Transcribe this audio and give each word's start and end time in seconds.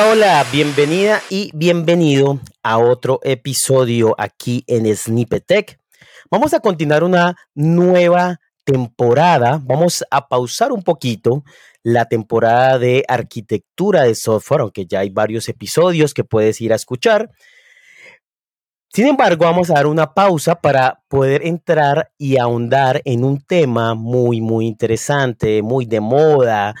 Hola, 0.00 0.46
bienvenida 0.52 1.20
y 1.28 1.50
bienvenido 1.54 2.38
a 2.62 2.78
otro 2.78 3.18
episodio 3.24 4.14
aquí 4.16 4.62
en 4.68 4.94
Snippet 4.94 5.44
Tech. 5.44 5.80
Vamos 6.30 6.54
a 6.54 6.60
continuar 6.60 7.02
una 7.02 7.36
nueva 7.52 8.38
temporada. 8.64 9.60
Vamos 9.60 10.04
a 10.08 10.28
pausar 10.28 10.70
un 10.70 10.84
poquito 10.84 11.42
la 11.82 12.04
temporada 12.04 12.78
de 12.78 13.04
arquitectura 13.08 14.04
de 14.04 14.14
software, 14.14 14.60
aunque 14.60 14.86
ya 14.86 15.00
hay 15.00 15.10
varios 15.10 15.48
episodios 15.48 16.14
que 16.14 16.22
puedes 16.22 16.60
ir 16.60 16.72
a 16.72 16.76
escuchar. 16.76 17.30
Sin 18.92 19.08
embargo, 19.08 19.46
vamos 19.46 19.68
a 19.68 19.74
dar 19.74 19.88
una 19.88 20.14
pausa 20.14 20.60
para 20.60 21.02
poder 21.08 21.44
entrar 21.44 22.12
y 22.16 22.38
ahondar 22.38 23.02
en 23.04 23.24
un 23.24 23.40
tema 23.40 23.94
muy, 23.94 24.40
muy 24.40 24.68
interesante, 24.68 25.60
muy 25.60 25.86
de 25.86 26.00
moda, 26.00 26.74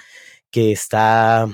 que 0.52 0.70
está 0.70 1.48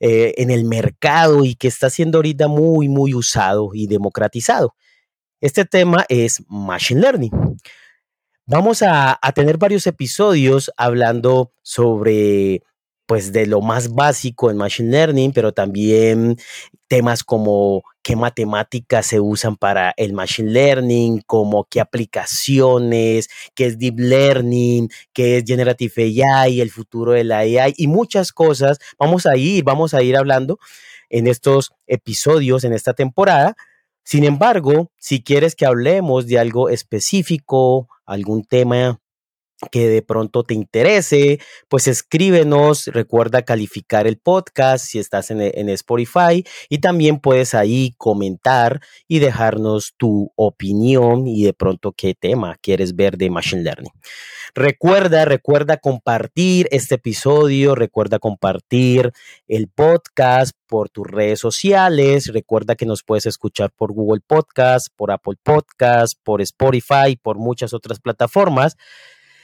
eh, 0.00 0.34
en 0.38 0.50
el 0.50 0.64
mercado 0.64 1.44
y 1.44 1.54
que 1.54 1.68
está 1.68 1.90
siendo 1.90 2.18
ahorita 2.18 2.48
muy, 2.48 2.88
muy 2.88 3.14
usado 3.14 3.70
y 3.74 3.86
democratizado. 3.86 4.74
Este 5.40 5.64
tema 5.64 6.06
es 6.08 6.42
Machine 6.48 7.00
Learning. 7.00 7.30
Vamos 8.46 8.82
a, 8.82 9.18
a 9.20 9.32
tener 9.32 9.58
varios 9.58 9.86
episodios 9.86 10.72
hablando 10.76 11.52
sobre 11.62 12.62
pues 13.10 13.32
de 13.32 13.44
lo 13.44 13.60
más 13.60 13.92
básico 13.92 14.52
en 14.52 14.56
Machine 14.56 14.92
Learning, 14.92 15.32
pero 15.32 15.50
también 15.50 16.36
temas 16.86 17.24
como 17.24 17.82
qué 18.04 18.14
matemáticas 18.14 19.04
se 19.04 19.18
usan 19.18 19.56
para 19.56 19.92
el 19.96 20.12
Machine 20.12 20.52
Learning, 20.52 21.20
como 21.26 21.64
qué 21.64 21.80
aplicaciones, 21.80 23.28
qué 23.56 23.66
es 23.66 23.80
Deep 23.80 23.98
Learning, 23.98 24.90
qué 25.12 25.38
es 25.38 25.44
Generative 25.44 26.24
AI, 26.24 26.60
el 26.60 26.70
futuro 26.70 27.10
de 27.10 27.24
la 27.24 27.38
AI 27.38 27.74
y 27.76 27.88
muchas 27.88 28.30
cosas. 28.30 28.78
Vamos 28.96 29.26
a 29.26 29.36
ir, 29.36 29.64
vamos 29.64 29.92
a 29.92 30.04
ir 30.04 30.16
hablando 30.16 30.60
en 31.08 31.26
estos 31.26 31.72
episodios, 31.88 32.62
en 32.62 32.74
esta 32.74 32.94
temporada. 32.94 33.56
Sin 34.04 34.22
embargo, 34.22 34.92
si 34.98 35.20
quieres 35.24 35.56
que 35.56 35.66
hablemos 35.66 36.28
de 36.28 36.38
algo 36.38 36.68
específico, 36.68 37.88
algún 38.06 38.44
tema 38.44 38.99
que 39.70 39.88
de 39.88 40.02
pronto 40.02 40.42
te 40.42 40.54
interese, 40.54 41.40
pues 41.68 41.86
escríbenos, 41.86 42.86
recuerda 42.86 43.42
calificar 43.42 44.06
el 44.06 44.18
podcast 44.18 44.86
si 44.86 44.98
estás 44.98 45.30
en, 45.30 45.40
en, 45.40 45.68
Spotify 45.68 46.44
y 46.68 46.78
también 46.78 47.20
puedes 47.20 47.54
ahí 47.54 47.94
comentar 47.98 48.80
y 49.06 49.18
dejarnos 49.18 49.94
tu 49.96 50.32
opinión 50.36 51.26
y 51.26 51.44
de 51.44 51.52
pronto 51.52 51.92
qué 51.92 52.14
tema 52.14 52.56
quieres 52.60 52.96
ver 52.96 53.16
de 53.16 53.30
Machine 53.30 53.62
Learning. 53.62 53.92
Recuerda, 54.54 55.24
recuerda 55.24 55.76
compartir 55.76 56.66
este 56.72 56.96
episodio, 56.96 57.74
recuerda 57.74 58.18
compartir 58.18 59.12
el 59.46 59.68
podcast 59.68 60.56
por 60.66 60.88
tus 60.88 61.06
redes 61.06 61.38
sociales, 61.38 62.32
recuerda 62.32 62.74
que 62.74 62.86
nos 62.86 63.02
puedes 63.02 63.26
escuchar 63.26 63.70
por 63.70 63.92
Google 63.92 64.22
Podcast, 64.26 64.88
por 64.96 65.12
Apple 65.12 65.36
Podcast, 65.42 66.18
por 66.24 66.40
Spotify, 66.40 67.16
por 67.20 67.38
muchas 67.38 67.74
otras 67.74 68.00
plataformas. 68.00 68.76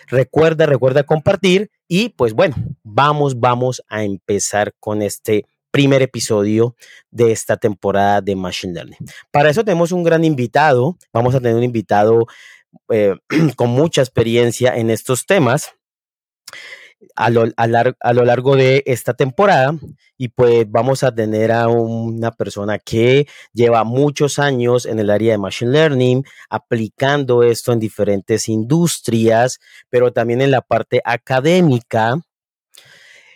Recuerda, 0.07 0.67
recuerda 0.67 1.03
compartir 1.05 1.71
y 1.89 2.11
pues 2.11 2.33
bueno, 2.33 2.57
vamos, 2.83 3.39
vamos 3.39 3.83
a 3.89 4.05
empezar 4.05 4.75
con 4.79 5.03
este 5.03 5.47
primer 5.71 6.01
episodio 6.03 6.75
de 7.11 7.33
esta 7.33 7.57
temporada 7.57 8.21
de 8.21 8.37
Machine 8.37 8.73
Learning. 8.73 8.99
Para 9.31 9.51
eso 9.51 9.65
tenemos 9.65 9.93
un 9.93 10.03
gran 10.03 10.25
invitado, 10.25 10.97
vamos 11.13 11.35
a 11.35 11.41
tener 11.41 11.57
un 11.57 11.65
invitado 11.65 12.27
eh, 12.89 13.15
con 13.57 13.71
mucha 13.71 14.01
experiencia 14.01 14.77
en 14.77 14.91
estos 14.91 15.27
temas 15.27 15.73
a 17.15 17.31
lo, 17.31 17.47
a, 17.57 18.13
lo, 18.13 18.25
largo 18.25 18.57
de 18.57 18.83
esta 18.87 19.15
temporada 19.15 19.75
y 20.17 20.29
pues 20.29 20.71
vamos 20.71 21.03
a 21.03 21.15
tener 21.15 21.53
a 21.53 21.69
una 21.69 22.33
persona 22.33 22.79
que 22.79 23.27
lleva 23.53 23.85
muchos 23.85 24.39
años 24.39 24.87
en 24.87 24.99
el 24.99 25.11
área 25.11 25.33
de 25.33 25.39
Machine 25.39 25.73
Learning, 25.73 26.25
aplicando 26.49 27.43
esto 27.43 27.73
en 27.73 27.81
diferentes 27.81 28.49
industrias, 28.49 29.59
pero 29.91 30.13
también 30.13 30.41
en 30.41 30.51
la 30.51 30.63
parte 30.63 31.01
académica. 31.05 32.21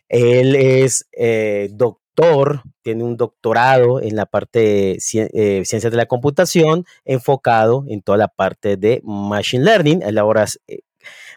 Él 0.09 0.57
es 0.57 1.07
eh, 1.13 1.69
doctor, 1.73 2.63
tiene 2.83 3.05
un 3.05 3.17
doctorado 3.17 4.01
en 4.01 4.17
la 4.17 4.27
parte 4.27 4.59
de 4.59 4.99
eh, 5.15 5.65
ciencias 5.65 5.91
de 5.91 5.97
la 5.97 6.07
computación, 6.07 6.85
enfocado 7.05 7.85
en 7.89 8.03
toda 8.03 8.19
la 8.19 8.29
parte 8.29 8.77
de 8.77 9.01
Machine 9.05 9.65
Learning. 9.65 10.03
Él 10.03 10.19
ahora 10.19 10.47
eh, 10.67 10.81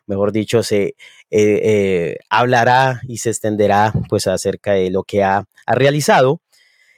mejor 0.05 0.31
dicho, 0.31 0.63
se 0.63 0.83
eh, 0.83 0.95
eh, 1.31 2.17
hablará 2.29 3.01
y 3.07 3.17
se 3.17 3.29
extenderá 3.29 3.93
pues 4.09 4.27
acerca 4.27 4.73
de 4.73 4.91
lo 4.91 5.03
que 5.03 5.23
ha, 5.23 5.45
ha, 5.65 5.75
realizado. 5.75 6.41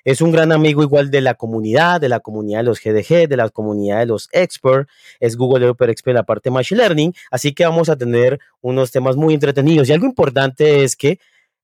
Es 0.03 0.21
un 0.21 0.31
gran 0.31 0.51
amigo 0.51 0.83
igual 0.83 1.09
de 1.09 1.21
la 1.21 1.33
comunidad, 1.33 1.99
de 1.99 2.09
la 2.09 2.19
comunidad 2.19 2.59
de 2.59 2.63
los 2.65 2.79
GDG, 2.79 3.27
de 3.27 3.37
la 3.37 3.49
comunidad 3.49 3.99
de 3.99 4.05
los 4.05 4.29
experts. 4.31 4.91
Es 5.19 5.35
Google 5.35 5.61
Developer 5.61 5.89
Expert 5.89 6.15
la 6.15 6.23
parte 6.23 6.51
Machine 6.51 6.79
Learning. 6.79 7.13
Así 7.31 7.53
que 7.53 7.65
vamos 7.65 7.89
a 7.89 7.97
tener 7.97 8.39
unos 8.61 8.91
temas 8.91 9.15
muy 9.15 9.33
entretenidos. 9.33 9.89
Y 9.89 9.93
algo 9.93 10.05
importante 10.05 10.83
es 10.83 10.95
que 10.95 11.19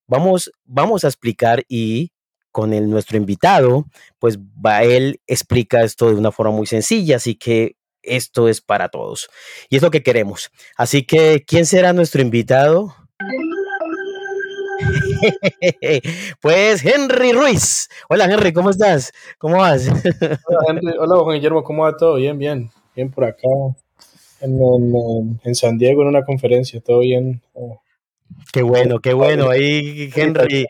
vamos, 0.08 0.52
vamos 0.66 1.04
a 1.04 1.08
explicar 1.08 1.64
y 1.68 2.12
con 2.52 2.74
el, 2.74 2.90
nuestro 2.90 3.18
invitado, 3.18 3.86
pues 4.20 4.38
va, 4.38 4.84
él 4.84 5.22
explica 5.26 5.84
esto 5.84 6.10
de 6.10 6.16
una 6.16 6.32
forma 6.32 6.52
muy 6.52 6.68
sencilla, 6.68 7.16
así 7.16 7.36
que 7.36 7.78
esto 8.04 8.48
es 8.48 8.62
para 8.62 8.90
todos. 8.90 9.30
Y 9.70 9.78
es 9.78 9.82
lo 9.82 9.92
que 9.92 10.04
queremos. 10.04 10.52
Así 10.76 11.04
que, 11.04 11.44
¿quién 11.46 11.66
será 11.66 11.94
nuestro 11.94 12.22
invitado? 12.22 12.96
pues 16.42 16.86
Henry 16.86 17.34
Ruiz. 17.34 17.90
Hola 18.10 18.26
Henry, 18.26 18.54
¿cómo 18.54 18.72
estás? 18.72 19.14
¿Cómo 19.38 19.58
vas? 19.58 19.88
Hola, 21.00 21.16
Juan 21.24 21.36
Guillermo, 21.36 21.64
¿cómo 21.64 21.84
va 21.84 21.96
todo? 21.96 22.16
Bien, 22.16 22.38
bien. 22.38 22.72
Bien 22.96 23.10
por 23.12 23.26
acá. 23.26 23.48
En, 24.42 25.56
San 25.56 25.78
Diego 25.78 26.02
en 26.02 26.08
una 26.08 26.26
conferencia, 26.26 26.82
todo 26.82 27.00
bien. 27.00 27.42
Qué 28.52 28.64
bueno, 28.64 29.00
qué 29.00 29.14
bueno. 29.14 29.50
Ahí 29.50 30.10
Henry 30.16 30.66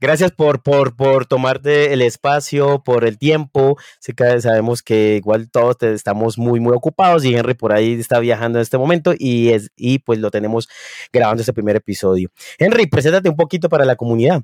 Gracias 0.00 0.30
por, 0.30 0.62
por, 0.62 0.96
por 0.96 1.26
tomarte 1.26 1.92
el 1.92 2.02
espacio, 2.02 2.82
por 2.84 3.04
el 3.04 3.18
tiempo. 3.18 3.76
Sí 4.00 4.12
sabemos 4.38 4.82
que 4.82 5.16
igual 5.16 5.50
todos 5.50 5.76
estamos 5.82 6.38
muy, 6.38 6.60
muy 6.60 6.72
ocupados 6.72 7.24
y 7.24 7.34
Henry 7.34 7.54
por 7.54 7.72
ahí 7.72 7.94
está 7.94 8.20
viajando 8.20 8.58
en 8.58 8.62
este 8.62 8.78
momento 8.78 9.12
y, 9.16 9.50
es, 9.50 9.70
y 9.76 9.98
pues 9.98 10.18
lo 10.18 10.30
tenemos 10.30 10.68
grabando 11.12 11.40
este 11.40 11.52
primer 11.52 11.76
episodio. 11.76 12.30
Henry, 12.58 12.86
preséntate 12.86 13.28
un 13.28 13.36
poquito 13.36 13.68
para 13.68 13.84
la 13.84 13.96
comunidad. 13.96 14.42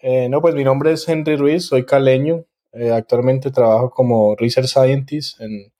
Eh, 0.00 0.28
no, 0.28 0.40
pues 0.40 0.54
mi 0.54 0.64
nombre 0.64 0.92
es 0.92 1.08
Henry 1.08 1.36
Ruiz, 1.36 1.66
soy 1.66 1.84
caleño. 1.84 2.44
Eh, 2.72 2.92
actualmente 2.92 3.50
trabajo 3.50 3.90
como 3.90 4.36
Research 4.36 4.68
Scientist 4.68 5.40
en 5.40 5.72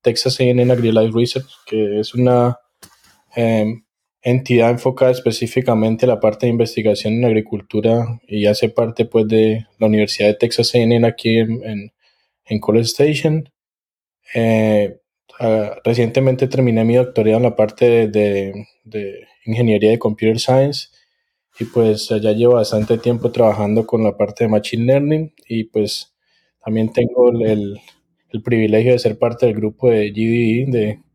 Texas 0.00 0.38
A&M 0.38 0.72
AgriLife 0.72 1.12
Research, 1.12 1.48
que 1.66 1.98
es 2.00 2.14
una 2.14 2.58
em, 3.34 3.84
entidad 4.26 4.70
enfocada 4.70 5.12
específicamente 5.12 6.04
la 6.04 6.18
parte 6.18 6.46
de 6.46 6.50
investigación 6.50 7.14
en 7.14 7.26
agricultura 7.26 8.20
y 8.26 8.46
hace 8.46 8.68
parte 8.68 9.04
pues 9.04 9.28
de 9.28 9.66
la 9.78 9.86
Universidad 9.86 10.26
de 10.26 10.34
Texas 10.34 10.74
A&M 10.74 11.06
aquí 11.06 11.38
en, 11.38 11.92
en, 12.44 12.60
College 12.60 12.86
Station. 12.86 13.48
Eh, 14.34 14.98
ah, 15.38 15.76
recientemente 15.84 16.48
terminé 16.48 16.84
mi 16.84 16.96
doctorado 16.96 17.36
en 17.36 17.42
la 17.44 17.54
parte 17.54 18.08
de, 18.08 18.66
de, 18.82 19.28
ingeniería 19.44 19.90
de 19.90 20.00
computer 20.00 20.40
science 20.40 20.88
y 21.60 21.66
pues 21.66 22.08
ya 22.08 22.32
llevo 22.32 22.54
bastante 22.54 22.98
tiempo 22.98 23.30
trabajando 23.30 23.86
con 23.86 24.02
la 24.02 24.16
parte 24.16 24.42
de 24.42 24.50
machine 24.50 24.86
learning 24.86 25.32
y 25.46 25.64
pues 25.64 26.16
también 26.64 26.92
tengo 26.92 27.30
el, 27.30 27.78
el 28.30 28.42
privilegio 28.42 28.90
de 28.90 28.98
ser 28.98 29.20
parte 29.20 29.46
del 29.46 29.54
grupo 29.54 29.88
de 29.88 30.10
GDE, 30.10 30.64
de 30.72 31.05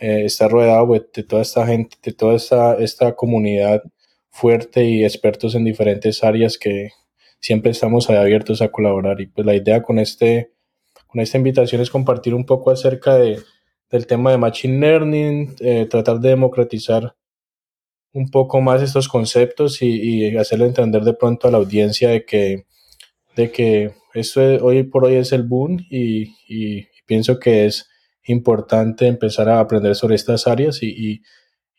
eh, 0.00 0.24
está 0.24 0.48
rodeado 0.48 0.86
de 0.92 1.22
toda 1.22 1.42
esta 1.42 1.66
gente, 1.66 1.96
de 2.02 2.12
toda 2.12 2.34
esta, 2.34 2.74
esta 2.74 3.14
comunidad 3.14 3.82
fuerte 4.30 4.84
y 4.84 5.04
expertos 5.04 5.54
en 5.54 5.64
diferentes 5.64 6.22
áreas 6.22 6.58
que 6.58 6.90
siempre 7.40 7.72
estamos 7.72 8.08
abiertos 8.10 8.62
a 8.62 8.70
colaborar. 8.70 9.20
Y 9.20 9.26
pues 9.26 9.46
la 9.46 9.54
idea 9.54 9.82
con, 9.82 9.98
este, 9.98 10.52
con 11.06 11.20
esta 11.20 11.38
invitación 11.38 11.80
es 11.80 11.90
compartir 11.90 12.34
un 12.34 12.46
poco 12.46 12.70
acerca 12.70 13.16
de, 13.16 13.40
del 13.90 14.06
tema 14.06 14.30
de 14.30 14.38
Machine 14.38 14.80
Learning, 14.80 15.56
eh, 15.60 15.86
tratar 15.86 16.20
de 16.20 16.30
democratizar 16.30 17.14
un 18.12 18.30
poco 18.30 18.60
más 18.60 18.82
estos 18.82 19.08
conceptos 19.08 19.82
y, 19.82 20.26
y, 20.26 20.36
hacerle 20.36 20.66
entender 20.66 21.02
de 21.02 21.14
pronto 21.14 21.46
a 21.46 21.50
la 21.50 21.58
audiencia 21.58 22.08
de 22.08 22.24
que, 22.24 22.64
de 23.36 23.50
que 23.52 23.92
esto 24.14 24.40
hoy 24.40 24.82
por 24.84 25.04
hoy 25.04 25.14
es 25.16 25.32
el 25.32 25.42
boom 25.42 25.78
y, 25.90 26.34
y 26.48 26.86
pienso 27.06 27.38
que 27.38 27.66
es 27.66 27.87
importante 28.28 29.06
empezar 29.06 29.48
a 29.48 29.60
aprender 29.60 29.94
sobre 29.94 30.14
estas 30.14 30.46
áreas 30.46 30.82
y, 30.82 31.22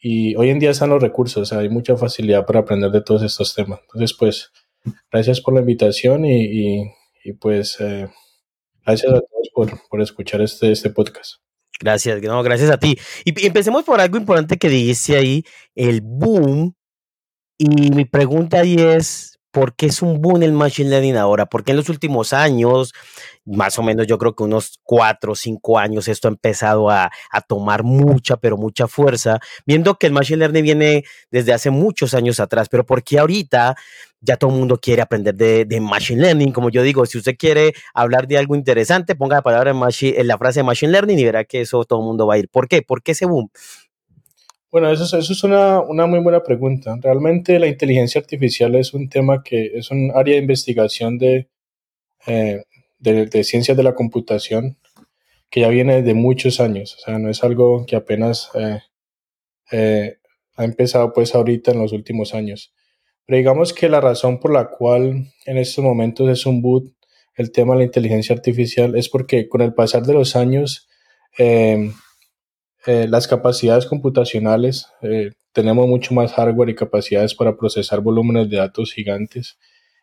y, 0.02 0.36
hoy 0.36 0.50
en 0.50 0.60
día 0.60 0.72
están 0.72 0.90
los 0.90 1.02
recursos, 1.02 1.52
hay 1.54 1.70
mucha 1.70 1.98
facilidad 1.98 2.46
para 2.46 2.60
aprender 2.60 2.92
de 2.92 3.02
todos 3.02 3.24
estos 3.24 3.54
temas. 3.54 3.80
Entonces, 3.82 4.16
pues, 4.18 4.52
gracias 5.12 5.42
por 5.42 5.54
la 5.54 5.62
invitación 5.62 6.26
y, 6.26 6.84
y 7.24 7.34
pues, 7.34 7.78
eh, 7.80 8.08
gracias 8.86 9.12
a 9.14 9.20
todos 9.20 9.50
por, 9.54 9.88
por 9.90 10.02
escuchar 10.02 10.42
este, 10.42 10.72
este 10.72 10.90
podcast. 10.90 11.42
Gracias, 11.80 12.22
no, 12.22 12.44
gracias 12.44 12.70
a 12.70 12.78
ti. 12.78 12.98
Y 13.24 13.46
empecemos 13.46 13.84
por 13.84 14.02
algo 14.02 14.18
importante 14.18 14.58
que 14.58 14.70
dijiste 14.70 15.16
ahí, 15.16 15.44
el 15.76 16.02
boom. 16.02 16.76
Y 17.58 17.92
mi 17.92 18.06
pregunta 18.06 18.60
ahí 18.60 18.76
es, 18.76 19.39
¿por 19.52 19.76
qué 19.76 19.88
es 19.88 20.02
un 20.02 20.22
boom 20.22 20.44
el 20.44 20.52
Machine 20.52 20.90
Learning 20.90 21.18
ahora? 21.18 21.46
Porque 21.48 21.72
en 21.72 21.78
los 21.78 21.90
últimos 21.90 22.34
años, 22.34 22.94
más 23.46 23.80
o 23.80 23.84
menos 23.84 24.08
yo 24.08 24.18
creo 24.18 24.36
que 24.36 24.44
unos 24.44 24.80
cuatro 24.84 25.34
o 25.34 25.36
cinco 25.36 25.80
años, 25.80 26.08
esto 26.08 26.28
ha 26.28 26.32
empezado 26.32 26.90
a, 26.90 27.12
tomar 27.48 27.84
mucha, 27.84 28.38
pero 28.38 28.58
mucha 28.58 28.88
fuerza, 28.88 29.40
viendo 29.66 29.96
que 29.96 30.08
el 30.08 30.14
Machine 30.14 30.40
Learning 30.40 30.64
viene 30.64 31.04
desde 31.32 31.54
hace 31.54 31.70
muchos 31.70 32.14
años 32.14 32.40
atrás, 32.40 32.68
pero 32.70 32.86
¿por 32.86 33.04
qué 33.04 33.20
ahorita 33.20 33.76
ya 34.22 34.36
todo 34.36 34.52
el 34.52 34.58
mundo 34.58 34.78
quiere 34.78 35.02
aprender 35.02 35.36
de, 35.36 35.80
Machine 35.82 36.22
Learning? 36.22 36.52
Como 36.52 36.70
yo 36.70 36.84
digo, 36.84 37.06
si 37.06 37.18
usted 37.18 37.36
quiere 37.38 37.74
hablar 37.94 38.28
de 38.28 38.38
algo 38.38 38.56
interesante, 38.56 39.16
ponga 39.16 39.38
la 39.38 39.42
palabra 39.42 39.72
en, 39.72 40.28
la 40.28 40.38
frase 40.38 40.64
Machine 40.64 40.92
Learning 40.92 41.18
y 41.18 41.24
verá 41.24 41.46
que 41.46 41.62
eso 41.62 41.84
todo 41.86 42.00
el 42.00 42.06
mundo 42.06 42.28
va 42.28 42.36
a 42.36 42.38
ir. 42.38 42.50
¿Por 42.50 42.68
qué? 42.68 42.82
¿Por 42.82 43.02
qué 43.02 43.14
ese 43.14 43.26
boom? 43.26 43.50
Bueno, 44.72 44.92
eso, 44.92 45.18
eso 45.18 45.34
es 45.34 45.44
una, 45.44 45.82
una, 45.82 46.06
muy 46.06 46.20
buena 46.20 46.44
pregunta. 46.44 46.96
Realmente 47.02 47.58
la 47.58 47.68
inteligencia 47.68 48.22
artificial 48.22 48.76
es 48.76 48.94
un 48.94 49.10
tema 49.10 49.42
que 49.44 49.72
es 49.74 49.90
un 49.90 50.12
área 50.14 50.36
de 50.36 50.42
investigación 50.42 51.18
de, 51.18 51.50
eh, 52.28 52.64
de, 53.00 53.44
ciencias 53.44 53.76
de 53.76 53.84
la 53.84 53.96
computación 53.96 54.78
que 55.50 55.62
ya 55.62 55.70
viene 55.70 56.04
de 56.04 56.14
muchos 56.14 56.60
años. 56.60 56.96
O 57.00 57.00
sea, 57.00 57.18
no 57.18 57.32
es 57.32 57.44
algo 57.44 57.86
que 57.88 57.96
apenas 57.96 58.52
eh, 58.54 58.80
eh, 59.72 60.18
ha 60.56 60.66
empezado 60.66 61.14
pues 61.14 61.34
ahorita 61.34 61.72
en 61.72 61.80
los 61.80 61.92
últimos 61.92 62.36
años. 62.36 62.72
Pero 63.26 63.38
digamos 63.38 63.74
que 63.74 63.90
la 63.90 64.02
razón 64.02 64.40
por 64.40 64.54
la 64.54 64.70
cual 64.70 65.32
en 65.48 65.58
estos 65.58 65.84
momentos 65.84 66.30
es 66.30 66.46
un 66.46 66.62
boot 66.62 66.94
el 67.36 67.52
tema 67.52 67.74
de 67.74 67.80
la 67.80 67.86
inteligencia 67.86 68.36
artificial 68.36 68.96
es 68.96 69.10
porque 69.10 69.48
con 69.50 69.62
el 69.62 69.74
pasar 69.74 70.04
de 70.04 70.14
los 70.14 70.36
años 70.36 70.90
eh, 72.86 73.08
las 73.10 73.28
capacidades 73.28 73.86
computacionales, 73.86 74.88
eh, 75.02 75.32
tenemos 75.52 75.88
mucho 75.88 76.14
más 76.14 76.32
hardware 76.34 76.70
y 76.70 76.76
capacidades 76.76 77.36
para 77.36 77.58
procesar 77.58 78.02
volúmenes 78.02 78.50
de 78.50 78.58
datos 78.58 78.94
gigantes 78.94 79.58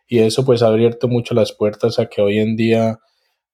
y 0.08 0.20
eso 0.20 0.44
pues 0.44 0.62
ha 0.62 0.69
abierto 0.69 1.08
mucho 1.08 1.34
las 1.34 1.52
puertas 1.52 1.99
a 1.99 2.06
que 2.06 2.20
hoy 2.20 2.38
en 2.38 2.56
día 2.56 3.00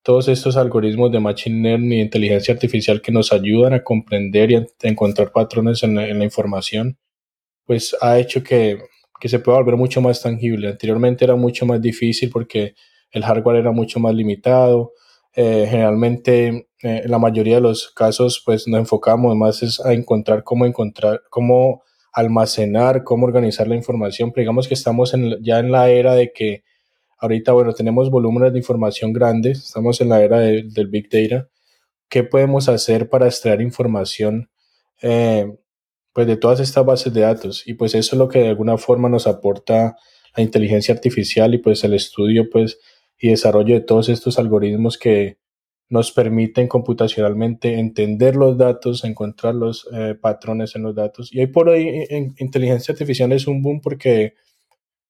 todos 0.02 0.28
estos 0.28 0.56
algoritmos 0.56 1.12
de 1.12 1.20
Machine 1.20 1.62
Learning 1.62 1.92
y 1.92 2.00
inteligencia 2.00 2.52
artificial 2.52 3.00
que 3.00 3.12
nos 3.12 3.32
ayudan 3.32 3.72
a 3.74 3.84
comprender 3.84 4.50
y 4.50 4.56
a 4.56 4.66
encontrar 4.82 5.30
patrones 5.30 5.82
en 5.84 5.94
la, 5.94 6.24
información, 6.24 6.98
pues 7.64 7.96
ha 8.00 8.18
hecho 8.18 8.42
que, 8.42 8.78
que 9.20 9.28
se 9.28 9.38
pueda 9.38 9.58
volver 9.58 9.76
mucho 9.76 10.00
más 10.00 10.20
tangible. 10.20 10.68
Anteriormente 10.68 11.24
era 11.24 11.36
mucho 11.36 11.66
más 11.66 11.80
difícil 11.80 12.30
porque 12.30 12.74
el 13.12 13.24
hardware 13.24 13.58
era 13.58 13.70
mucho 13.70 14.00
más 14.00 14.14
limitado, 14.14 14.92
eh, 15.34 15.66
generalmente, 15.68 16.68
eh, 16.82 17.02
en 17.04 17.10
la 17.10 17.18
mayoría 17.18 17.56
de 17.56 17.62
los 17.62 17.90
casos, 17.90 18.42
pues 18.44 18.68
nos 18.68 18.80
enfocamos 18.80 19.34
más 19.36 19.62
es 19.62 19.80
a 19.80 19.92
encontrar 19.92 20.44
cómo 20.44 20.66
encontrar, 20.66 21.22
cómo 21.30 21.82
almacenar, 22.12 23.04
cómo 23.04 23.26
organizar 23.26 23.66
la 23.66 23.76
información. 23.76 24.32
Pero 24.32 24.42
digamos 24.42 24.68
que 24.68 24.74
estamos 24.74 25.14
en, 25.14 25.42
ya 25.42 25.58
en 25.58 25.72
la 25.72 25.88
era 25.90 26.14
de 26.14 26.32
que 26.32 26.64
ahorita, 27.18 27.52
bueno, 27.52 27.72
tenemos 27.72 28.10
volúmenes 28.10 28.52
de 28.52 28.58
información 28.58 29.12
grandes, 29.12 29.58
estamos 29.64 30.00
en 30.00 30.08
la 30.10 30.22
era 30.22 30.40
del 30.40 30.88
Big 30.88 31.08
Data. 31.08 31.48
¿Qué 32.08 32.24
podemos 32.24 32.68
hacer 32.68 33.08
para 33.08 33.26
extraer 33.26 33.62
información 33.62 34.50
eh, 35.00 35.46
pues 36.12 36.26
de 36.26 36.36
todas 36.36 36.60
estas 36.60 36.84
bases 36.84 37.14
de 37.14 37.22
datos? 37.22 37.66
Y 37.66 37.74
pues 37.74 37.94
eso 37.94 38.16
es 38.16 38.18
lo 38.18 38.28
que 38.28 38.40
de 38.40 38.48
alguna 38.48 38.76
forma 38.76 39.08
nos 39.08 39.26
aporta 39.26 39.96
la 40.36 40.42
inteligencia 40.42 40.94
artificial 40.94 41.54
y 41.54 41.58
pues 41.58 41.84
el 41.84 41.94
estudio 41.94 42.50
pues 42.50 42.78
y 43.22 43.30
desarrollo 43.30 43.74
de 43.76 43.80
todos 43.80 44.08
estos 44.08 44.40
algoritmos 44.40 44.98
que 44.98 45.38
nos 45.88 46.10
permiten 46.10 46.66
computacionalmente 46.66 47.78
entender 47.78 48.34
los 48.34 48.58
datos, 48.58 49.04
encontrar 49.04 49.54
los 49.54 49.88
eh, 49.92 50.16
patrones 50.20 50.74
en 50.74 50.82
los 50.82 50.96
datos. 50.96 51.32
Y 51.32 51.38
hoy 51.38 51.46
por 51.46 51.68
hoy 51.68 52.04
en, 52.10 52.34
inteligencia 52.38 52.92
artificial 52.92 53.30
es 53.30 53.46
un 53.46 53.62
boom 53.62 53.80
porque 53.80 54.34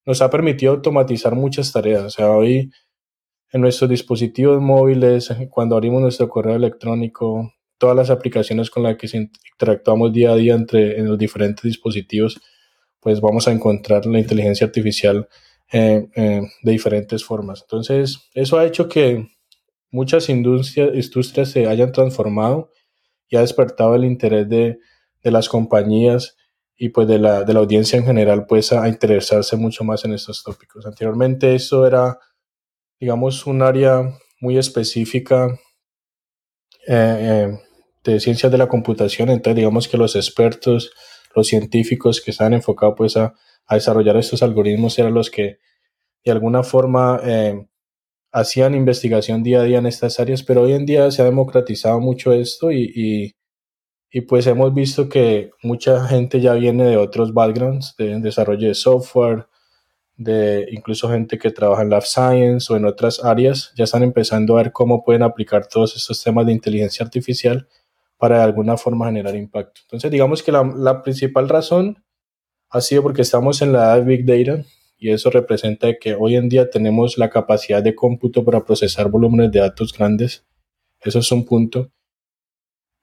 nos 0.04 0.20
ha 0.20 0.28
permitido 0.28 0.72
automatizar 0.72 1.34
muchas 1.34 1.72
tareas. 1.72 2.02
O 2.04 2.10
sea, 2.10 2.30
hoy 2.32 2.70
en 3.50 3.60
nuestros 3.62 3.88
dispositivos 3.88 4.60
móviles, 4.60 5.34
cuando 5.48 5.76
abrimos 5.76 6.02
nuestro 6.02 6.28
correo 6.28 6.56
electrónico, 6.56 7.54
todas 7.78 7.96
las 7.96 8.10
aplicaciones 8.10 8.68
con 8.68 8.82
las 8.82 8.98
que 8.98 9.08
interactuamos 9.54 10.12
día 10.12 10.32
a 10.32 10.36
día 10.36 10.54
entre 10.54 10.98
en 10.98 11.08
los 11.08 11.16
diferentes 11.16 11.62
dispositivos, 11.62 12.42
pues 13.00 13.22
vamos 13.22 13.48
a 13.48 13.52
encontrar 13.52 14.04
la 14.04 14.18
inteligencia 14.18 14.66
artificial 14.66 15.28
eh, 15.72 16.08
eh, 16.14 16.42
de 16.62 16.72
diferentes 16.72 17.24
formas. 17.24 17.62
Entonces, 17.62 18.28
eso 18.34 18.58
ha 18.58 18.66
hecho 18.66 18.88
que 18.88 19.28
muchas 19.90 20.28
industrias, 20.28 20.90
industrias 20.94 21.50
se 21.50 21.66
hayan 21.66 21.92
transformado 21.92 22.70
y 23.28 23.36
ha 23.36 23.40
despertado 23.40 23.94
el 23.94 24.04
interés 24.04 24.48
de, 24.48 24.78
de 25.22 25.30
las 25.30 25.48
compañías 25.48 26.36
y 26.76 26.90
pues 26.90 27.08
de 27.08 27.18
la, 27.18 27.44
de 27.44 27.54
la, 27.54 27.60
audiencia 27.60 27.98
en 27.98 28.04
general 28.04 28.46
pues 28.46 28.72
a, 28.72 28.88
interesarse 28.88 29.56
mucho 29.56 29.84
más 29.84 30.04
en 30.04 30.12
estos 30.12 30.42
tópicos. 30.42 30.84
Anteriormente 30.84 31.54
eso 31.54 31.86
era, 31.86 32.18
digamos, 33.00 33.46
un 33.46 33.62
área 33.62 34.02
muy 34.40 34.58
específica 34.58 35.58
eh, 36.86 37.56
de 38.04 38.20
ciencias 38.20 38.50
de 38.50 38.58
la 38.58 38.68
computación, 38.68 39.30
entonces 39.30 39.56
digamos 39.56 39.86
que 39.86 39.96
los 39.96 40.16
expertos, 40.16 40.90
los 41.34 41.46
científicos 41.46 42.20
que 42.20 42.32
están 42.32 42.52
enfocados 42.52 42.94
pues 42.98 43.16
a 43.16 43.32
a 43.66 43.74
desarrollar 43.76 44.16
estos 44.16 44.42
algoritmos 44.42 44.98
eran 44.98 45.14
los 45.14 45.30
que 45.30 45.58
de 46.24 46.30
alguna 46.30 46.62
forma 46.62 47.20
eh, 47.24 47.66
hacían 48.32 48.74
investigación 48.74 49.42
día 49.42 49.60
a 49.60 49.64
día 49.64 49.78
en 49.78 49.86
estas 49.86 50.18
áreas, 50.18 50.42
pero 50.42 50.62
hoy 50.62 50.72
en 50.72 50.86
día 50.86 51.10
se 51.10 51.22
ha 51.22 51.26
democratizado 51.26 52.00
mucho 52.00 52.32
esto 52.32 52.72
y, 52.72 53.34
y, 54.10 54.20
pues 54.22 54.46
hemos 54.46 54.74
visto 54.74 55.08
que 55.08 55.50
mucha 55.62 56.06
gente 56.06 56.40
ya 56.40 56.54
viene 56.54 56.84
de 56.84 56.96
otros 56.96 57.32
backgrounds, 57.32 57.94
de 57.96 58.20
desarrollo 58.20 58.68
de 58.68 58.74
software, 58.74 59.46
de 60.16 60.68
incluso 60.70 61.08
gente 61.08 61.38
que 61.38 61.50
trabaja 61.50 61.82
en 61.82 61.90
Life 61.90 62.06
Science 62.06 62.72
o 62.72 62.76
en 62.76 62.84
otras 62.84 63.24
áreas, 63.24 63.72
ya 63.74 63.84
están 63.84 64.02
empezando 64.02 64.54
a 64.54 64.62
ver 64.62 64.72
cómo 64.72 65.02
pueden 65.02 65.22
aplicar 65.22 65.66
todos 65.66 65.96
estos 65.96 66.22
temas 66.22 66.46
de 66.46 66.52
inteligencia 66.52 67.04
artificial 67.04 67.66
para 68.18 68.38
de 68.38 68.44
alguna 68.44 68.76
forma 68.76 69.06
generar 69.06 69.34
impacto. 69.34 69.80
Entonces, 69.84 70.10
digamos 70.10 70.42
que 70.42 70.52
la, 70.52 70.62
la 70.76 71.02
principal 71.02 71.48
razón 71.48 72.02
ha 72.72 72.80
sido 72.80 73.02
porque 73.02 73.22
estamos 73.22 73.60
en 73.60 73.72
la 73.72 73.80
edad 73.84 74.04
Big 74.04 74.24
Data 74.24 74.64
y 74.98 75.10
eso 75.10 75.30
representa 75.30 75.94
que 76.00 76.14
hoy 76.14 76.36
en 76.36 76.48
día 76.48 76.70
tenemos 76.70 77.18
la 77.18 77.28
capacidad 77.28 77.82
de 77.82 77.94
cómputo 77.94 78.44
para 78.44 78.64
procesar 78.64 79.10
volúmenes 79.10 79.52
de 79.52 79.60
datos 79.60 79.92
grandes. 79.92 80.46
Eso 81.00 81.18
es 81.18 81.30
un 81.32 81.44
punto. 81.44 81.90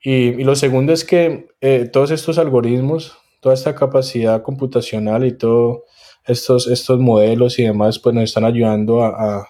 Y, 0.01 0.43
lo 0.43 0.55
segundo 0.55 0.91
es 0.91 1.05
que 1.05 1.49
eh, 1.61 1.87
todos 1.91 2.09
estos 2.11 2.39
algoritmos, 2.39 3.17
toda 3.41 3.53
esta 3.53 3.75
capacidad 3.75 4.41
computacional 4.41 5.25
y 5.25 5.37
todos 5.37 5.81
estos, 6.25 6.67
estos 6.67 6.99
modelos 6.99 7.59
y 7.59 7.63
demás, 7.63 7.99
pues 7.99 8.15
nos 8.15 8.23
están 8.23 8.45
ayudando 8.45 9.03
a, 9.03 9.45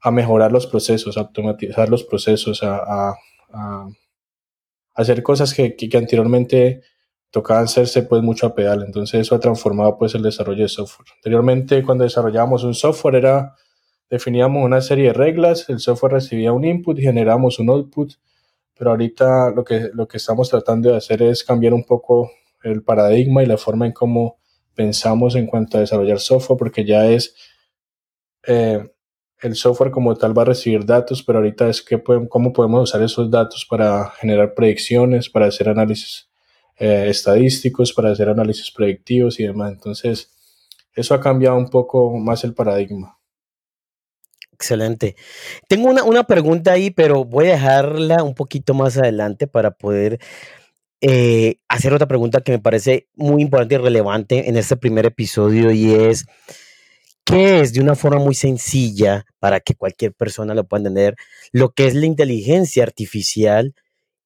a, 0.00 0.10
mejorar 0.10 0.52
los 0.52 0.66
procesos, 0.66 1.16
a 1.16 1.20
automatizar 1.20 1.88
los 1.88 2.04
procesos, 2.04 2.62
a, 2.62 3.14
a 3.52 3.88
hacer 4.94 5.22
cosas 5.22 5.54
que, 5.54 5.74
que 5.76 5.96
anteriormente 5.96 6.82
tocaba 7.30 7.60
hacerse 7.60 8.02
pues 8.02 8.22
mucho 8.22 8.46
a 8.46 8.54
pedal, 8.54 8.82
entonces 8.84 9.20
eso 9.20 9.34
ha 9.34 9.40
transformado 9.40 9.98
pues 9.98 10.14
el 10.14 10.22
desarrollo 10.22 10.62
de 10.62 10.68
software. 10.68 11.08
Anteriormente 11.16 11.82
cuando 11.82 12.04
desarrollábamos 12.04 12.64
un 12.64 12.74
software 12.74 13.16
era, 13.16 13.54
definíamos 14.08 14.64
una 14.64 14.80
serie 14.80 15.08
de 15.08 15.12
reglas, 15.12 15.68
el 15.68 15.80
software 15.80 16.12
recibía 16.12 16.52
un 16.52 16.64
input 16.64 16.98
y 16.98 17.02
generábamos 17.02 17.58
un 17.58 17.70
output, 17.70 18.14
pero 18.76 18.90
ahorita 18.90 19.50
lo 19.50 19.64
que, 19.64 19.90
lo 19.92 20.08
que 20.08 20.16
estamos 20.16 20.48
tratando 20.48 20.90
de 20.90 20.96
hacer 20.96 21.22
es 21.22 21.44
cambiar 21.44 21.74
un 21.74 21.84
poco 21.84 22.30
el 22.62 22.82
paradigma 22.82 23.42
y 23.42 23.46
la 23.46 23.58
forma 23.58 23.86
en 23.86 23.92
cómo 23.92 24.38
pensamos 24.74 25.34
en 25.34 25.46
cuanto 25.46 25.76
a 25.76 25.80
desarrollar 25.80 26.20
software, 26.20 26.58
porque 26.58 26.84
ya 26.84 27.10
es 27.10 27.34
eh, 28.46 28.82
el 29.40 29.54
software 29.54 29.90
como 29.90 30.14
tal 30.16 30.36
va 30.36 30.42
a 30.42 30.46
recibir 30.46 30.84
datos, 30.84 31.22
pero 31.22 31.38
ahorita 31.38 31.68
es 31.68 31.82
que 31.82 32.02
cómo 32.28 32.52
podemos 32.52 32.84
usar 32.84 33.02
esos 33.02 33.30
datos 33.30 33.66
para 33.68 34.10
generar 34.20 34.54
predicciones, 34.54 35.28
para 35.28 35.46
hacer 35.46 35.68
análisis 35.68 36.27
eh, 36.78 37.06
estadísticos 37.08 37.92
para 37.92 38.10
hacer 38.10 38.28
análisis 38.28 38.70
predictivos 38.70 39.40
y 39.40 39.44
demás. 39.44 39.72
Entonces, 39.72 40.30
eso 40.94 41.14
ha 41.14 41.20
cambiado 41.20 41.56
un 41.56 41.68
poco 41.68 42.16
más 42.18 42.44
el 42.44 42.54
paradigma. 42.54 43.18
Excelente. 44.52 45.14
Tengo 45.68 45.88
una, 45.88 46.24
pregunta 46.24 46.72
ahí, 46.72 46.90
pero 46.90 47.24
voy 47.24 47.46
a 47.46 47.52
dejarla 47.52 48.24
un 48.24 48.34
poquito 48.34 48.74
más 48.74 48.96
adelante 48.96 49.46
para 49.46 49.70
poder 49.70 50.18
eh, 51.00 51.60
hacer 51.68 51.92
otra 51.94 52.08
pregunta 52.08 52.40
que 52.40 52.50
me 52.50 52.58
parece 52.58 53.06
muy 53.14 53.42
importante 53.42 53.76
y 53.76 53.78
relevante 53.78 54.48
en 54.48 54.56
este 54.56 54.76
primer 54.76 55.06
episodio 55.06 55.70
y 55.70 55.94
es, 55.94 56.26
¿qué 57.24 57.60
es 57.60 57.72
de 57.72 57.80
una 57.80 57.94
forma 57.94 58.18
muy 58.18 58.34
sencilla 58.34 59.24
para 59.38 59.60
que 59.60 59.76
cualquier 59.76 60.12
persona 60.12 60.54
lo 60.54 60.66
pueda 60.66 60.80
entender 60.80 61.14
lo 61.52 61.70
que 61.70 61.86
es 61.86 61.94
la 61.94 62.06
inteligencia 62.06 62.82
artificial 62.82 63.74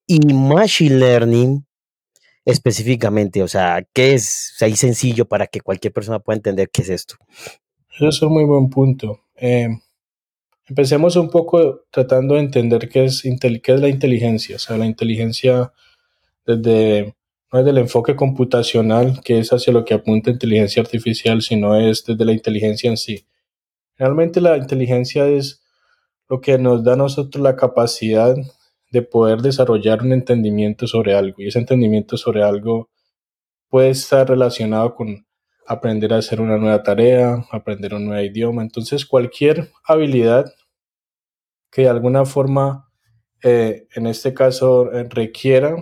y 0.06 0.32
machine 0.32 0.96
learning 0.96 1.66
específicamente? 2.44 3.42
O 3.42 3.48
sea, 3.48 3.86
¿qué 3.92 4.14
es 4.14 4.56
ahí 4.60 4.76
sencillo 4.76 5.26
para 5.26 5.46
que 5.46 5.60
cualquier 5.60 5.92
persona 5.92 6.18
pueda 6.18 6.36
entender 6.36 6.70
qué 6.70 6.82
es 6.82 6.88
esto? 6.88 7.16
Eso 7.90 8.08
es 8.08 8.22
un 8.22 8.32
muy 8.32 8.44
buen 8.44 8.70
punto. 8.70 9.20
Eh, 9.36 9.68
empecemos 10.68 11.16
un 11.16 11.30
poco 11.30 11.84
tratando 11.90 12.34
de 12.34 12.40
entender 12.40 12.88
qué 12.88 13.04
es, 13.04 13.22
qué 13.22 13.72
es 13.72 13.80
la 13.80 13.88
inteligencia. 13.88 14.56
O 14.56 14.58
sea, 14.58 14.76
la 14.76 14.86
inteligencia 14.86 15.72
desde 16.46 17.14
no 17.52 17.58
es 17.58 17.66
del 17.66 17.78
enfoque 17.78 18.16
computacional, 18.16 19.20
que 19.22 19.38
es 19.38 19.52
hacia 19.52 19.74
lo 19.74 19.84
que 19.84 19.92
apunta 19.92 20.30
inteligencia 20.30 20.80
artificial, 20.80 21.42
sino 21.42 21.76
es 21.76 22.02
desde 22.04 22.24
la 22.24 22.32
inteligencia 22.32 22.88
en 22.88 22.96
sí. 22.96 23.26
Realmente 23.98 24.40
la 24.40 24.56
inteligencia 24.56 25.28
es 25.28 25.62
lo 26.28 26.40
que 26.40 26.56
nos 26.56 26.82
da 26.82 26.94
a 26.94 26.96
nosotros 26.96 27.42
la 27.42 27.54
capacidad 27.54 28.34
de 28.92 29.00
poder 29.00 29.40
desarrollar 29.40 30.02
un 30.02 30.12
entendimiento 30.12 30.86
sobre 30.86 31.14
algo. 31.14 31.36
Y 31.38 31.48
ese 31.48 31.58
entendimiento 31.58 32.18
sobre 32.18 32.42
algo 32.44 32.90
puede 33.68 33.88
estar 33.90 34.28
relacionado 34.28 34.94
con 34.94 35.26
aprender 35.66 36.12
a 36.12 36.18
hacer 36.18 36.42
una 36.42 36.58
nueva 36.58 36.82
tarea, 36.82 37.42
aprender 37.50 37.94
un 37.94 38.04
nuevo 38.04 38.22
idioma. 38.22 38.60
Entonces, 38.60 39.06
cualquier 39.06 39.70
habilidad 39.84 40.52
que 41.70 41.82
de 41.82 41.88
alguna 41.88 42.26
forma, 42.26 42.90
eh, 43.42 43.86
en 43.94 44.06
este 44.06 44.34
caso, 44.34 44.90
requiera 45.08 45.74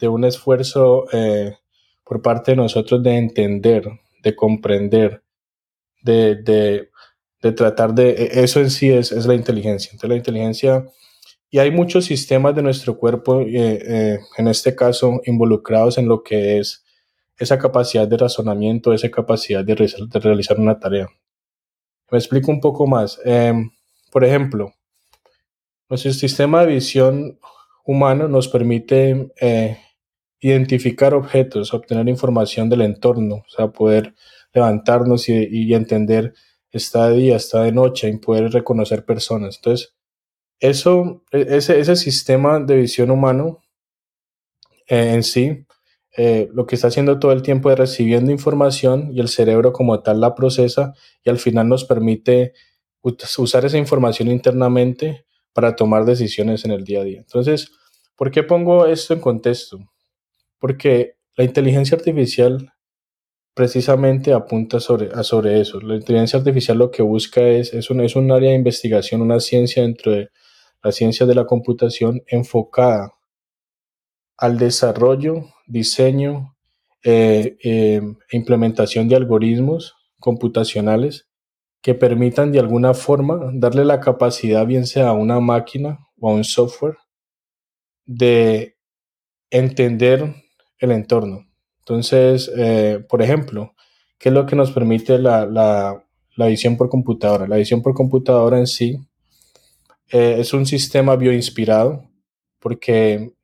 de 0.00 0.08
un 0.08 0.24
esfuerzo 0.24 1.04
eh, 1.12 1.56
por 2.04 2.20
parte 2.20 2.50
de 2.50 2.56
nosotros 2.56 3.00
de 3.00 3.16
entender, 3.16 3.88
de 4.24 4.34
comprender, 4.34 5.22
de, 6.02 6.34
de, 6.34 6.88
de, 7.40 7.52
tratar 7.52 7.94
de... 7.94 8.10
E, 8.10 8.42
eso 8.42 8.58
en 8.58 8.70
sí 8.70 8.90
es, 8.90 9.12
es 9.12 9.24
la 9.26 9.34
inteligencia. 9.34 9.90
Entonces, 9.92 10.10
la 10.10 10.16
inteligencia... 10.16 10.84
Y 11.54 11.60
hay 11.60 11.70
muchos 11.70 12.06
sistemas 12.06 12.56
de 12.56 12.62
nuestro 12.62 12.98
cuerpo, 12.98 13.40
en 13.40 14.48
este 14.48 14.74
caso, 14.74 15.20
involucrados 15.24 15.98
en 15.98 16.08
lo 16.08 16.24
que 16.24 16.58
es 16.58 16.84
esa 17.38 17.60
capacidad 17.60 18.08
de 18.08 18.16
razonamiento, 18.16 18.92
esa 18.92 19.08
capacidad 19.08 19.64
de, 19.64 19.76
realizar 19.76 20.58
una 20.58 20.80
tarea. 20.80 21.06
Me 22.10 22.18
explico 22.18 22.50
un 22.50 22.60
poco 22.60 22.88
más. 22.88 23.20
Em, 23.24 23.70
por 24.10 24.24
ejemplo, 24.24 24.74
nuestro 25.88 26.12
sistema 26.12 26.62
de 26.62 26.74
visión 26.74 27.38
humano 27.84 28.26
nos 28.26 28.48
permite 28.48 29.30
eh, 29.40 29.78
identificar 30.40 31.14
objetos, 31.14 31.72
obtener 31.72 32.08
información 32.08 32.68
del 32.68 32.80
entorno, 32.80 33.44
o 33.46 33.48
sea, 33.48 33.68
poder 33.68 34.12
levantarnos 34.52 35.28
y, 35.28 35.72
entender 35.72 36.34
está 36.72 37.10
de 37.10 37.16
día, 37.16 37.36
está 37.36 37.62
de 37.62 37.70
noche, 37.70 38.08
y 38.08 38.18
poder 38.18 38.50
reconocer 38.50 39.04
personas. 39.04 39.54
Entonces, 39.58 39.94
eso, 40.60 41.24
e, 41.32 41.56
ese, 41.56 41.96
sistema 41.96 42.60
de 42.60 42.76
visión 42.76 43.10
humano 43.10 43.62
eh, 44.88 45.12
en 45.14 45.22
sí 45.22 45.66
eh, 46.16 46.48
lo 46.52 46.66
que 46.66 46.76
está 46.76 46.88
haciendo 46.88 47.18
todo 47.18 47.32
el 47.32 47.42
tiempo 47.42 47.70
es 47.70 47.78
recibiendo 47.78 48.30
información 48.30 49.10
y 49.12 49.20
el 49.20 49.28
cerebro 49.28 49.72
como 49.72 50.00
tal 50.00 50.20
la 50.20 50.34
procesa 50.34 50.94
y 51.24 51.30
al 51.30 51.38
final 51.38 51.68
nos 51.68 51.84
permite 51.84 52.52
usar 53.02 53.64
esa 53.64 53.78
información 53.78 54.28
internamente 54.28 55.26
para 55.52 55.74
tomar 55.74 56.04
decisiones 56.04 56.64
en 56.64 56.70
el 56.70 56.84
día 56.84 57.00
a 57.00 57.04
día. 57.04 57.18
Entonces, 57.18 57.72
¿por 58.16 58.30
qué 58.30 58.44
pongo 58.44 58.86
esto 58.86 59.12
en 59.12 59.20
contexto? 59.20 59.78
Porque 60.58 61.16
la 61.36 61.44
inteligencia 61.44 61.96
artificial 61.96 62.72
precisamente 63.52 64.32
apunta 64.32 64.78
sobre, 64.78 65.10
a 65.12 65.24
sobre 65.24 65.60
eso. 65.60 65.80
La 65.80 65.96
inteligencia 65.96 66.38
artificial 66.38 66.78
lo 66.78 66.90
que 66.90 67.02
busca 67.02 67.40
es, 67.42 67.74
es, 67.74 67.90
un, 67.90 68.00
es 68.00 68.14
un 68.14 68.30
área 68.30 68.50
de 68.50 68.56
investigación, 68.56 69.20
una 69.20 69.40
ciencia 69.40 69.82
dentro 69.82 70.12
de 70.12 70.28
la 70.84 70.92
ciencia 70.92 71.24
de 71.24 71.34
la 71.34 71.46
computación 71.46 72.22
enfocada 72.26 73.14
al 74.36 74.58
desarrollo, 74.58 75.46
diseño 75.66 76.54
e 77.02 78.00
implementación 78.30 79.08
de 79.08 79.16
algoritmos 79.16 79.94
computacionales 80.20 81.26
que 81.82 81.94
permitan 81.94 82.52
de 82.52 82.60
alguna 82.60 82.94
forma 82.94 83.50
darle 83.54 83.84
la 83.84 84.00
capacidad, 84.00 84.66
bien 84.66 84.86
sea 84.86 85.08
a 85.08 85.12
una 85.12 85.40
máquina 85.40 85.98
o 86.18 86.30
a 86.30 86.34
un 86.34 86.44
software, 86.44 86.96
de 88.04 88.76
entender 89.50 90.34
el 90.78 90.92
entorno. 90.92 91.46
Entonces, 91.78 92.50
eh, 92.56 93.04
por 93.08 93.22
ejemplo, 93.22 93.74
¿qué 94.18 94.28
es 94.28 94.34
lo 94.34 94.46
que 94.46 94.56
nos 94.56 94.70
permite 94.70 95.18
la, 95.18 95.46
la, 95.46 96.04
la 96.36 96.46
visión 96.46 96.76
por 96.76 96.90
computadora? 96.90 97.46
La 97.46 97.56
visión 97.56 97.82
por 97.82 97.94
computadora 97.94 98.58
en 98.58 98.66
sí 98.66 98.98
es 100.08 100.52
un 100.52 100.66
sistema 100.66 101.16
bioinspirado 101.16 102.10
porque 102.60 103.34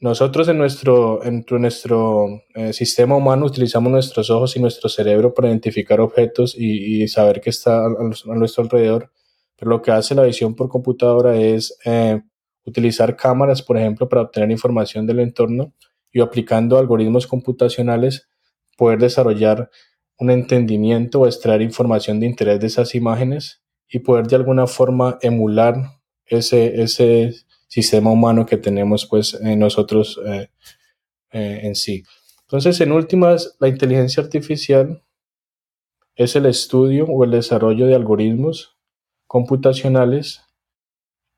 nosotros 0.00 0.46
en 0.48 0.58
nuestro, 0.58 1.24
en 1.24 1.44
nuestro 1.50 2.42
eh, 2.54 2.72
sistema 2.72 3.16
humano 3.16 3.46
utilizamos 3.46 3.90
nuestros 3.90 4.30
ojos 4.30 4.56
y 4.56 4.60
nuestro 4.60 4.88
cerebro 4.88 5.34
para 5.34 5.48
identificar 5.48 6.00
objetos 6.00 6.54
y, 6.56 7.06
saber 7.08 7.40
qué 7.40 7.50
está 7.50 7.84
a, 7.84 7.88
nuestro 8.26 8.62
alrededor, 8.62 9.10
pero 9.56 9.70
lo 9.70 9.82
que 9.82 9.90
hace 9.90 10.14
la 10.14 10.22
visión 10.22 10.54
por 10.54 10.68
computadora 10.68 11.36
es 11.36 11.76
eh, 11.84 12.22
utilizar 12.64 13.16
cámaras, 13.16 13.60
por 13.60 13.76
ejemplo, 13.76 14.08
para 14.08 14.22
obtener 14.22 14.52
información 14.52 15.04
del 15.04 15.18
entorno 15.18 15.74
y 16.12 16.20
aplicando 16.20 16.78
algoritmos 16.78 17.26
computacionales 17.26 18.28
poder 18.76 19.00
desarrollar 19.00 19.68
un 20.18 20.30
entendimiento 20.30 21.20
o 21.20 21.26
extraer 21.26 21.60
información 21.60 22.20
de 22.20 22.26
interés 22.26 22.60
de 22.60 22.68
esas 22.68 22.94
imágenes 22.94 23.62
y 23.90 24.00
poder 24.00 24.26
de 24.26 24.36
alguna 24.36 24.66
forma 24.66 25.18
emular 25.22 25.76
ese, 26.26 26.82
ese 26.82 27.34
sistema 27.68 28.10
humano 28.10 28.46
que 28.46 28.56
tenemos 28.56 29.06
pues 29.06 29.40
nosotros 29.40 30.20
eh, 30.26 30.50
eh, 31.32 31.60
en 31.62 31.74
sí. 31.74 32.04
Entonces, 32.42 32.80
en 32.80 32.92
últimas, 32.92 33.56
la 33.60 33.68
inteligencia 33.68 34.22
artificial 34.22 35.02
es 36.16 36.34
el 36.34 36.46
estudio 36.46 37.04
o 37.04 37.24
el 37.24 37.30
desarrollo 37.30 37.86
de 37.86 37.94
algoritmos 37.94 38.76
computacionales 39.26 40.42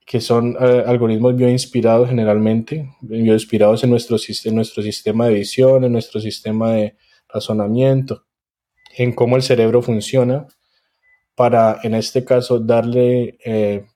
que 0.07 0.21
son 0.21 0.57
eh, 0.61 0.83
algoritmos 0.87 1.37
bioinspirados 1.37 2.09
generalmente, 2.09 2.90
bioinspirados 3.00 3.85
en 3.85 3.90
nuestro, 3.90 4.16
en 4.45 4.54
nuestro 4.57 4.83
sistema 4.83 5.26
de 5.26 5.35
visión, 5.35 5.85
en 5.85 5.92
nuestro 5.92 6.21
sistema 6.21 6.73
de 6.73 6.97
razonamiento, 7.28 8.25
en 8.97 9.12
cómo 9.12 9.37
el 9.37 9.42
cerebro 9.42 9.83
funciona, 9.83 10.49
para 11.40 11.78
en 11.85 11.94
este 11.94 12.23
caso 12.23 12.59
darle 12.59 13.38
eh, 13.47 13.87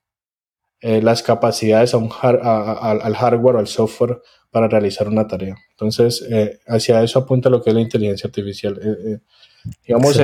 las 0.81 1.21
capacidades 1.21 1.93
a 1.93 1.97
un 1.97 2.09
al 2.11 3.15
hardware 3.15 3.57
o 3.57 3.59
al 3.59 3.67
software 3.67 4.19
para 4.49 4.67
realizar 4.67 5.07
una 5.07 5.27
tarea. 5.27 5.55
Entonces, 5.69 6.25
eh, 6.27 6.57
hacia 6.65 7.03
eso 7.03 7.19
apunta 7.19 7.51
lo 7.51 7.61
que 7.61 7.69
es 7.69 7.75
la 7.75 7.81
inteligencia 7.81 8.29
artificial. 8.29 8.79
Eh, 8.81 9.19
digamos, 9.85 10.19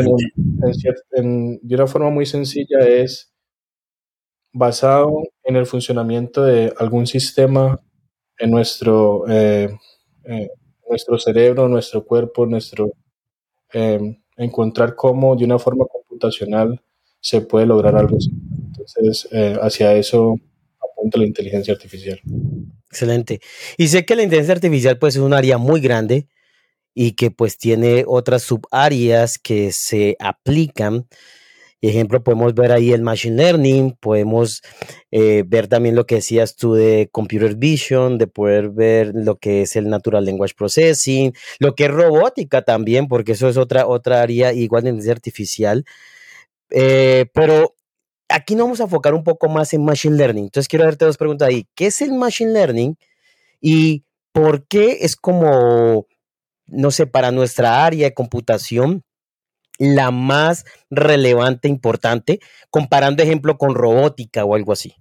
en, 1.12 1.60
de 1.62 1.76
una 1.76 1.86
forma 1.86 2.10
muy 2.10 2.26
sencilla 2.26 2.80
es 2.88 3.32
basado 4.52 5.22
en 5.44 5.58
el 5.58 5.68
funcionamiento 5.68 6.42
de 6.44 6.74
algún 6.80 7.06
sistema 7.06 7.80
en 8.40 8.50
nuestro, 8.50 9.26
nuestro 10.90 11.20
cerebro, 11.20 11.68
nuestro 11.68 12.04
cuerpo, 12.04 12.48
nuestro 12.48 12.94
encontrar 14.38 14.96
cómo 14.96 15.36
de 15.36 15.46
una 15.46 15.60
forma 15.60 15.86
computacional 15.86 16.82
se 17.22 17.42
puede 17.42 17.66
lograr 17.66 17.96
algo. 17.96 18.18
Entonces, 18.74 19.30
hacia 19.62 19.94
eso 19.94 20.36
la 21.18 21.26
inteligencia 21.26 21.74
artificial. 21.74 22.20
Excelente. 22.90 23.42
Y 23.78 23.88
sé 23.88 24.06
que 24.06 24.16
la 24.16 24.24
inteligencia 24.24 24.56
artificial 24.56 24.98
pues 24.98 25.16
es 25.16 25.22
un 25.22 25.34
área 25.34 25.58
muy 25.58 25.82
grande 25.82 26.28
y 26.94 27.14
que 27.14 27.32
pues 27.32 27.58
tiene 27.58 28.04
otras 28.08 28.44
subáreas 28.44 29.38
que 29.38 29.72
se 29.72 30.16
aplican. 30.20 31.08
Ejemplo, 31.84 32.24
podemos 32.24 32.54
ver 32.54 32.72
ahí 32.72 32.92
el 32.92 33.02
Machine 33.02 33.38
Learning, 33.38 33.98
podemos 34.00 34.62
eh, 35.10 35.44
ver 35.48 35.68
también 35.68 35.96
lo 35.96 36.06
que 36.06 36.16
decías 36.16 36.56
tú 36.56 36.76
de 36.76 37.10
Computer 37.12 37.56
Vision, 37.56 38.20
de 38.20 38.28
poder 38.28 38.70
ver 38.70 39.14
lo 39.16 39.38
que 39.38 39.64
es 39.64 39.76
el 39.76 39.90
Natural 39.90 40.24
Language 40.24 40.54
Processing, 40.56 41.34
lo 41.58 41.74
que 41.74 41.86
es 41.86 41.92
robótica 41.92 42.62
también, 42.62 43.08
porque 43.08 43.32
eso 43.32 43.50
es 43.50 43.58
otra, 43.58 43.88
otra 43.88 44.22
área 44.22 44.54
igual 44.54 44.84
de 44.84 44.90
inteligencia 44.90 45.14
artificial. 45.14 45.86
Eh, 46.72 47.26
pero 47.34 47.76
aquí 48.30 48.56
nos 48.56 48.66
vamos 48.66 48.80
a 48.82 48.86
enfocar 48.86 49.14
un 49.14 49.24
poco 49.24 49.50
más 49.50 49.74
en 49.74 49.84
Machine 49.84 50.16
Learning. 50.16 50.46
Entonces 50.46 50.68
quiero 50.68 50.86
hacerte 50.86 51.06
dos 51.06 51.18
preguntas 51.18 51.48
ahí. 51.48 51.68
¿Qué 51.76 51.88
es 51.88 52.02
el 52.02 52.14
Machine 52.14 52.52
Learning? 52.52 52.98
Y 53.60 54.06
por 54.32 54.68
qué 54.68 55.00
es 55.02 55.16
como, 55.16 56.08
no 56.68 56.92
sé, 56.92 57.08
para 57.08 57.32
nuestra 57.32 57.86
área 57.86 58.08
de 58.08 58.14
computación 58.14 59.04
la 59.78 60.12
más 60.12 60.64
relevante, 60.92 61.68
importante, 61.68 62.40
comparando 62.70 63.24
ejemplo 63.24 63.58
con 63.58 63.74
robótica 63.74 64.46
o 64.46 64.54
algo 64.54 64.74
así. 64.74 64.94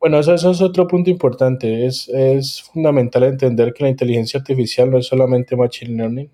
Bueno, 0.00 0.18
eso, 0.18 0.34
es 0.34 0.60
otro 0.62 0.86
punto 0.86 1.10
importante. 1.10 1.86
Es, 1.86 2.08
es, 2.08 2.62
fundamental 2.62 3.24
entender 3.24 3.72
que 3.74 3.84
la 3.84 3.90
inteligencia 3.90 4.40
artificial 4.40 4.90
no 4.90 4.98
es 4.98 5.06
solamente 5.06 5.56
Machine 5.56 5.96
Learning. 5.96 6.30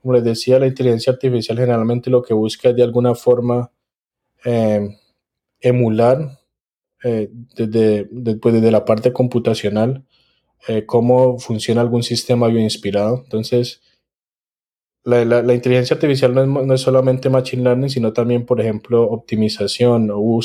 Como 0.00 0.14
les 0.14 0.24
decía, 0.24 0.58
la 0.58 0.66
inteligencia 0.66 1.12
artificial 1.12 1.58
generalmente 1.58 2.10
lo 2.10 2.22
que 2.22 2.34
busca 2.34 2.70
es 2.70 2.76
de 2.76 2.82
alguna 2.82 3.14
forma 3.14 3.70
eh, 4.44 4.88
emular 5.60 6.38
eh, 7.04 7.30
desde, 7.54 8.08
después 8.10 8.54
desde 8.54 8.70
la 8.70 8.84
parte 8.84 9.12
computacional 9.12 10.04
eh, 10.68 10.84
cómo 10.86 11.38
funciona 11.38 11.80
algún 11.80 12.02
sistema 12.02 12.48
bioinspirado. 12.48 13.22
Entonces, 13.24 13.82
la, 15.04 15.24
la, 15.24 15.54
inteligencia 15.54 15.94
artificial 15.94 16.34
no 16.34 16.42
es, 16.42 16.66
no 16.66 16.74
es, 16.74 16.80
solamente 16.80 17.30
machine 17.30 17.62
learning, 17.62 17.88
sino 17.88 18.12
también, 18.12 18.44
por 18.44 18.60
ejemplo, 18.60 19.02
optimización 19.02 20.10
o 20.12 20.40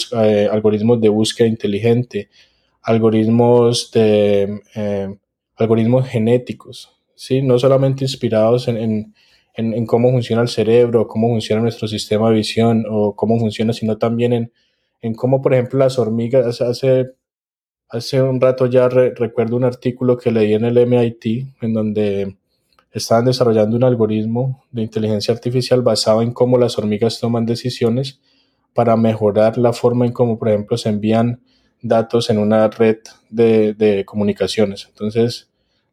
algoritmos 0.52 1.02
de 1.02 1.10
búsqueda 1.10 1.48
inteligente, 1.48 2.30
algoritmos 2.82 3.92
de 3.92 4.62
algoritmos 5.58 6.08
genéticos. 6.08 6.96
¿sí? 7.16 7.42
no 7.42 7.58
solamente 7.58 8.04
inspirados 8.04 8.68
en, 8.68 9.14
cómo 9.88 10.12
funciona 10.12 10.42
el 10.42 10.48
cerebro, 10.50 11.08
cómo 11.08 11.30
funciona 11.30 11.62
nuestro 11.62 11.88
sistema 11.88 12.30
de 12.30 12.36
visión 12.36 12.86
o 12.90 13.16
cómo 13.16 13.40
funciona, 13.40 13.74
sino 13.74 13.98
también 13.98 14.52
en, 15.02 15.14
cómo, 15.16 15.42
por 15.42 15.54
ejemplo, 15.54 15.80
las 15.80 16.00
hormigas, 16.00 16.62
hace, 16.62 17.12
hace 17.90 18.22
un 18.22 18.42
rato 18.42 18.66
ya 18.66 18.90
recuerdo 18.90 19.56
un 19.56 19.64
artículo 19.64 20.18
que 20.18 20.32
leí 20.32 20.54
en 20.54 20.66
el 20.66 20.78
MIT, 20.78 21.48
en 21.62 21.74
donde 21.74 22.36
estaban 22.92 23.26
desarrollando 23.26 23.76
un 23.76 23.84
algoritmo 23.84 24.64
de 24.72 24.84
inteligencia 24.84 25.34
artificial 25.34 25.82
basado 25.82 26.22
en 26.22 26.32
cómo 26.32 26.58
las 26.58 26.78
hormigas 26.78 27.20
toman 27.20 27.46
decisiones 27.46 28.20
para 28.74 28.96
mejorar 28.98 29.58
la 29.58 29.74
forma 29.74 30.06
en 30.06 30.12
cómo, 30.12 30.38
por 30.38 30.50
ejemplo, 30.50 30.78
se 30.78 30.90
envían 30.90 31.42
datos 31.82 32.30
en 32.30 32.40
una 32.40 32.68
red 32.70 32.98
de, 33.30 34.04
comunicaciones. 34.06 34.88
Entonces, 34.90 35.50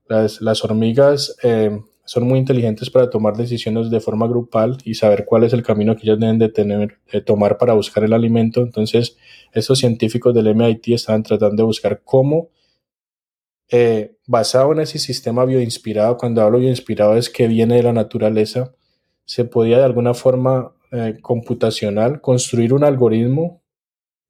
las, 0.09 0.65
hormigas 0.65 1.37
eh, 1.43 1.81
son 2.05 2.25
muy 2.25 2.39
inteligentes 2.39 2.91
para 2.91 3.11
tomar 3.11 3.37
decisiones 3.37 3.91
de 3.91 4.01
forma 4.01 4.27
grupal 4.27 4.79
y 4.85 4.95
saber 4.95 5.25
cuál 5.25 5.45
es 5.45 5.53
el 5.53 5.63
camino 5.63 5.97
que 5.97 6.03
ellas 6.03 6.19
deben 6.19 6.39
de 6.39 6.49
tener, 6.49 6.99
tomar 7.25 7.59
para 7.59 7.75
buscar 7.75 8.05
el 8.05 8.13
alimento. 8.13 8.61
Entonces, 8.61 9.17
estos 9.53 9.79
científicos 9.79 10.35
del 10.35 10.49
MIT 10.49 10.89
estaban 10.89 11.23
tratando 11.23 11.63
de 11.63 11.67
buscar 11.67 12.03
cómo 12.05 12.51
eh, 13.75 14.17
basado 14.27 14.73
en 14.73 14.81
ese 14.81 14.99
sistema 14.99 15.47
bioinspirado, 15.47 16.19
cuando 16.19 16.43
hablo 16.43 16.59
bioinspirado 16.59 17.17
es 17.17 17.31
que 17.31 17.49
viene 17.49 17.77
de 17.77 17.83
la 17.83 17.95
naturaleza, 17.95 18.75
se 19.25 19.47
podía 19.47 19.79
de 19.79 19.85
alguna 19.85 20.13
forma 20.13 20.75
eh, 20.91 21.17
computacional 21.23 22.21
construir 22.21 22.75
un 22.75 22.85
algoritmo 22.85 23.63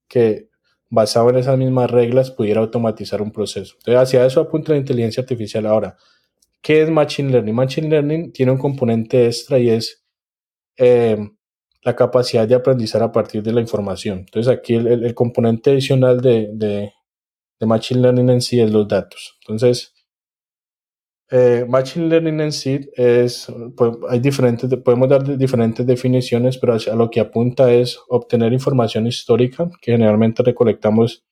que 0.07 0.49
basado 0.91 1.31
en 1.31 1.38
esas 1.38 1.59
mismas 1.59 1.91
reglas 1.91 2.31
pudiera 2.31 2.61
automatizar 2.61 3.21
un 3.21 3.33
proceso. 3.33 3.75
Entonces, 3.79 4.00
hacia 4.00 4.25
eso 4.25 4.41
apunta 4.41 4.73
la 4.73 4.79
inteligencia 4.79 5.23
artificial. 5.23 5.67
Ahora, 5.67 5.97
¿qué 6.62 6.83
es 6.83 6.90
Machine 6.90 7.31
Learning? 7.31 7.54
Machine 7.54 7.88
Learning 7.88 8.33
tiene 8.33 8.52
un 8.52 8.59
componente 8.59 9.26
extra 9.26 9.59
y 9.59 9.69
es 9.71 10.04
eh, 10.78 11.19
la 11.83 11.97
capacidad 11.97 12.47
de 12.47 12.54
aprendizar 12.54 13.02
a 13.02 13.12
partir 13.12 13.42
de 13.42 13.52
la 13.52 13.61
información. 13.61 14.21
Entonces, 14.21 14.52
aquí 14.52 14.75
el, 14.75 15.14
componente 15.14 15.71
adicional 15.71 16.21
de, 16.21 16.92
Machine 17.61 18.00
Learning 18.00 18.31
en 18.31 18.40
sí 18.40 18.61
es 18.61 18.71
los 18.71 18.88
datos. 18.88 19.38
Entonces, 19.42 19.95
eh, 21.31 21.64
Machine 21.69 22.09
Learning 22.09 22.40
en 22.40 22.52
sí 22.52 22.81
es, 22.95 23.47
pues, 23.76 23.92
hay 24.09 24.21
diferentes, 24.21 24.69
podemos 24.81 25.09
dar 25.09 25.37
diferentes 25.38 25.87
definiciones, 25.87 26.59
pero 26.59 26.75
a 26.75 26.95
lo 26.95 27.11
que 27.11 27.21
apunta 27.21 27.73
es 27.73 27.99
obtener 28.09 28.52
información 28.52 29.07
histórica, 29.07 29.71
que 29.81 29.92
generalmente 29.92 30.42
recolectamos 30.42 31.25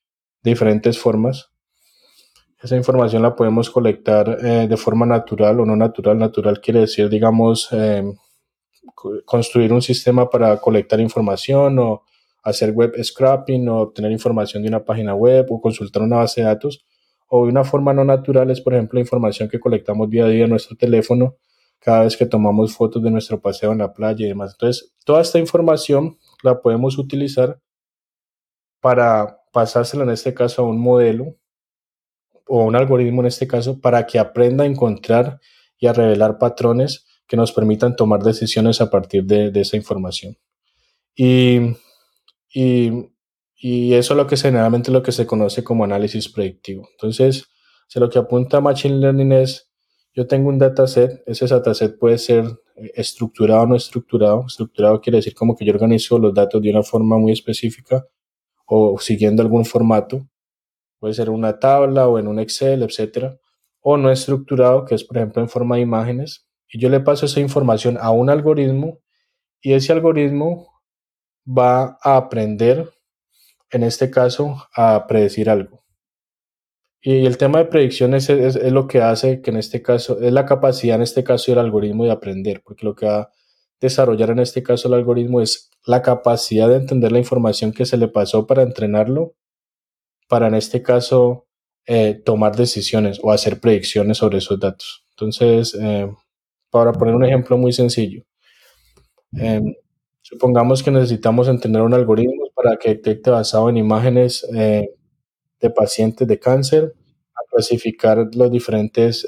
de 0.43 0.51
diferentes 0.51 0.99
formas. 0.99 1.51
Esa 2.63 2.77
información 2.77 3.23
la 3.23 3.35
podemos 3.35 3.71
colectar 3.71 4.37
eh, 4.45 4.67
de 4.69 4.77
forma 4.77 5.07
natural 5.07 5.61
o 5.61 5.65
no 5.65 5.77
natural. 5.77 6.19
Natural 6.19 6.61
quiere 6.61 6.81
decir, 6.81 7.09
digamos, 7.09 7.69
eh, 7.73 8.05
construir 9.25 9.73
un 9.73 9.81
sistema 9.81 10.29
para 10.29 10.59
colectar 10.59 11.01
información 11.01 11.79
o 11.79 12.03
hacer 12.43 12.73
web 12.73 12.93
scrapping 13.03 13.67
o 13.69 13.81
obtener 13.81 14.13
información 14.13 14.63
de 14.63 14.69
una 14.69 14.85
página 14.85 15.15
web 15.15 15.47
o 15.51 15.61
consultar 15.61 16.03
una 16.03 16.17
base 16.17 16.43
de 16.43 16.49
datos. 16.49 16.85
O 17.29 17.45
de 17.45 17.51
una 17.51 17.65
forma 17.65 17.95
no 17.95 18.05
natural 18.05 18.51
es, 18.51 18.61
por 18.61 18.75
ejemplo, 18.75 18.99
la 18.99 19.03
información 19.03 19.49
que 19.49 19.59
colectamos 19.59 20.11
día 20.11 20.27
a 20.27 20.29
día 20.29 20.45
en 20.45 20.51
nuestro 20.51 20.77
teléfono 20.77 21.37
cada 21.79 22.03
vez 22.03 22.15
que 22.15 22.27
tomamos 22.27 22.75
fotos 22.75 23.03
de 23.03 23.11
nuestro 23.11 23.41
paseo 23.41 23.73
en 23.73 23.79
la 23.79 23.95
playa 23.95 24.27
y 24.27 24.29
demás. 24.29 24.53
Entonces, 24.53 24.95
toda 25.07 25.23
esta 25.23 25.39
información 25.39 26.19
la 26.43 26.61
podemos 26.61 26.99
utilizar 26.99 27.59
para 28.81 29.41
pasársela 29.51 30.05
en 30.05 30.11
este 30.11 30.35
caso 30.35 30.63
a 30.63 30.67
un 30.67 30.79
modelo 30.79 31.37
o 32.51 32.65
un 32.65 32.77
algoritmo 32.77 33.23
en 33.23 33.29
este 33.29 33.47
caso 33.47 33.81
para 33.81 34.07
que 34.07 34.19
aprenda 34.19 34.65
a 34.65 34.67
encontrar 34.67 35.41
y 35.79 35.87
a 35.87 35.93
revelar 35.93 36.39
patrones 36.39 37.07
que 37.27 37.37
nos 37.37 37.53
permitan 37.53 37.97
tomar 37.97 38.23
decisiones 38.23 38.81
a 38.81 38.91
partir 38.91 39.25
de, 39.25 39.53
esa 39.55 39.77
información. 39.77 40.37
Y 41.15 41.77
y, 42.53 43.95
eso 43.95 44.15
es 44.15 44.17
lo 44.17 44.27
que 44.27 44.37
generalmente 44.37 44.91
lo 44.91 45.03
que 45.03 45.13
se 45.13 45.27
conoce 45.27 45.63
como 45.63 45.85
análisis 45.85 46.29
predictivo. 46.29 46.89
Entonces, 46.93 47.45
si 47.89 48.01
lo 48.01 48.09
que 48.09 48.19
apunta 48.19 48.61
Machine 48.61 48.97
Learning 48.97 49.33
es, 49.33 49.71
yo 50.15 50.27
tengo 50.27 50.49
un 50.49 50.59
dataset, 50.59 51.23
ese 51.27 51.47
dataset 51.47 51.99
puede 51.99 52.19
ser 52.19 52.45
eh, 52.77 52.93
estructurado 52.95 53.63
o 53.63 53.67
no 53.67 53.77
estructurado. 53.77 54.45
Estructurado 54.47 55.01
quiere 55.01 55.19
decir 55.19 55.35
como 55.35 55.57
que 55.57 55.65
yo 55.65 55.73
organizo 55.73 56.19
los 56.19 56.35
datos 56.35 56.63
de 56.63 56.71
una 56.71 56.83
forma 56.83 57.19
muy 57.19 57.33
específica 57.33 58.07
o 58.67 58.99
siguiendo 58.99 59.43
algún 59.43 59.65
formato. 59.65 60.27
Puede 61.01 61.15
ser 61.15 61.31
una 61.31 61.59
tabla 61.59 62.07
o 62.07 62.19
en 62.19 62.29
un 62.29 62.39
Excel, 62.39 62.83
etcétera. 62.83 63.37
O 63.81 63.97
no 63.97 64.11
estructurado, 64.11 64.85
que 64.85 64.95
es 64.95 65.03
por 65.03 65.17
ejemplo 65.17 65.43
en 65.43 65.49
forma 65.49 65.77
de 65.77 65.83
imágenes. 65.83 66.47
Y 66.69 66.79
yo 66.79 66.89
le 66.89 67.01
paso 67.01 67.27
esa 67.27 67.41
información 67.41 67.99
a 68.01 68.11
un 68.11 68.31
algoritmo 68.31 69.01
y 69.61 69.73
ese 69.73 69.93
algoritmo 69.93 70.69
va 71.47 71.99
a 72.03 72.17
aprender, 72.17 72.91
en 73.71 73.83
este 73.83 74.11
caso, 74.11 74.69
a 74.77 75.07
predecir 75.07 75.51
algo. 75.51 75.81
Y 77.03 77.25
el 77.25 77.39
tema 77.39 77.61
de 77.61 77.65
predicciones 77.65 78.29
es, 78.29 78.57
lo 78.73 78.87
que 78.87 79.01
hace 79.01 79.41
que 79.41 79.51
en 79.51 79.57
este 79.57 79.81
caso, 79.81 80.21
es 80.21 80.33
la 80.33 80.45
capacidad 80.45 80.97
en 80.97 81.03
este 81.03 81.25
caso 81.25 81.51
del 81.51 81.59
algoritmo 81.59 82.05
de 82.05 82.11
aprender, 82.11 82.63
porque 82.63 82.85
lo 82.85 82.95
que 82.95 83.07
va 83.07 83.21
a 83.21 83.31
desarrollar 83.81 84.31
en 84.31 84.41
este 84.41 84.63
caso 84.63 84.89
el 84.89 84.95
algoritmo 84.95 85.41
es 85.41 85.71
la 85.87 86.03
capacidad 86.03 86.69
de 86.69 86.77
entender 86.77 87.11
la 87.11 87.19
información 87.19 87.73
que 87.73 87.87
se 87.87 87.97
le 87.97 88.09
pasó 88.09 88.47
para 88.47 88.63
entrenarlo, 88.63 89.35
para 90.31 90.47
en 90.47 90.55
este 90.55 90.81
caso 90.81 91.49
eh, 91.87 92.15
tomar 92.25 92.55
decisiones 92.55 93.19
o 93.21 93.33
hacer 93.33 93.59
predicciones 93.59 94.19
sobre 94.19 94.39
esos 94.39 94.61
datos. 94.61 95.05
Entonces, 95.11 95.75
eh, 95.75 96.09
para 96.71 96.93
poner 96.93 97.17
un 97.17 97.25
ejemplo 97.25 97.59
muy 97.59 97.73
sencillo, 97.73 98.23
em, 99.33 99.75
Supongamos 100.23 100.83
que 100.85 100.93
necesitamos 100.93 101.49
entender 101.49 101.83
un 101.83 101.95
algoritmo 101.95 102.51
para 102.55 102.77
que 102.77 102.91
detecte 102.91 103.31
basado 103.31 103.69
en 103.69 103.79
imágenes 103.79 104.47
eh, 104.55 104.89
de 105.61 105.71
pacientes 105.71 106.29
de 106.29 106.39
cáncer, 106.39 106.95
a 107.35 107.41
clasificar 107.51 108.29
los 108.37 108.51
diferentes 108.53 109.27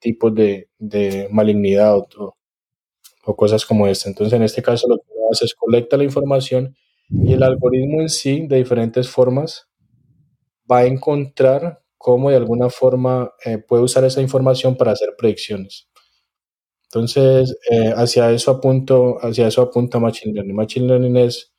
tipos 0.00 0.34
de, 0.34 1.28
malignidad 1.30 1.98
o, 2.16 2.36
cosas 3.36 3.66
como 3.66 3.86
esta. 3.86 4.08
Entonces, 4.08 4.32
en 4.32 4.42
este 4.42 4.62
caso, 4.62 4.88
lo 4.88 4.96
que 4.96 5.12
hace 5.30 5.44
es 5.44 5.54
colecta 5.54 5.98
la 5.98 6.04
información 6.04 6.74
y 7.10 7.34
el 7.34 7.42
algoritmo 7.42 8.00
en 8.00 8.08
sí, 8.08 8.46
de 8.46 8.56
diferentes 8.56 9.10
formas, 9.10 9.69
va 10.70 10.78
a 10.78 10.86
encontrar 10.86 11.82
cómo 11.98 12.30
de 12.30 12.36
alguna 12.36 12.70
forma 12.70 13.32
eh, 13.44 13.58
puede 13.58 13.82
usar 13.82 14.04
esa 14.04 14.22
información 14.22 14.76
para 14.76 14.92
hacer 14.92 15.14
predicciones. 15.18 15.88
Entonces, 16.84 17.56
eh, 17.70 17.92
hacia, 17.96 18.32
eso 18.32 18.50
apunto, 18.50 19.18
hacia 19.22 19.46
eso 19.46 19.62
apunta 19.62 20.00
Machine 20.00 20.34
Learning. 20.34 20.56
Machine 20.56 20.86
Learning 20.86 21.16
es 21.18 21.52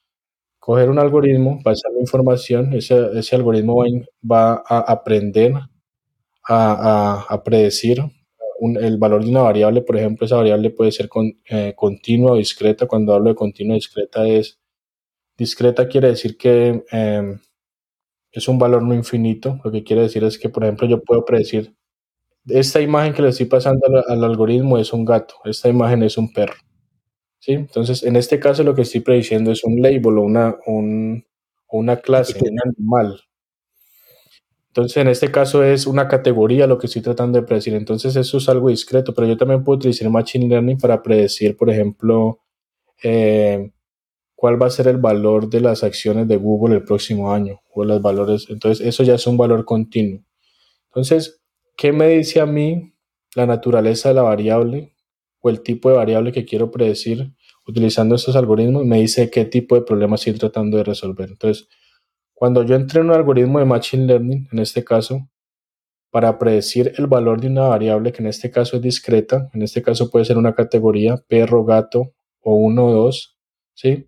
coger 0.59 0.89
un 0.89 0.99
algoritmo, 0.99 1.61
pasar 1.63 1.91
la 1.93 2.01
información, 2.01 2.73
ese, 2.73 3.09
ese 3.17 3.35
algoritmo 3.35 3.83
va, 4.29 4.63
a 4.67 4.79
aprender 4.91 5.53
a, 6.43 7.25
a, 7.29 7.43
predecir 7.43 8.03
el 8.61 8.97
valor 8.97 9.23
de 9.23 9.29
una 9.31 9.41
variable, 9.41 9.81
por 9.81 9.97
ejemplo, 9.97 10.25
esa 10.25 10.35
variable 10.35 10.69
puede 10.69 10.91
ser 10.91 11.09
con, 11.09 11.31
eh, 11.49 11.73
continua 11.75 12.33
o 12.33 12.35
discreta. 12.35 12.87
Cuando 12.87 13.13
hablo 13.13 13.29
de 13.29 13.35
continua 13.35 13.73
o 13.73 13.75
discreta 13.75 14.27
es, 14.27 14.59
discreta 15.37 15.87
quiere 15.87 16.09
decir 16.09 16.37
que 16.37 16.83
em, 16.91 17.39
es 18.31 18.47
un 18.47 18.59
valor 18.59 18.83
no 18.83 18.93
infinito. 18.93 19.59
Lo 19.63 19.71
que 19.71 19.83
quiere 19.83 20.03
decir 20.03 20.23
es 20.23 20.37
que, 20.37 20.49
por 20.49 20.63
ejemplo, 20.63 20.87
yo 20.87 21.01
puedo 21.03 21.25
predecir 21.25 21.75
esta 22.47 22.81
imagen 22.81 23.13
que 23.13 23.21
le 23.21 23.29
estoy 23.29 23.45
pasando 23.45 23.85
al, 24.07 24.23
algoritmo 24.23 24.77
es 24.77 24.93
un 24.93 25.05
gato, 25.05 25.35
esta 25.45 25.69
imagen 25.69 26.03
es 26.03 26.17
un 26.17 26.31
perro. 26.31 26.55
¿sí? 27.39 27.53
Entonces, 27.53 28.03
en 28.03 28.15
este 28.15 28.39
caso 28.39 28.63
lo 28.63 28.75
que 28.75 28.81
estoy 28.81 29.01
prediciendo 29.01 29.51
es 29.51 29.63
un 29.63 29.81
label 29.81 30.17
o 30.17 30.21
una, 30.21 30.55
una 31.69 31.97
clase, 31.97 32.39
un 32.41 32.57
animal. 32.65 33.19
Entonces, 34.69 34.97
en 34.97 35.09
este 35.09 35.29
caso 35.29 35.63
es 35.63 35.85
una 35.85 36.07
categoría 36.07 36.65
lo 36.65 36.77
que 36.77 36.87
estoy 36.87 37.01
tratando 37.01 37.39
de 37.39 37.45
predecir. 37.45 37.73
Entonces, 37.73 38.15
eso 38.15 38.37
es 38.37 38.47
algo 38.47 38.69
discreto, 38.69 39.13
pero 39.13 39.27
yo 39.27 39.37
también 39.37 39.63
puedo 39.63 39.77
utilizar 39.77 40.09
Machine 40.09 40.47
Learning 40.47 40.77
para 40.77 41.01
predecir, 41.01 41.57
por 41.57 41.69
ejemplo, 41.69 42.39
eh, 43.03 43.71
cuál 44.41 44.61
va 44.61 44.65
a 44.67 44.71
ser 44.71 44.87
el 44.87 44.97
valor 44.97 45.49
de 45.49 45.61
las 45.61 45.83
acciones 45.83 46.27
de 46.27 46.37
Google 46.37 46.75
el 46.77 46.83
próximo 46.83 47.31
año 47.31 47.61
o 47.73 47.85
los 47.85 48.01
valores. 48.01 48.47
Entonces, 48.49 48.85
eso 48.85 49.03
ya 49.03 49.15
es 49.15 49.27
un 49.27 49.37
valor 49.37 49.65
continuo. 49.65 50.23
Entonces, 50.89 51.41
¿Qué 51.81 51.91
me 51.91 52.09
dice 52.09 52.39
a 52.39 52.45
mí 52.45 52.93
la 53.35 53.47
naturaleza 53.47 54.09
de 54.09 54.13
la 54.13 54.21
variable 54.21 54.93
o 55.39 55.49
el 55.49 55.63
tipo 55.63 55.89
de 55.89 55.95
variable 55.95 56.31
que 56.31 56.45
quiero 56.45 56.69
predecir 56.69 57.33
utilizando 57.65 58.13
estos 58.13 58.35
algoritmos? 58.35 58.85
Me 58.85 58.99
dice 58.99 59.31
qué 59.31 59.45
tipo 59.45 59.73
de 59.73 59.81
problema 59.81 60.13
estoy 60.13 60.33
tratando 60.33 60.77
de 60.77 60.83
resolver. 60.83 61.29
Entonces, 61.29 61.67
cuando 62.35 62.61
yo 62.61 62.75
entreno 62.75 63.09
un 63.09 63.15
algoritmo 63.15 63.57
de 63.57 63.65
Machine 63.65 64.05
Learning, 64.05 64.47
en 64.51 64.59
este 64.59 64.83
caso, 64.83 65.27
para 66.11 66.37
predecir 66.37 66.93
el 66.99 67.07
valor 67.07 67.41
de 67.41 67.47
una 67.47 67.69
variable 67.69 68.11
que 68.11 68.21
en 68.21 68.27
este 68.27 68.51
caso 68.51 68.75
es 68.75 68.83
discreta, 68.83 69.49
en 69.51 69.63
este 69.63 69.81
caso 69.81 70.11
puede 70.11 70.25
ser 70.25 70.37
una 70.37 70.53
categoría 70.53 71.17
perro, 71.27 71.65
gato 71.65 72.13
o 72.41 72.53
uno 72.53 72.85
o 72.85 72.91
dos, 72.91 73.39
¿sí? 73.73 74.07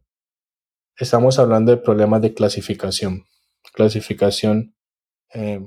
Estamos 0.97 1.39
hablando 1.39 1.71
de 1.71 1.77
problemas 1.77 2.21
de 2.21 2.33
clasificación. 2.33 3.25
Clasificación 3.73 4.75
eh, 5.33 5.59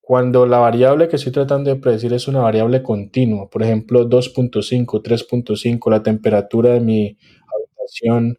cuando 0.00 0.46
la 0.46 0.58
variable 0.58 1.08
que 1.08 1.16
estoy 1.16 1.32
tratando 1.32 1.70
de 1.70 1.80
predecir 1.80 2.12
es 2.12 2.28
una 2.28 2.40
variable 2.40 2.82
continua, 2.82 3.48
por 3.48 3.62
ejemplo 3.62 4.08
2.5, 4.08 5.02
3.5, 5.02 5.90
la 5.90 6.02
temperatura 6.02 6.74
de 6.74 6.80
mi 6.80 7.16
habitación 7.54 8.38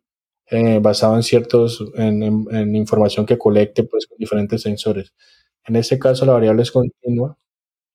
eh, 0.51 0.80
basada 0.82 1.15
en 1.15 1.23
ciertos, 1.23 1.84
en, 1.95 2.75
información 2.75 3.25
que 3.25 3.38
colecte 3.39 3.84
pues 3.84 4.06
con 4.08 4.17
diferentes 4.19 4.62
sensores. 4.62 5.13
En 5.65 5.75
ese 5.75 5.97
caso 5.99 6.25
la 6.25 6.34
variable 6.34 6.62
es 6.62 6.71
continua 6.71 7.38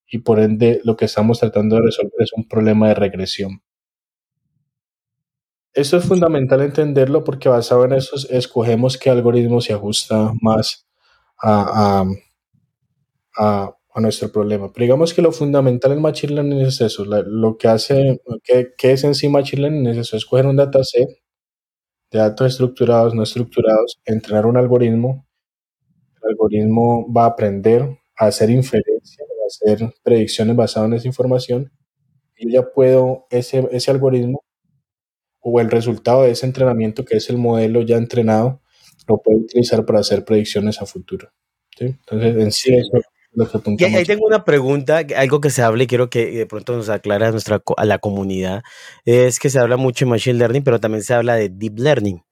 y 0.09 0.19
por 0.19 0.41
ende 0.41 0.81
lo 0.85 0.97
que 0.97 1.05
estamos 1.07 1.41
tratando 1.41 1.77
de 1.77 1.83
resolver 1.83 2.13
es 2.19 2.33
un 2.35 2.49
problema 2.49 2.89
de 2.89 2.95
regresión. 2.95 3.63
Eso 5.73 5.97
es 5.99 6.05
fundamental 6.05 6.63
entenderlo 6.63 7.23
porque 7.23 7.49
basado 7.49 7.85
en 7.85 7.93
eso 7.93 8.17
escogemos 8.31 8.99
qué 8.99 9.09
algoritmo 9.11 9.61
se 9.61 9.73
ajusta 9.73 10.33
más 10.43 10.87
a, 11.41 12.05
a, 13.37 13.77
nuestro 14.01 14.33
problema. 14.33 14.73
Pero 14.73 14.85
digamos 14.85 15.15
que 15.15 15.23
lo 15.23 15.31
fundamental 15.31 15.93
en 15.93 16.01
Machine 16.01 16.35
Learning 16.35 16.61
es 16.63 16.81
eso. 16.81 17.05
lo 17.05 17.57
que 17.57 17.69
hace, 17.69 18.21
que, 18.43 18.93
es 18.93 19.05
en 19.05 19.15
sí 19.15 19.29
Machine 19.29 19.63
Learning 19.63 19.87
es 19.89 19.99
eso, 19.99 20.17
escoger 20.17 20.47
un 20.47 20.57
dataset 20.57 21.09
de 22.11 22.19
datos 22.19 22.53
estructurados, 22.53 23.15
no 23.15 23.23
estructurados, 23.23 24.01
entrenar 24.05 24.47
un 24.47 24.57
algoritmo. 24.57 25.27
El 26.23 26.31
algoritmo 26.31 27.13
va 27.13 27.25
a 27.25 27.29
aprender 27.29 27.83
a 28.17 28.27
hacer 28.27 28.51
inferencia, 28.51 29.25
a 29.25 29.47
hacer 29.47 29.95
predicciones 30.03 30.57
basadas 30.57 30.89
en 30.89 30.95
esa 30.95 31.09
información. 31.09 31.73
Y 32.37 32.53
ya 32.53 32.63
puedo, 32.63 33.27
ese, 33.31 33.69
ese 33.71 33.91
algoritmo 33.91 34.43
o 35.41 35.61
el 35.61 35.71
resultado 35.71 36.23
de 36.23 36.33
ese 36.33 36.47
entrenamiento, 36.47 37.05
que 37.05 37.17
es 37.17 37.31
el 37.31 37.39
modelo 37.39 37.83
ya 37.83 37.97
entrenado, 37.97 38.61
lo 39.09 39.19
puedo 39.19 39.39
utilizar 39.39 39.85
para 39.85 40.01
hacer 40.01 40.25
predicciones 40.25 40.81
a 40.81 40.87
futuro. 40.87 41.31
Entonces, 41.79 42.37
en 42.37 42.53
sí, 42.53 42.75
eso 42.75 42.91
es 42.97 43.05
lo 43.33 43.47
que 43.77 43.87
ahí 43.87 44.05
tengo 44.05 44.27
una 44.27 44.45
pregunta, 44.45 45.03
algo 45.17 45.41
que 45.41 45.51
se 45.51 45.63
hable, 45.63 45.87
quiero 45.87 46.11
que 46.11 46.31
de 46.33 46.47
pronto 46.47 46.77
nos 46.77 46.89
aclara 46.89 47.29
a, 47.29 47.31
nuestra, 47.31 47.63
a 47.77 47.85
la 47.85 47.99
comunidad, 47.99 48.63
es 49.05 49.39
que 49.39 49.51
se 49.51 49.61
habla 49.61 49.77
mucho 49.77 50.05
de 50.05 50.11
Machine 50.11 50.39
Learning, 50.39 50.65
pero 50.65 50.81
también 50.81 51.05
se 51.05 51.15
habla 51.15 51.37
de 51.37 51.49
Deep 51.49 51.79
Learning. 51.79 52.23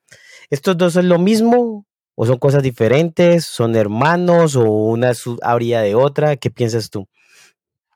¿Estos 0.50 0.76
dos 0.76 0.94
son 0.94 1.08
lo 1.08 1.18
mismo 1.20 1.86
o 2.16 2.26
son 2.26 2.38
cosas 2.38 2.64
diferentes? 2.64 3.44
¿Son 3.44 3.76
hermanos 3.76 4.56
o 4.56 4.64
una 4.68 5.12
habría 5.42 5.82
de 5.82 5.94
otra? 5.94 6.36
¿Qué 6.36 6.50
piensas 6.50 6.90
tú? 6.90 7.06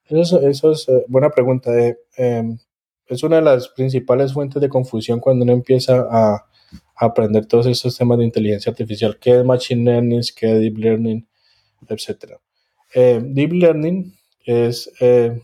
Eso, 0.05 0.40
eso 0.42 0.70
es 0.70 0.88
eh, 0.88 1.05
buena 1.09 1.31
pregunta. 1.31 1.77
Eh, 1.77 1.96
em, 2.16 2.59
es 3.12 3.22
una 3.22 3.37
de 3.37 3.42
las 3.42 3.68
principales 3.68 4.33
fuentes 4.33 4.61
de 4.61 4.68
confusión 4.68 5.20
cuando 5.20 5.44
uno 5.44 5.53
empieza 5.53 6.07
a, 6.11 6.46
aprender 6.96 7.46
todos 7.46 7.66
estos 7.66 7.98
temas 7.98 8.18
de 8.18 8.25
inteligencia 8.25 8.70
artificial, 8.70 9.18
qué 9.20 9.38
es 9.38 9.44
Machine 9.44 9.90
Learning, 9.90 10.22
qué 10.37 10.53
es 10.53 10.61
Deep 10.61 10.79
Learning, 10.79 11.27
etc. 11.88 12.35
Eh, 12.94 13.20
deep 13.25 13.53
Learning 13.53 14.14
es, 14.44 14.90
eh, 15.01 15.42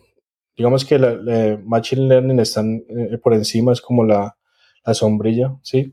digamos 0.56 0.84
que 0.84 0.98
la, 0.98 1.58
Machine 1.64 2.06
Learning 2.06 2.38
están 2.38 2.84
eh, 2.88 3.18
por 3.18 3.34
encima, 3.34 3.72
es 3.72 3.80
como 3.80 4.04
la, 4.04 4.36
la, 4.86 4.94
sombrilla, 4.94 5.56
¿sí? 5.62 5.92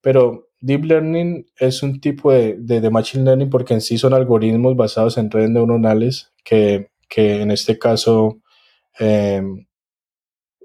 Pero 0.00 0.48
Deep 0.60 0.84
Learning 0.84 1.46
es 1.58 1.82
un 1.84 2.00
tipo 2.00 2.32
de, 2.32 2.56
de, 2.58 2.90
Machine 2.90 3.24
Learning 3.24 3.50
porque 3.50 3.74
en 3.74 3.80
sí 3.80 3.98
son 3.98 4.14
algoritmos 4.14 4.74
basados 4.74 5.16
en 5.16 5.30
redes 5.30 5.50
neuronales 5.50 6.32
que, 6.42 6.88
que 7.08 7.40
en 7.40 7.52
este 7.52 7.78
caso 7.78 8.40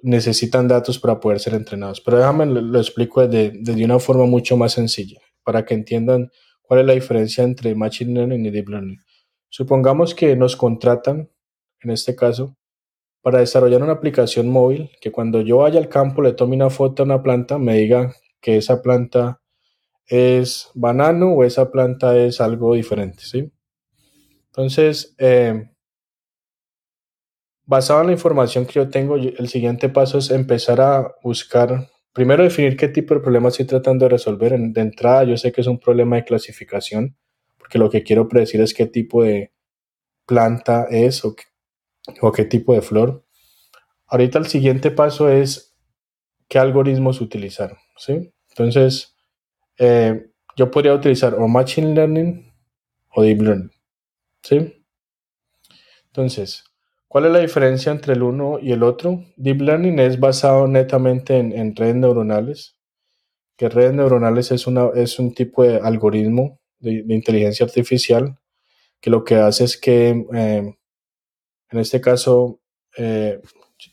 necesitan 0.03 0.67
datos 0.67 0.99
para 0.99 1.19
poder 1.19 1.39
ser 1.39 1.53
entrenados. 1.53 2.01
Pero 2.01 2.17
déjame 2.17 2.45
lo, 2.45 2.79
explico 2.79 3.27
de, 3.27 3.51
de, 3.51 3.85
una 3.85 3.99
forma 3.99 4.25
mucho 4.25 4.57
más 4.57 4.73
sencilla, 4.73 5.19
para 5.43 5.65
que 5.65 5.73
entiendan 5.73 6.29
cuál 6.61 6.81
es 6.81 6.85
la 6.85 6.93
diferencia 6.93 7.43
entre 7.43 7.75
Machine 7.75 8.13
Learning 8.13 8.45
y 8.45 8.51
Deep 8.51 8.69
Learning. 8.69 8.99
Supongamos 9.49 10.13
que 10.13 10.35
nos 10.35 10.55
contratan, 10.55 11.29
en 11.81 11.91
este 11.91 12.15
caso, 12.15 12.57
para 13.21 13.39
desarrollar 13.39 13.83
una 13.83 13.93
aplicación 13.93 14.49
móvil 14.49 14.89
que 15.01 15.11
cuando 15.11 15.41
yo 15.41 15.57
vaya 15.57 15.79
al 15.79 15.89
campo 15.89 16.21
le 16.21 16.33
tome 16.33 16.55
una 16.55 16.69
foto 16.69 17.03
a 17.03 17.05
una 17.05 17.21
planta, 17.21 17.57
me 17.57 17.75
diga 17.75 18.13
que 18.41 18.57
esa 18.57 18.81
planta 18.81 19.41
es 20.05 20.69
banano 20.73 21.33
o 21.33 21.43
esa 21.43 21.69
planta 21.71 22.17
es 22.17 22.39
algo 22.39 22.73
diferente, 22.73 23.23
¿sí? 23.23 23.51
Entonces, 24.47 25.13
eh, 25.17 25.69
basado 27.67 28.01
en 28.01 28.07
la 28.07 28.13
información 28.13 28.65
que 28.65 28.73
yo 28.73 28.89
tengo, 28.89 29.15
el 29.17 29.47
siguiente 29.49 29.89
paso 29.89 30.17
es 30.17 30.31
empezar 30.31 30.81
a 30.81 31.15
buscar, 31.21 31.89
primero 32.13 32.43
definir 32.43 32.77
qué 32.77 32.87
tipo 32.87 33.13
de 33.13 33.19
problema 33.19 33.49
estoy 33.49 33.65
tratando 33.65 34.05
de 34.05 34.09
resolver. 34.09 34.57
de 34.57 34.81
entrada, 34.81 35.25
yo 35.25 35.37
sé 35.37 35.51
que 35.51 35.61
es 35.61 35.67
un 35.67 35.77
problema 35.77 36.15
de 36.15 36.23
clasificación, 36.23 37.15
porque 37.57 37.77
lo 37.77 37.89
que 37.89 38.03
quiero 38.03 38.27
predecir 38.27 38.61
es 38.61 38.73
qué 38.73 38.87
tipo 38.87 39.21
de 39.21 39.51
planta 40.25 40.87
es 40.89 41.23
o, 41.25 41.35
qué 42.31 42.45
tipo 42.45 42.73
de 42.73 42.81
flor. 42.81 43.25
Ahorita 44.07 44.39
el 44.39 44.47
siguiente 44.47 44.89
paso 44.89 45.29
es 45.29 45.75
qué 46.47 46.59
algoritmos 46.59 47.19
utilizar. 47.19 47.77
¿sí? 47.97 48.31
Entonces, 48.49 49.13
eh, 49.77 50.31
yo 50.55 50.71
podría 50.71 50.93
utilizar 50.93 51.35
o 51.35 51.47
Machine 51.49 51.93
Learning 51.93 52.49
o 53.09 53.21
Deep 53.21 53.41
Learning. 53.41 53.71
¿sí? 54.41 54.85
Entonces, 56.05 56.63
¿Cuál 57.07 57.25
es 57.25 57.31
la 57.31 57.39
diferencia 57.39 57.91
entre 57.91 58.13
el 58.13 58.23
uno 58.23 58.59
y 58.61 58.73
el 58.73 58.83
otro? 58.83 59.23
Deep 59.37 59.61
Learning 59.61 59.99
es 59.99 60.19
basado 60.19 60.67
netamente 60.67 61.37
en, 61.37 61.75
redes 61.75 61.95
neuronales, 61.95 62.75
que 63.55 63.69
redes 63.69 63.93
neuronales 63.93 64.51
es, 64.51 64.67
una, 64.67 64.89
es 64.93 65.17
un 65.17 65.33
tipo 65.33 65.63
de 65.63 65.77
algoritmo 65.77 66.59
de, 66.79 67.03
inteligencia 67.07 67.65
artificial 67.65 68.37
que 68.99 69.09
lo 69.09 69.23
que 69.23 69.35
hace 69.35 69.63
es 69.63 69.77
que, 69.77 70.25
eh, 70.33 70.75
en 71.69 71.79
este 71.79 72.01
caso, 72.01 72.59
eh, 72.97 73.39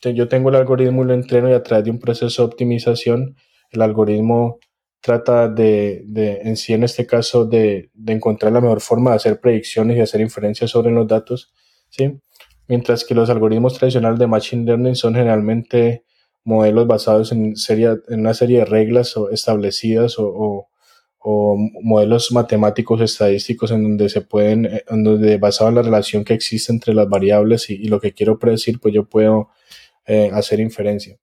yo 0.03 0.27
tengo 0.27 0.49
el 0.49 0.55
algoritmo 0.55 1.03
y 1.03 1.07
lo 1.07 1.13
entreno 1.13 1.49
y 1.49 1.53
a 1.53 1.63
través 1.63 1.85
de 1.85 1.91
un 1.91 1.99
proceso 1.99 2.41
de 2.41 2.47
optimización, 2.47 3.37
el 3.71 3.81
algoritmo 3.81 4.59
trata 4.99 5.47
de, 5.47 6.01
de 6.05 6.41
en 6.41 6.57
sí, 6.57 6.73
en 6.73 6.83
este 6.83 7.05
caso, 7.05 7.45
de, 7.45 7.91
de, 7.93 8.13
encontrar 8.13 8.51
la 8.51 8.61
mejor 8.61 8.81
forma 8.81 9.11
de 9.11 9.17
hacer 9.17 9.39
predicciones 9.39 9.97
y 9.97 10.01
hacer 10.01 10.21
inferencias 10.21 10.71
sobre 10.71 10.91
los 10.91 11.07
datos, 11.07 11.53
¿sí? 11.89 12.19
Mientras 12.67 13.03
que 13.03 13.15
los 13.15 13.29
algoritmos 13.29 13.77
tradicionales 13.77 14.19
de 14.19 14.27
Machine 14.27 14.65
Learning 14.65 14.95
son 14.95 15.15
generalmente 15.15 16.03
modelos 16.43 16.87
basados 16.87 17.31
en, 17.31 17.55
serie, 17.55 17.97
en 18.07 18.21
una 18.21 18.33
serie 18.33 18.59
de 18.59 18.65
reglas 18.65 19.17
o 19.17 19.29
establecidas 19.29 20.15
o, 20.17 20.69
modelos 21.81 22.31
matemáticos 22.31 23.01
estadísticos 23.01 23.71
en 23.71 23.81
donde 23.81 24.09
se 24.09 24.21
pueden, 24.21 24.67
eh, 24.67 24.83
en 24.87 25.03
donde 25.03 25.37
basado 25.39 25.69
en 25.69 25.75
la 25.75 25.81
relación 25.81 26.23
que 26.23 26.35
existe 26.35 26.71
entre 26.71 26.93
las 26.93 27.09
variables 27.09 27.67
y, 27.71 27.87
lo 27.87 27.99
que 27.99 28.13
quiero 28.13 28.37
predecir, 28.37 28.79
pues 28.79 28.93
yo 28.93 29.05
puedo 29.05 29.49
eh, 30.05 30.29
hacer 30.31 30.59
inferencia. 30.59 31.17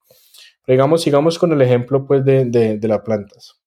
digamos, 0.66 1.02
sigamos 1.02 1.38
con 1.38 1.52
el 1.52 1.62
ejemplo 1.62 2.04
pues 2.04 2.24
de, 2.24 2.46
de, 2.46 2.78
de 2.78 2.88
las 2.88 3.02
plantas. 3.02 3.60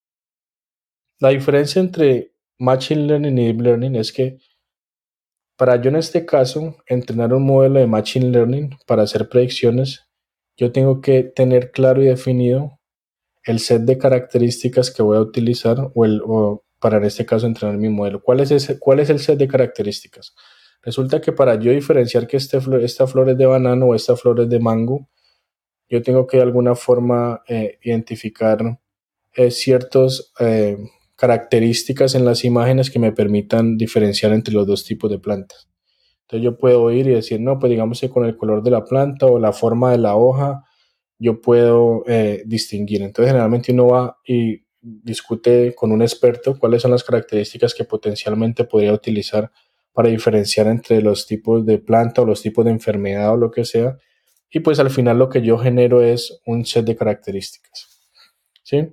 La 1.20 1.30
diferencia 1.30 1.80
entre 1.80 2.34
Machine 2.58 3.08
Learning 3.08 3.38
y 3.38 3.46
Deep 3.46 3.62
Learning 3.62 3.96
es 3.96 4.12
que 4.12 4.38
para 5.58 5.82
yo 5.82 5.90
en 5.90 5.96
este 5.96 6.26
caso 6.26 6.76
entrenar 6.88 7.34
un 7.34 7.44
modelo 7.44 7.80
de 7.80 7.88
Machine 7.88 8.30
Learning 8.30 8.78
para 8.86 9.04
hacer 9.04 9.30
predicciones, 9.30 10.08
yo 10.58 10.72
tengo 10.72 11.02
que 11.02 11.24
tener 11.24 11.72
claro 11.72 12.02
y 12.02 12.08
definido 12.08 12.80
el 13.44 13.60
set 13.60 13.84
de 13.84 13.98
características 13.98 14.92
que 14.92 15.04
voy 15.04 15.18
a 15.18 15.22
utilizar 15.22 15.92
o, 15.94 16.06
el, 16.06 16.22
para 16.80 16.98
en 16.98 17.06
este 17.06 17.26
caso 17.26 17.48
entrenar 17.48 17.78
mi 17.78 17.90
modelo. 17.90 18.22
¿Cuál 18.22 18.40
es, 18.40 18.52
ese, 18.52 18.80
¿Cuál 18.80 19.00
es 19.00 19.10
el 19.10 19.20
set 19.20 19.38
de 19.38 19.48
características? 19.48 20.36
Resulta 20.82 21.22
que 21.22 21.32
para 21.32 21.56
yo 21.56 21.72
diferenciar 21.72 22.28
que 22.28 22.38
este, 22.38 22.60
esta 22.84 23.08
flor 23.08 23.30
es 23.30 23.38
de 23.38 23.46
banano 23.46 23.88
o 23.88 23.96
esta 23.96 24.16
flor 24.16 24.42
es 24.42 24.50
de 24.50 24.60
mango, 24.60 25.08
yo 25.90 26.02
tengo 26.02 26.28
que 26.28 26.38
de 26.38 26.44
alguna 26.44 26.76
forma 26.76 27.44
eh, 27.48 27.78
identificar 27.84 28.80
eh, 29.34 29.52
ciertos 29.52 30.34
eh, 30.40 30.78
características 31.16 32.16
en 32.16 32.26
las 32.26 32.44
imágenes 32.44 32.92
que 32.92 33.00
me 33.00 33.12
permitan 33.12 33.78
diferenciar 33.78 34.34
entre 34.34 34.54
los 34.54 34.68
dos 34.68 34.84
tipos 34.84 35.10
de 35.10 35.20
plantas. 35.20 35.70
Entonces 36.22 36.44
yo 36.44 36.58
puedo 36.58 36.92
ir 36.92 37.08
y 37.08 37.12
decir, 37.12 37.40
no, 37.40 37.60
pues 37.60 37.70
digamos 37.70 38.02
que 38.02 38.10
con 38.10 38.26
el 38.26 38.36
color 38.36 38.64
de 38.64 38.72
la 38.72 38.84
planta 38.84 39.28
o 39.28 39.40
la 39.40 39.54
forma 39.54 39.92
de 39.92 40.00
la 40.00 40.16
hoja, 40.16 40.64
yo 41.20 41.40
puedo 41.40 42.04
eh, 42.08 42.44
distinguir. 42.46 43.04
Entonces 43.04 43.32
generalmente 43.32 43.72
uno 43.72 43.88
va 43.88 44.18
y 44.26 44.66
discute 44.82 45.74
con 45.76 45.92
un 45.92 46.02
experto 46.02 46.58
cuáles 46.60 46.82
son 46.82 46.92
las 46.92 47.04
características 47.04 47.74
que 47.74 47.86
potencialmente 47.86 48.66
podría 48.66 48.94
utilizar 48.94 49.52
para 49.94 50.10
diferenciar 50.10 50.68
entre 50.68 51.02
los 51.02 51.26
tipos 51.26 51.66
de 51.66 51.78
planta 51.78 52.22
o 52.22 52.26
los 52.26 52.42
tipos 52.42 52.66
de 52.66 52.72
enfermedad 52.72 53.34
o 53.34 53.38
lo 53.38 53.50
que 53.50 53.64
sea. 53.64 53.98
Y 54.50 54.60
pues 54.60 54.80
al 54.80 54.90
final 54.90 55.18
lo 55.18 55.30
que 55.30 55.42
yo 55.42 55.58
genero 55.58 56.04
es 56.04 56.42
un 56.46 56.66
set 56.66 56.86
de 56.86 56.96
características. 56.96 57.88
¿Sí? 58.64 58.90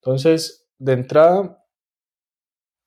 Entonces, 0.00 0.61
de 0.82 0.92
entrada, 0.94 1.64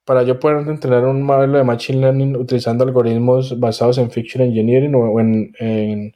para 0.05 0.23
yo 0.23 0.39
poder 0.39 0.67
entrenar 0.67 1.05
un 1.05 1.23
modelo 1.23 1.57
de 1.57 1.63
Machine 1.63 2.01
Learning 2.01 2.35
utilizando 2.35 2.83
algoritmos 2.83 3.59
basados 3.59 3.97
en 3.97 4.11
Fiction 4.11 4.43
Engineering 4.43 4.93
o 4.95 5.19
en, 5.19 6.13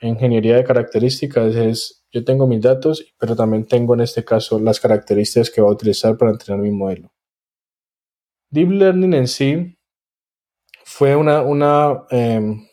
ingeniería 0.00 0.56
de 0.56 0.64
características, 0.64 1.54
es 1.54 2.04
yo 2.10 2.24
tengo 2.24 2.48
mis 2.48 2.60
datos, 2.60 3.14
pero 3.18 3.36
también 3.36 3.64
tengo 3.66 3.94
en 3.94 4.00
este 4.00 4.24
caso 4.24 4.58
las 4.58 4.80
características 4.80 5.48
que 5.48 5.60
voy 5.60 5.70
a 5.70 5.74
utilizar 5.74 6.16
para 6.16 6.32
entrenar 6.32 6.60
mi 6.60 6.72
modelo. 6.72 7.12
Deep 8.50 8.70
Learning 8.70 9.14
en 9.14 9.28
sí 9.28 9.78
fue 10.84 11.14
una, 11.14 11.42
una 11.42 12.04
em, 12.10 12.66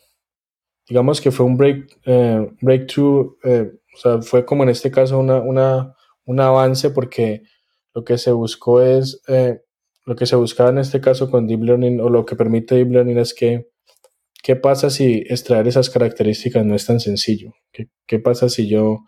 digamos 0.88 1.20
que 1.20 1.30
fue 1.30 1.46
un 1.46 1.56
break, 1.56 2.00
eh, 2.04 2.50
breakthrough, 2.60 3.36
eh, 3.44 3.70
o 3.94 3.96
sea, 3.96 4.22
fue 4.22 4.44
como 4.44 4.64
en 4.64 4.70
este 4.70 4.90
caso 4.90 5.18
una, 5.20 5.38
una, 5.38 5.94
un 6.24 6.40
avance 6.40 6.90
porque 6.90 7.44
lo 7.94 8.04
que 8.04 8.18
se 8.18 8.32
buscó 8.32 8.80
es, 8.82 9.22
eh, 9.28 9.60
lo 10.06 10.16
que 10.16 10.26
se 10.26 10.36
buscaba 10.36 10.70
en 10.70 10.78
este 10.78 11.00
caso 11.00 11.30
con 11.30 11.46
Deep 11.46 11.62
Learning 11.62 12.00
o 12.00 12.08
lo 12.08 12.24
que 12.24 12.36
permite 12.36 12.76
Deep 12.76 12.90
Learning 12.90 13.18
es 13.18 13.34
que, 13.34 13.68
¿qué 14.42 14.56
pasa 14.56 14.90
si 14.90 15.24
extraer 15.28 15.68
esas 15.68 15.90
características 15.90 16.64
no 16.64 16.74
es 16.74 16.86
tan 16.86 17.00
sencillo? 17.00 17.52
¿Qué, 17.72 17.88
qué 18.06 18.18
pasa 18.18 18.48
si 18.48 18.68
yo, 18.68 19.00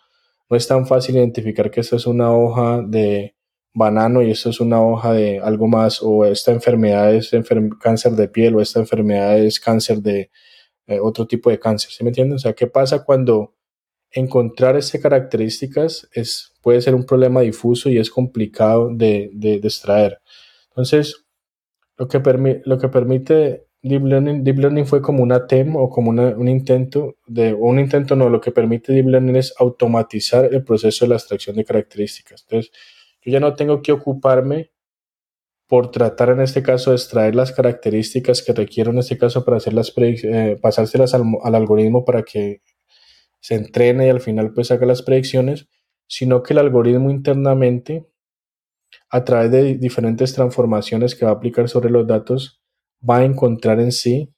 no 0.51 0.57
es 0.57 0.69
tan 0.69 0.87
fácil 0.87 1.17
identificar 1.17 1.71
que 1.71 1.81
esta 1.81 1.97
es 1.97 2.07
una 2.07 2.33
hoja 2.33 2.83
de 2.87 3.35
banano 3.75 4.23
y 4.23 4.31
esto 4.31 4.51
es 4.51 4.61
una 4.61 4.83
hoja 4.83 5.13
de 5.13 5.41
algo 5.41 5.67
más 5.67 6.01
o 6.03 6.25
esta 6.27 6.53
enfermedad 6.53 7.15
es 7.15 7.31
cáncer 7.81 8.13
de 8.13 8.29
piel 8.29 8.55
o 8.55 8.61
esta 8.61 8.81
enfermedad 8.81 9.39
es 9.39 9.59
cáncer 9.59 9.99
de 10.03 10.31
eh, 10.87 11.01
otro 11.01 11.27
tipo 11.27 11.49
de 11.49 11.59
cáncer, 11.59 11.91
¿sí 11.91 12.05
me 12.05 12.11
entienden? 12.11 12.37
O 12.37 12.39
sea, 12.39 12.53
¿qué 12.55 12.67
pasa 12.67 13.05
cuando 13.05 13.55
encontrar 14.13 14.77
estas 14.77 15.01
características 15.01 16.09
es, 16.13 16.53
puede 16.63 16.81
ser 16.81 16.95
un 16.95 17.05
problema 17.05 17.41
difuso 17.41 17.89
y 17.89 17.99
es 17.99 18.11
complicado 18.11 18.91
de, 18.93 19.31
de, 19.33 19.55
extraer? 19.55 20.21
Entonces, 20.71 21.25
lo 21.97 22.09
que, 22.09 22.21
lo 22.65 22.79
que 22.79 22.89
permite 22.89 23.67
Deep 23.83 24.05
Learning, 24.05 24.45
Deep 24.45 24.59
Learning 24.59 24.87
fue 24.87 25.03
como 25.03 25.23
una 25.23 25.47
TEM 25.47 25.77
o 25.77 25.91
como 25.91 26.11
un 26.11 26.49
intento 26.49 27.17
de, 27.27 27.53
o 27.53 27.67
un 27.67 27.81
intento 27.81 28.15
no, 28.15 28.29
lo 28.29 28.41
que 28.41 28.53
permite 28.53 28.93
Deep 28.93 29.09
Learning 29.09 29.37
es 29.37 29.55
automatizar 29.59 30.53
el 30.53 30.65
proceso 30.65 31.05
de 31.05 31.11
la 31.11 31.17
extracción 31.17 31.57
de 31.57 31.65
características. 31.65 32.45
Entonces, 32.49 32.73
yo 33.23 33.33
ya 33.33 33.41
no 33.41 33.55
tengo 33.55 33.83
que 33.83 33.93
ocuparme 33.93 34.73
por 35.73 35.91
tratar 35.91 36.29
en 36.29 36.43
este 36.43 36.63
caso 36.63 36.91
de 36.91 36.97
extraer 36.97 37.35
las 37.35 37.51
características 37.51 38.43
que 38.43 38.53
requiero 38.53 38.91
en 38.91 38.99
este 38.99 39.17
caso 39.17 39.43
para 39.43 39.57
hacer 39.57 39.73
las 39.73 39.91
eh, 39.97 40.59
pasárselas 40.61 41.15
al, 41.15 41.55
algoritmo 41.55 42.05
para 42.05 42.25
que 42.25 42.61
se 43.43 43.57
entrene 43.57 44.07
y 44.07 44.11
al 44.11 44.21
final 44.21 44.55
pues 44.55 44.71
haga 44.71 44.87
las 44.87 45.03
predicciones, 45.03 45.69
sino 46.07 46.43
que 46.43 46.55
el 46.55 46.61
algoritmo 46.61 47.11
internamente 47.11 48.07
a 49.11 49.25
través 49.25 49.51
de 49.51 49.75
diferentes 49.75 50.33
transformaciones 50.33 51.15
que 51.15 51.25
va 51.25 51.33
a 51.33 51.35
aplicar 51.35 51.69
sobre 51.69 51.91
los 51.91 52.07
datos 52.07 52.63
va 53.09 53.19
a 53.19 53.25
encontrar 53.25 53.81
en 53.81 53.91
sí 53.91 54.33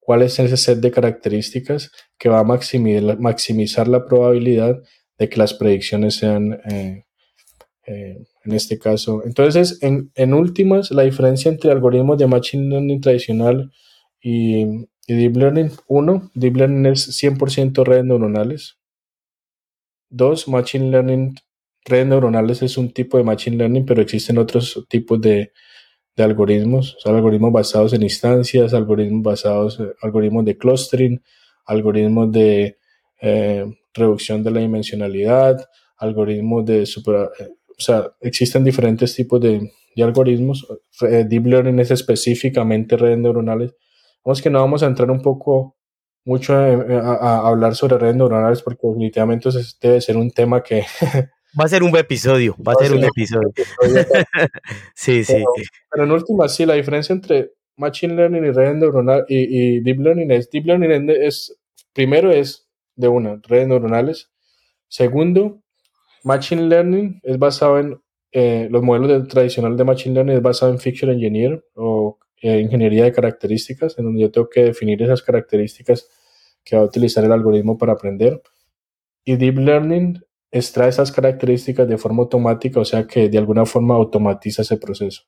cuál 0.00 0.22
es 0.22 0.38
ese 0.38 0.56
set 0.56 0.78
de 0.78 0.90
características 0.90 1.92
que 2.18 2.28
va 2.28 2.40
a 2.40 2.44
maximizar, 2.44 3.86
la 3.86 4.06
probabilidad 4.06 4.82
de 5.18 5.28
que 5.28 5.36
las 5.36 5.54
predicciones 5.54 6.14
sean 6.16 6.54
eh, 6.70 7.04
eh, 7.86 8.24
en 8.44 8.52
este 8.52 8.78
caso. 8.78 9.22
Entonces, 9.26 9.78
en, 9.82 10.10
en, 10.14 10.32
últimas, 10.32 10.90
la 10.90 11.02
diferencia 11.02 11.50
entre 11.50 11.70
algoritmos 11.70 12.16
de 12.16 12.26
Machine 12.26 12.70
Learning 12.70 13.00
tradicional 13.00 13.70
y, 14.20 14.86
Deep 15.08 15.36
Learning, 15.36 15.70
uno, 15.88 16.30
Deep 16.34 16.56
Learning 16.56 16.86
es 16.86 17.08
100% 17.22 17.84
redes 17.84 18.04
neuronales. 18.04 18.78
Dos, 20.10 20.46
Machine 20.48 20.90
Learning, 20.90 21.34
redes 21.84 22.06
neuronales 22.06 22.62
es 22.62 22.76
un 22.78 22.92
tipo 22.92 23.18
de 23.18 23.24
Machine 23.24 23.56
Learning, 23.56 23.84
pero 23.84 24.02
existen 24.02 24.38
otros 24.38 24.84
tipos 24.88 25.20
de, 25.20 25.52
de 26.16 26.22
algoritmos, 26.22 26.98
algoritmos 27.04 27.52
basados 27.52 27.92
en 27.94 28.02
instancias, 28.02 28.74
algoritmos 28.74 29.22
basados, 29.22 29.80
eh, 29.80 29.92
algoritmos 30.02 30.44
de 30.44 30.58
clustering, 30.58 31.22
algoritmos 31.66 32.30
de 32.32 32.78
eh, 33.20 33.64
reducción 33.94 34.42
de 34.42 34.50
la 34.50 34.60
dimensionalidad, 34.60 35.64
algoritmos 35.96 36.64
de 36.66 36.86
super, 36.86 37.16
o 37.16 37.80
sea, 37.80 38.12
existen 38.20 38.64
diferentes 38.64 39.14
tipos 39.14 39.40
de, 39.40 39.72
algoritmos. 39.96 40.66
Eh, 41.02 41.24
deep 41.28 41.46
Learning 41.46 41.78
es 41.78 41.90
específicamente 41.90 42.96
redes 42.96 43.18
neuronales. 43.18 43.74
Vamos 44.24 44.42
que 44.42 44.50
no 44.50 44.60
vamos 44.60 44.82
a 44.82 44.86
entrar 44.86 45.10
un 45.10 45.20
poco 45.20 45.76
mucho 46.24 46.54
a, 46.54 47.48
hablar 47.48 47.74
sobre 47.74 47.98
redes 47.98 48.16
neuronales 48.16 48.62
porque 48.62 48.86
definitivamente 48.86 49.48
debe 49.80 50.00
ser 50.00 50.16
un 50.16 50.30
tema 50.30 50.62
que... 50.62 50.84
Va 51.58 51.64
a 51.64 51.68
ser 51.68 51.82
un 51.82 51.94
episodio, 51.94 52.56
va, 52.66 52.72
a 52.72 52.76
ser 52.76 52.94
un 52.94 53.04
episodio. 53.04 53.52
sí, 54.94 55.22
sí. 55.22 55.44
Pero 55.90 56.04
en 56.04 56.10
última, 56.10 56.48
sí, 56.48 56.64
la 56.64 56.72
diferencia 56.72 57.12
entre 57.12 57.50
Machine 57.76 58.14
Learning 58.14 58.46
y 58.46 58.50
redes 58.52 58.74
neuronales 58.74 59.26
y, 59.28 59.80
Deep 59.80 60.00
Learning 60.00 60.30
es, 60.30 60.48
Deep 60.48 60.64
Learning 60.64 61.10
es, 61.10 61.54
primero 61.92 62.30
es 62.30 62.70
de 62.96 63.08
una, 63.08 63.38
redes 63.46 63.68
neuronales. 63.68 64.30
Segundo, 64.88 65.60
Machine 66.24 66.62
Learning 66.62 67.20
es 67.22 67.38
basado 67.38 67.78
en 67.78 68.00
eh, 68.30 68.68
los 68.70 68.82
modelos 68.82 69.28
tradicionales 69.28 69.76
de 69.76 69.84
Machine 69.84 70.14
Learning 70.14 70.36
es 70.36 70.42
basado 70.42 70.72
en 70.72 70.78
Feature 70.78 71.12
Engineer 71.12 71.62
o 71.74 72.18
eh, 72.42 72.58
ingeniería 72.60 73.04
de 73.04 73.12
características, 73.12 73.98
en 73.98 74.04
donde 74.04 74.20
yo 74.20 74.30
tengo 74.30 74.48
que 74.48 74.64
definir 74.64 75.00
esas 75.02 75.22
características 75.22 76.08
que 76.64 76.76
va 76.76 76.82
a 76.82 76.84
utilizar 76.84 77.24
el 77.24 77.32
algoritmo 77.32 77.78
para 77.78 77.92
aprender. 77.92 78.42
Y 79.24 79.36
Deep 79.36 79.58
Learning 79.58 80.20
extrae 80.50 80.88
esas 80.88 81.12
características 81.12 81.88
de 81.88 81.96
forma 81.98 82.24
automática, 82.24 82.80
o 82.80 82.84
sea 82.84 83.06
que 83.06 83.28
de 83.28 83.38
alguna 83.38 83.64
forma 83.64 83.94
automatiza 83.94 84.62
ese 84.62 84.76
proceso. 84.76 85.22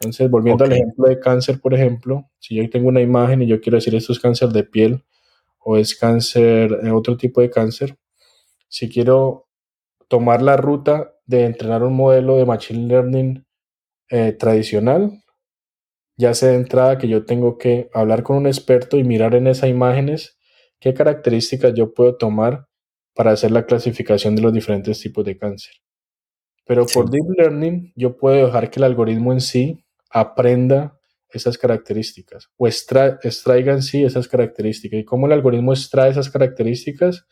Entonces, 0.00 0.30
volviendo 0.30 0.64
al 0.64 0.72
ejemplo 0.72 1.08
de 1.08 1.18
cáncer, 1.18 1.60
por 1.60 1.74
ejemplo, 1.74 2.30
si 2.38 2.54
yo 2.54 2.70
tengo 2.70 2.88
una 2.88 3.00
imagen 3.00 3.42
y 3.42 3.46
yo 3.46 3.60
quiero 3.60 3.76
decir 3.76 3.94
esto 3.94 4.12
es 4.12 4.20
cáncer 4.20 4.50
de 4.50 4.62
piel 4.62 5.04
o 5.58 5.76
es 5.76 5.96
cáncer, 5.96 6.80
eh, 6.84 6.90
otro 6.90 7.16
tipo 7.16 7.40
de 7.40 7.50
cáncer, 7.50 7.96
si 8.68 8.88
quiero 8.88 9.48
tomar 10.06 10.42
la 10.42 10.56
ruta 10.56 11.14
de 11.26 11.44
entrenar 11.44 11.82
un 11.82 11.94
modelo 11.94 12.36
de 12.36 12.46
Machine 12.46 12.86
Learning 12.86 13.44
eh, 14.10 14.32
tradicional, 14.32 15.24
ya 16.16 16.34
sea 16.34 16.50
de 16.50 16.56
entrada 16.56 16.98
que 16.98 17.08
yo 17.08 17.24
tengo 17.24 17.58
que 17.58 17.88
hablar 17.92 18.22
con 18.22 18.36
un 18.36 18.46
experto 18.46 18.96
y 18.98 19.04
mirar 19.04 19.34
en 19.34 19.46
esas 19.46 19.70
imágenes 19.70 20.38
qué 20.80 20.94
características 20.94 21.74
yo 21.74 21.92
puedo 21.94 22.16
tomar 22.16 22.66
para 23.14 23.32
hacer 23.32 23.50
la 23.50 23.66
clasificación 23.66 24.36
de 24.36 24.42
los 24.42 24.52
diferentes 24.52 25.00
tipos 25.00 25.24
de 25.24 25.36
cáncer. 25.36 25.74
Pero 26.66 26.86
por 26.86 27.10
Deep 27.10 27.26
Learning 27.38 27.92
yo 27.96 28.16
puedo 28.16 28.46
dejar 28.46 28.70
que 28.70 28.80
el 28.80 28.84
algoritmo 28.84 29.32
en 29.32 29.40
sí 29.40 29.84
aprenda 30.10 30.98
esas 31.28 31.58
características 31.58 32.50
o 32.56 32.66
extraiga 32.66 33.72
en 33.72 33.82
sí 33.82 34.04
esas 34.04 34.28
características. 34.28 35.00
¿Y 35.00 35.04
cómo 35.04 35.26
el 35.26 35.32
algoritmo 35.32 35.72
extrae 35.72 36.10
esas 36.10 36.30
características? 36.30 37.26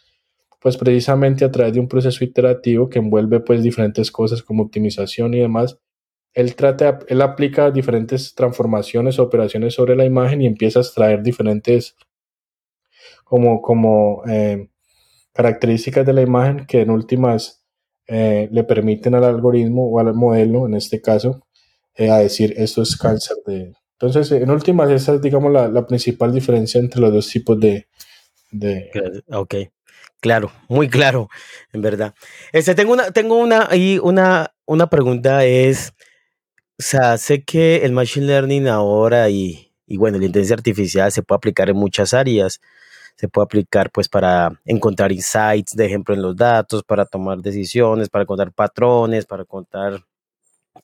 pues 0.65 0.79
precisamente 0.79 1.45
a 1.45 1.51
través 1.51 1.75
de 1.75 1.81
un 1.81 1.89
proceso 1.89 2.25
iterativo 2.25 2.89
que 2.89 2.99
envuelve 2.99 3.39
pues 3.41 3.63
diferentes 3.63 4.11
cosas 4.11 4.43
como 4.43 4.63
optimización 4.63 5.35
y 5.35 5.41
demás, 5.41 5.79
él 6.35 6.55
trata, 6.57 6.99
él 7.09 7.23
aplica 7.23 7.71
diferentes 7.71 8.35
transformaciones 8.35 9.19
operaciones 9.19 9.75
sobre 9.75 9.97
la 9.97 10.05
imagen 10.05 10.43
y 10.43 10.47
empieza 10.47 10.81
a 10.81 10.83
extraer 10.83 11.23
diferentes 11.23 11.97
como, 13.25 13.63
como 13.63 14.23
eh, 14.29 14.69
características 15.33 16.05
de 16.05 16.13
la 16.13 16.23
imagen 16.23 16.67
que 16.67 16.83
en 16.83 16.91
últimas 16.91 17.65
eh, 18.07 18.49
le 18.53 18.65
permiten 18.65 19.15
al 19.15 19.25
algoritmo 19.25 19.89
o 19.89 19.99
al 19.99 20.13
modelo, 20.15 20.67
en 20.67 20.75
este 20.75 21.01
caso, 21.01 21.47
eh, 21.95 22.11
a 22.11 22.19
decir 22.19 22.55
esto 22.57 22.83
es 22.83 22.97
cáncer 22.97 23.37
de... 23.47 23.73
Entonces, 23.93 24.33
en 24.33 24.51
últimas, 24.51 24.91
esa 24.91 25.15
es, 25.15 25.23
digamos, 25.23 25.53
la, 25.53 25.69
la 25.69 25.87
principal 25.87 26.33
diferencia 26.33 26.81
entre 26.81 27.01
los 27.01 27.13
dos 27.13 27.31
tipos 27.31 27.59
de... 27.59 27.87
de 28.51 28.91
ok. 29.33 29.55
Claro, 30.21 30.51
muy 30.69 30.89
claro, 30.89 31.29
en 31.73 31.83
verdad. 31.83 32.15
Este, 32.53 32.75
tengo 32.75 32.95
una, 32.95 33.11
tengo 33.11 33.37
una, 33.37 33.69
y 33.75 33.99
una, 33.99 34.55
una 34.67 34.89
pregunta 34.89 35.45
es, 35.45 35.93
sea, 36.83 37.19
sé 37.19 37.45
que 37.45 37.85
el 37.85 37.93
machine 37.93 38.27
learning 38.27 38.69
ahora 38.69 39.31
y, 39.31 39.73
bueno, 39.89 40.19
la 40.19 40.27
inteligencia 40.27 40.57
artificial 40.57 41.13
se 41.13 41.23
puede 41.23 41.39
aplicar 41.39 41.71
en 41.71 41.77
muchas 41.77 42.15
áreas. 42.15 42.61
Se 43.17 43.29
puede 43.29 43.45
aplicar 43.45 43.91
pues 43.93 44.09
para 44.09 44.61
encontrar 44.65 45.13
insights, 45.13 45.77
de 45.77 45.87
ejemplo, 45.87 46.15
en 46.15 46.23
los 46.23 46.37
datos, 46.37 46.83
para 46.85 47.07
tomar 47.07 47.39
decisiones, 47.43 48.09
para 48.09 48.25
encontrar 48.25 48.53
patrones, 48.53 49.27
para 49.27 49.45
contar 49.45 50.05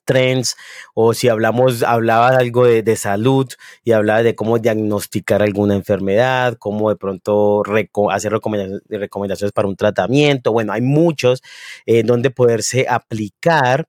trends 0.05 0.55
o 0.93 1.13
si 1.13 1.27
hablamos, 1.29 1.83
hablaba 1.83 2.29
algo 2.29 2.65
de, 2.65 2.95
salud 2.95 3.47
y 3.83 3.91
hablaba 3.91 4.23
de 4.23 4.35
cómo 4.35 4.59
diagnosticar 4.59 5.41
alguna 5.41 5.75
enfermedad, 5.75 6.57
cómo 6.57 6.89
de 6.89 6.95
pronto 6.95 7.63
hacer 8.11 8.31
recomendaciones, 8.31 9.51
para 9.53 9.67
un 9.67 9.75
tratamiento. 9.75 10.51
Bueno, 10.53 10.73
hay 10.73 10.81
muchos 10.81 11.41
en 11.85 12.07
donde 12.07 12.29
poderse 12.29 12.87
aplicar. 12.89 13.87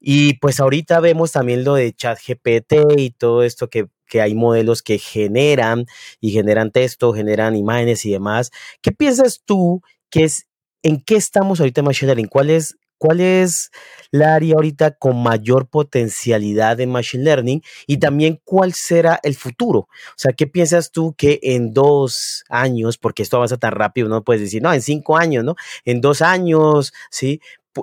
Y 0.00 0.34
pues 0.34 0.60
ahorita 0.60 1.00
vemos 1.00 1.32
también 1.32 1.64
lo 1.64 1.74
de 1.74 1.92
ChatGPT 1.92 2.74
y 2.96 3.10
todo 3.10 3.42
esto 3.42 3.68
que, 3.68 3.88
que 4.06 4.20
hay 4.20 4.34
modelos 4.34 4.82
que 4.82 4.98
generan 4.98 5.86
y 6.20 6.30
generan 6.30 6.70
texto, 6.70 7.12
generan 7.12 7.56
imágenes 7.56 8.04
y 8.04 8.12
demás. 8.12 8.50
¿Qué 8.82 8.92
piensas 8.92 9.42
tú 9.44 9.82
que 10.10 10.24
es 10.24 10.46
en 10.82 11.00
qué 11.02 11.16
estamos 11.16 11.60
ahorita 11.60 11.80
en 11.80 11.86
Machine 11.86 12.08
Learning? 12.08 12.28
¿Cuál 12.28 12.50
es 12.50 12.76
¿Cuál 12.98 13.20
es 13.20 13.70
la 14.10 14.34
área 14.34 14.54
ahorita 14.54 14.92
con 14.92 15.22
mayor 15.22 15.68
potencialidad 15.68 16.78
de 16.78 16.86
Machine 16.86 17.24
Learning? 17.24 17.62
Y 17.86 17.98
también, 17.98 18.40
¿cuál 18.42 18.72
será 18.72 19.20
el 19.22 19.34
futuro? 19.34 19.80
O 19.80 20.16
sea, 20.16 20.32
¿qué 20.32 20.46
piensas 20.46 20.90
tú 20.92 21.14
que 21.16 21.38
en 21.42 21.74
dos 21.74 22.44
años, 22.48 22.96
porque 22.96 23.22
esto 23.22 23.36
avanza 23.36 23.58
tan 23.58 23.72
rápido, 23.72 24.08
no 24.08 24.24
puedes 24.24 24.40
decir, 24.42 24.62
no, 24.62 24.72
en 24.72 24.80
cinco 24.80 25.16
años, 25.18 25.44
¿no? 25.44 25.56
En 25.84 26.00
dos 26.00 26.22
años, 26.22 26.92
¿sí? 27.10 27.40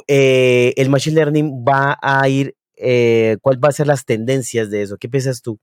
Eh, 0.08 0.74
el 0.78 0.90
Machine 0.90 1.16
Learning 1.16 1.64
va 1.64 1.98
a 2.02 2.28
ir 2.30 2.56
eh, 2.76 3.38
cuál 3.42 3.64
va 3.64 3.70
a 3.70 3.74
ser 3.74 3.88
las 3.88 4.06
tendencias 4.06 4.70
de 4.70 4.82
eso. 4.82 4.98
¿Qué 4.98 5.10
piensas 5.10 5.42
tú? 5.42 5.60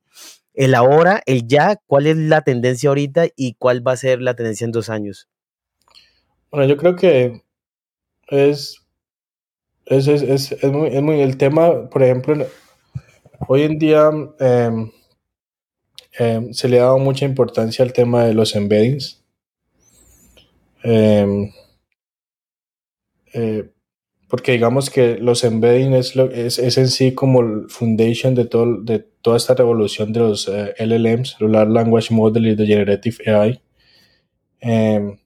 El 0.55 0.75
ahora, 0.75 1.23
el 1.27 1.47
ya, 1.47 1.77
¿cuál 1.87 2.07
es 2.07 2.17
la 2.17 2.43
tendencia 2.43 2.89
ahorita 2.89 3.27
y 3.37 3.55
cuál 3.55 3.87
va 3.87 3.93
a 3.93 3.97
ser 3.97 4.21
la 4.21 4.35
tendencia 4.35 4.65
en 4.65 4.73
dos 4.73 4.89
años? 4.91 5.29
Bueno, 6.51 6.67
yo 6.67 6.77
creo 6.77 6.97
que 6.97 7.43
es, 8.29 8.81
es, 9.87 10.09
es, 10.09 10.53
es, 10.53 10.65
muy, 10.65 10.89
es 10.89 11.03
muy, 11.03 11.21
el 11.21 11.37
tema, 11.37 11.89
por 11.89 12.03
ejemplo, 12.03 12.47
hoy 13.47 13.63
en 13.63 13.79
día 13.79 14.11
em, 14.41 14.91
em, 16.19 16.53
se 16.53 16.69
le 16.69 16.81
ha 16.81 16.85
dado 16.85 16.99
mucha 16.99 17.25
importancia 17.25 17.85
al 17.85 17.93
tema 17.93 18.25
de 18.25 18.35
los 18.35 18.57
embeddings. 18.57 19.25
Em, 20.83 21.53
eh, 23.33 23.71
porque 24.31 24.53
digamos 24.53 24.91
que 24.91 25.19
los 25.19 25.43
embedding 25.43 25.93
es, 25.93 26.15
es, 26.15 26.59
es, 26.61 26.79
en 26.79 26.89
sí 26.89 27.15
como 27.15 27.41
el 27.41 27.69
foundation 27.69 28.35
de, 28.37 28.45
todo, 28.45 28.81
de 28.81 29.01
toda 29.01 29.37
esta 29.37 29.55
revolución 29.55 30.13
de 30.13 30.21
los 30.21 30.49
eh, 30.49 30.73
LLMs, 30.79 31.37
Large 31.41 31.73
Language 31.73 32.15
Model 32.15 32.47
y 32.47 32.55
de 32.55 32.67
Generative 32.67 33.35
AI. 33.35 33.61
Eh, 34.61 35.19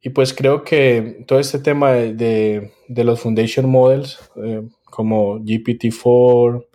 y 0.00 0.10
pues 0.10 0.34
creo 0.34 0.64
que 0.64 1.24
todo 1.26 1.38
este 1.38 1.60
tema 1.60 1.92
de, 1.92 2.14
de, 2.14 2.72
de 2.88 3.04
los 3.04 3.20
foundation 3.20 3.68
models, 3.68 4.18
eh, 4.36 4.62
como 4.84 5.38
GPT-4 5.38 6.66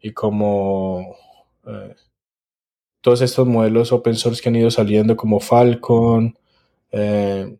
y 0.00 0.12
como 0.12 1.16
eh, 1.66 1.94
todos 3.00 3.22
estos 3.22 3.46
modelos 3.46 3.92
open 3.92 4.16
source 4.16 4.42
que 4.42 4.50
han 4.50 4.56
ido 4.56 4.70
saliendo, 4.70 5.16
como 5.16 5.40
Falcon, 5.40 6.38
eh, 6.90 7.56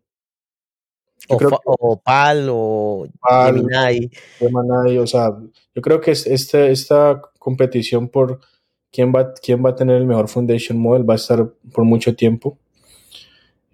o, 1.29 1.37
creo, 1.37 1.59
o, 1.65 2.01
PAL 2.01 2.47
o 2.49 3.07
PAL, 3.21 3.55
Gemini. 3.55 4.09
Gemini. 4.39 4.97
O 4.97 5.07
sea, 5.07 5.29
yo 5.73 5.81
creo 5.81 6.01
que 6.01 6.11
este, 6.11 6.71
esta 6.71 7.21
competición 7.39 8.09
por 8.09 8.39
quién 8.91 9.13
va, 9.13 9.33
quién 9.33 9.63
va 9.63 9.71
a 9.71 9.75
tener 9.75 9.97
el 9.97 10.05
mejor 10.05 10.27
Foundation 10.27 10.77
Model 10.77 11.09
va 11.09 11.13
a 11.13 11.17
estar 11.17 11.49
por 11.73 11.85
mucho 11.85 12.15
tiempo. 12.15 12.57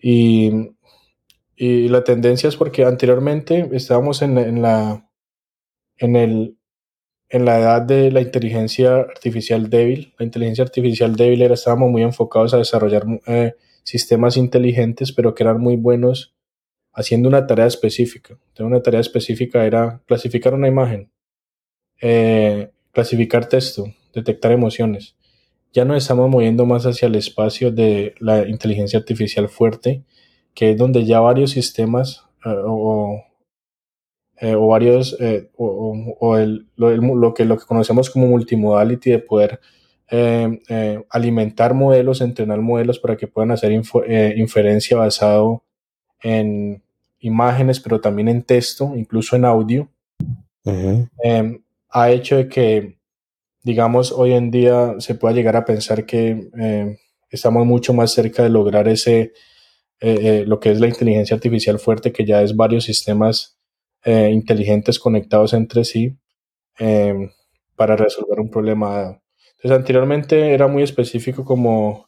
Y, 0.01 0.51
y 1.55 1.89
la 1.89 2.03
tendencia 2.03 2.47
es 2.47 2.55
porque 2.55 2.85
anteriormente 2.85 3.69
estábamos 3.73 4.21
en, 4.21 4.37
en, 4.37 4.61
la, 4.61 5.09
en, 5.97 6.15
el, 6.15 6.57
en 7.29 7.45
la 7.45 7.59
edad 7.59 7.81
de 7.81 8.11
la 8.11 8.21
inteligencia 8.21 8.95
artificial 8.97 9.69
débil. 9.69 10.13
La 10.17 10.25
inteligencia 10.25 10.63
artificial 10.63 11.15
débil 11.15 11.41
era, 11.41 11.55
estábamos 11.55 11.91
muy 11.91 12.03
enfocados 12.03 12.53
a 12.53 12.57
desarrollar 12.57 13.05
eh, 13.27 13.55
sistemas 13.83 14.37
inteligentes, 14.37 15.11
pero 15.11 15.33
que 15.33 15.43
eran 15.43 15.59
muy 15.59 15.75
buenos 15.75 16.33
haciendo 16.99 17.29
una 17.29 17.47
tarea 17.47 17.65
específica. 17.65 18.33
Entonces, 18.33 18.65
una 18.65 18.81
tarea 18.81 18.99
específica 18.99 19.65
era 19.65 20.01
clasificar 20.05 20.53
una 20.53 20.67
imagen, 20.67 21.09
eh, 22.01 22.71
clasificar 22.91 23.47
texto, 23.47 23.85
detectar 24.13 24.51
emociones. 24.51 25.15
Ya 25.71 25.85
nos 25.85 25.97
estamos 25.97 26.29
moviendo 26.29 26.65
más 26.65 26.85
hacia 26.85 27.07
el 27.07 27.15
espacio 27.15 27.71
de 27.71 28.15
la 28.19 28.45
inteligencia 28.45 28.99
artificial 28.99 29.47
fuerte, 29.47 30.03
que 30.53 30.71
es 30.71 30.77
donde 30.77 31.05
ya 31.05 31.21
varios 31.21 31.51
sistemas 31.51 32.25
eh, 32.43 32.49
o, 32.65 33.23
o, 34.41 34.67
varios, 34.67 35.15
eh, 35.21 35.49
o, 35.55 36.17
o 36.19 36.37
el, 36.37 36.67
lo, 36.75 37.33
que, 37.33 37.45
lo 37.45 37.57
que 37.57 37.65
conocemos 37.65 38.09
como 38.09 38.27
multimodality, 38.27 39.11
de 39.11 39.19
poder 39.19 39.61
alimentar 41.11 41.75
modelos, 41.75 42.21
entrenar 42.21 42.59
modelos 42.61 42.97
para 42.97 43.15
que 43.15 43.27
puedan 43.27 43.51
hacer 43.51 43.71
inferencia 43.71 44.97
basado 44.97 45.63
en 46.23 46.81
imágenes, 47.19 47.79
pero 47.79 47.99
también 47.99 48.27
en 48.27 48.43
texto, 48.43 48.93
incluso 48.95 49.35
en 49.35 49.45
audio, 49.45 49.89
uh 50.65 50.71
-huh. 50.71 51.09
eh, 51.23 51.59
ha 51.89 52.11
hecho 52.11 52.37
de 52.37 52.47
que, 52.47 52.97
digamos, 53.63 54.11
hoy 54.11 54.33
en 54.33 54.51
día 54.51 54.95
se 54.99 55.15
pueda 55.15 55.33
llegar 55.33 55.55
a 55.55 55.65
pensar 55.65 56.05
que 56.05 56.49
eh, 56.59 56.97
estamos 57.29 57.65
mucho 57.65 57.93
más 57.93 58.11
cerca 58.11 58.43
de 58.43 58.49
lograr 58.49 58.87
ese, 58.87 59.33
eh, 59.99 60.45
lo 60.47 60.59
que 60.59 60.71
es 60.71 60.79
la 60.79 60.87
inteligencia 60.87 61.35
artificial 61.35 61.79
fuerte, 61.79 62.11
que 62.11 62.25
ya 62.25 62.41
es 62.41 62.55
varios 62.55 62.85
sistemas 62.85 63.59
eh, 64.05 64.29
inteligentes 64.31 64.97
conectados 64.97 65.53
entre 65.53 65.83
sí 65.83 66.17
eh, 66.77 67.29
para 67.75 67.95
resolver 67.97 68.39
un 68.39 68.49
problema. 68.49 69.21
Entonces, 69.57 69.77
anteriormente 69.77 70.53
era 70.53 70.67
muy 70.67 70.83
específico 70.83 71.43
como 71.43 72.07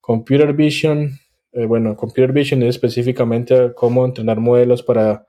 computer 0.00 0.52
vision, 0.52 1.18
eh, 1.52 1.66
bueno, 1.66 1.96
Computer 1.96 2.32
Vision 2.32 2.62
es 2.62 2.70
específicamente 2.70 3.72
cómo 3.74 4.04
entrenar 4.04 4.40
modelos 4.40 4.82
para 4.82 5.26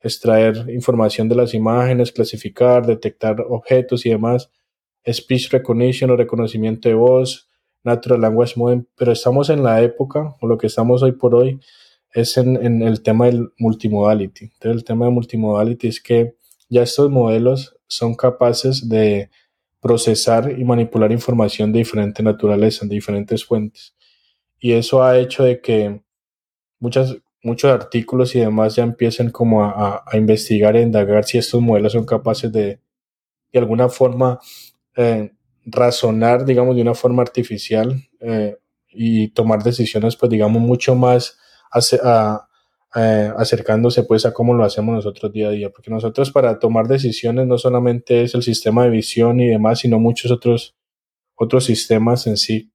extraer 0.00 0.70
información 0.70 1.28
de 1.28 1.34
las 1.34 1.52
imágenes, 1.52 2.12
clasificar, 2.12 2.86
detectar 2.86 3.40
objetos 3.40 4.06
y 4.06 4.10
demás. 4.10 4.50
Speech 5.06 5.50
Recognition 5.50 6.10
o 6.10 6.16
reconocimiento 6.16 6.88
de 6.88 6.94
voz, 6.94 7.48
Natural 7.84 8.20
Language 8.20 8.54
Model, 8.56 8.86
pero 8.96 9.12
estamos 9.12 9.50
en 9.50 9.62
la 9.62 9.82
época, 9.82 10.34
o 10.40 10.46
lo 10.46 10.58
que 10.58 10.66
estamos 10.66 11.02
hoy 11.02 11.12
por 11.12 11.34
hoy, 11.34 11.60
es 12.12 12.36
en, 12.38 12.56
en 12.64 12.82
el 12.82 13.02
tema 13.02 13.26
del 13.26 13.50
multimodality. 13.58 14.46
Entonces, 14.46 14.80
el 14.80 14.84
tema 14.84 15.04
de 15.04 15.12
multimodality 15.12 15.88
es 15.88 16.00
que 16.00 16.34
ya 16.68 16.82
estos 16.82 17.10
modelos 17.10 17.76
son 17.86 18.14
capaces 18.14 18.88
de 18.88 19.30
procesar 19.80 20.58
y 20.58 20.64
manipular 20.64 21.12
información 21.12 21.70
de 21.70 21.80
diferente 21.80 22.22
naturaleza, 22.22 22.86
de 22.86 22.94
diferentes 22.94 23.44
fuentes 23.44 23.95
y 24.58 24.72
eso 24.72 25.02
ha 25.02 25.18
hecho 25.18 25.44
de 25.44 25.60
que 25.60 26.00
muchas, 26.78 27.16
muchos 27.42 27.70
artículos 27.70 28.34
y 28.34 28.40
demás 28.40 28.76
ya 28.76 28.82
empiecen 28.82 29.30
como 29.30 29.64
a, 29.64 30.04
a 30.06 30.16
investigar 30.16 30.76
e 30.76 30.82
indagar 30.82 31.24
si 31.24 31.38
estos 31.38 31.60
modelos 31.60 31.92
son 31.92 32.04
capaces 32.04 32.52
de, 32.52 32.80
de 33.52 33.58
alguna 33.58 33.88
forma, 33.88 34.38
eh, 34.96 35.32
razonar, 35.64 36.44
digamos, 36.44 36.76
de 36.76 36.82
una 36.82 36.94
forma 36.94 37.22
artificial 37.22 38.02
eh, 38.20 38.56
y 38.88 39.28
tomar 39.28 39.62
decisiones, 39.62 40.16
pues, 40.16 40.30
digamos, 40.30 40.62
mucho 40.62 40.94
más 40.94 41.38
eh, 42.94 43.32
acercándose, 43.36 44.04
pues, 44.04 44.26
a 44.26 44.32
cómo 44.32 44.54
lo 44.54 44.64
hacemos 44.64 44.94
nosotros 44.94 45.32
día 45.32 45.48
a 45.48 45.50
día. 45.50 45.70
Porque 45.70 45.90
nosotros 45.90 46.30
para 46.30 46.58
tomar 46.58 46.86
decisiones 46.86 47.46
no 47.46 47.58
solamente 47.58 48.22
es 48.22 48.34
el 48.34 48.42
sistema 48.42 48.84
de 48.84 48.90
visión 48.90 49.40
y 49.40 49.48
demás, 49.48 49.80
sino 49.80 49.98
muchos 49.98 50.30
otros, 50.30 50.76
otros 51.34 51.64
sistemas 51.64 52.26
en 52.26 52.36
sí 52.36 52.70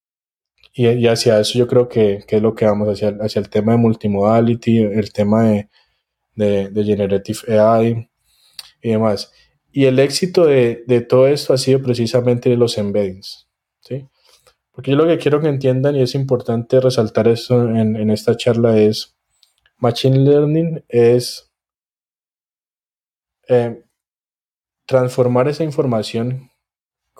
y, 0.74 1.08
hacia 1.08 1.40
eso 1.40 1.58
yo 1.58 1.68
creo 1.68 1.88
que, 1.90 2.24
es 2.28 2.42
lo 2.42 2.56
que 2.56 2.66
vamos, 2.66 2.88
hacia, 2.90 3.10
el 3.40 3.50
tema 3.50 3.74
de 3.74 3.78
multimodality, 3.78 4.78
el 4.80 5.12
tema 5.12 5.66
de, 6.36 6.84
Generative 6.84 7.60
AI 7.60 8.10
y 8.82 8.90
demás. 8.90 9.32
Y 9.72 9.86
el 9.86 10.00
éxito 10.00 10.46
de, 10.46 11.06
todo 11.08 11.28
esto 11.28 11.54
ha 11.54 11.58
sido 11.58 11.82
precisamente 11.82 12.56
los 12.56 12.78
embeddings. 12.78 13.48
Porque 14.74 14.92
yo 14.92 14.98
lo 14.98 15.06
que 15.06 15.18
quiero 15.18 15.42
que 15.42 15.50
entiendan, 15.50 15.98
y 15.98 16.02
es 16.02 16.16
importante 16.16 16.80
resaltar 16.80 17.28
en, 17.28 17.98
en 17.98 18.10
esta 18.10 18.38
charla, 18.38 18.78
es 18.78 19.16
Machine 19.82 20.20
Learning 20.20 20.86
es 20.90 21.52
eh, 23.48 23.84
transformar 24.86 25.48
esa 25.48 25.64
información 25.64 26.51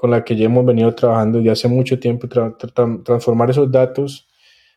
con 0.02 0.10
la 0.10 0.24
que 0.24 0.36
ya 0.36 0.46
hemos 0.46 0.66
venido 0.66 0.96
trabajando 0.96 1.38
desde 1.38 1.52
hace 1.52 1.68
mucho 1.68 2.00
tiempo, 2.00 2.28
tra 2.28 2.58
tra 2.58 2.74
transformar 3.04 3.52
esos 3.52 3.72
datos 3.72 4.28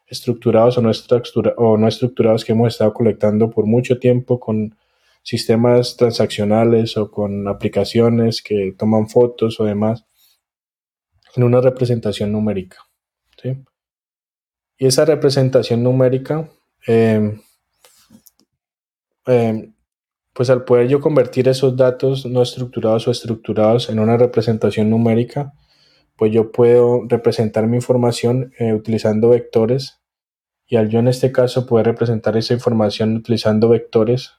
estructurados 0.06 0.76
o 0.76 0.82
no, 0.82 0.90
estructura 0.90 1.54
o 1.56 1.78
no 1.78 1.88
estructurados 1.88 2.44
que 2.44 2.52
hemos 2.52 2.68
estado 2.68 2.92
colectando 2.92 3.48
por 3.48 3.64
mucho 3.64 3.98
tiempo 3.98 4.38
con 4.38 4.76
sistemas 5.22 5.96
transaccionales 5.96 6.98
o 6.98 7.10
con 7.10 7.48
aplicaciones 7.48 8.42
que 8.42 8.74
toman 8.76 9.08
fotos 9.08 9.58
o 9.60 9.64
demás 9.64 10.04
en 11.34 11.42
una 11.42 11.62
representación 11.62 12.30
numérica. 12.30 12.80
¿sí? 13.42 13.56
Y 14.76 14.86
esa 14.88 15.06
representación 15.06 15.82
numérica, 15.82 16.50
eh, 16.86 17.40
eh, 19.24 19.70
pues 20.34 20.50
al 20.50 20.64
poder 20.64 20.88
yo 20.88 21.00
convertir 21.00 21.48
esos 21.48 21.76
datos 21.76 22.26
no 22.26 22.42
estructurados 22.42 23.06
o 23.08 23.10
estructurados 23.10 23.88
en 23.88 24.00
una 24.00 24.16
representación 24.16 24.90
numérica, 24.90 25.54
pues 26.16 26.32
yo 26.32 26.50
puedo 26.52 27.02
representar 27.08 27.66
mi 27.68 27.76
información 27.76 28.52
eh, 28.58 28.74
utilizando 28.74 29.30
vectores 29.30 30.00
y 30.66 30.76
al 30.76 30.88
yo 30.88 30.98
en 30.98 31.08
este 31.08 31.30
caso 31.30 31.66
poder 31.66 31.86
representar 31.86 32.36
esa 32.36 32.52
información 32.52 33.16
utilizando 33.16 33.68
vectores, 33.68 34.32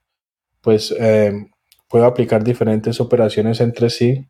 pues 0.62 0.94
eh, 1.00 1.48
puedo 1.90 2.06
aplicar 2.06 2.44
diferentes 2.44 3.00
operaciones 3.00 3.62
entre 3.62 3.90
sí 3.90 4.28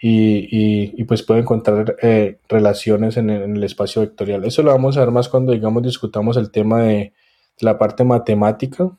y, 0.00 1.00
y, 1.00 1.04
pues 1.04 1.22
puedo 1.22 1.40
encontrar 1.40 1.96
eh, 2.02 2.38
relaciones 2.48 3.16
en 3.16 3.30
el, 3.30 3.62
espacio 3.64 4.02
vectorial. 4.02 4.44
Eso 4.44 4.62
lo 4.62 4.72
vamos 4.72 4.96
a 4.96 5.00
ver 5.00 5.10
más 5.10 5.28
cuando, 5.28 5.52
digamos, 5.52 5.82
discutamos 5.82 6.36
el 6.36 6.50
tema 6.50 6.82
de 6.82 7.14
la 7.60 7.78
parte 7.78 8.04
matemática 8.04 8.98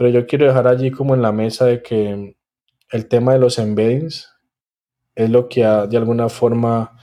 pero 0.00 0.08
yo 0.08 0.26
quiero 0.26 0.46
dejar 0.46 0.66
allí 0.66 0.90
como 0.90 1.14
en 1.14 1.20
la 1.20 1.30
mesa 1.30 1.66
de 1.66 1.82
que 1.82 2.34
el 2.88 3.06
tema 3.08 3.34
de 3.34 3.38
los 3.38 3.58
embeddings 3.58 4.32
es 5.14 5.28
lo 5.28 5.46
que 5.46 5.62
ha 5.62 5.86
de 5.86 5.98
alguna 5.98 6.30
forma 6.30 6.96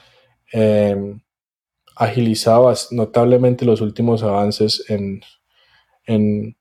eh, 0.51 1.15
agilizado 1.95 2.73
notablemente 2.89 3.65
los 3.65 3.81
últimos 3.81 4.23
avances 4.23 4.83
en, 4.89 5.21
en, 6.07 6.57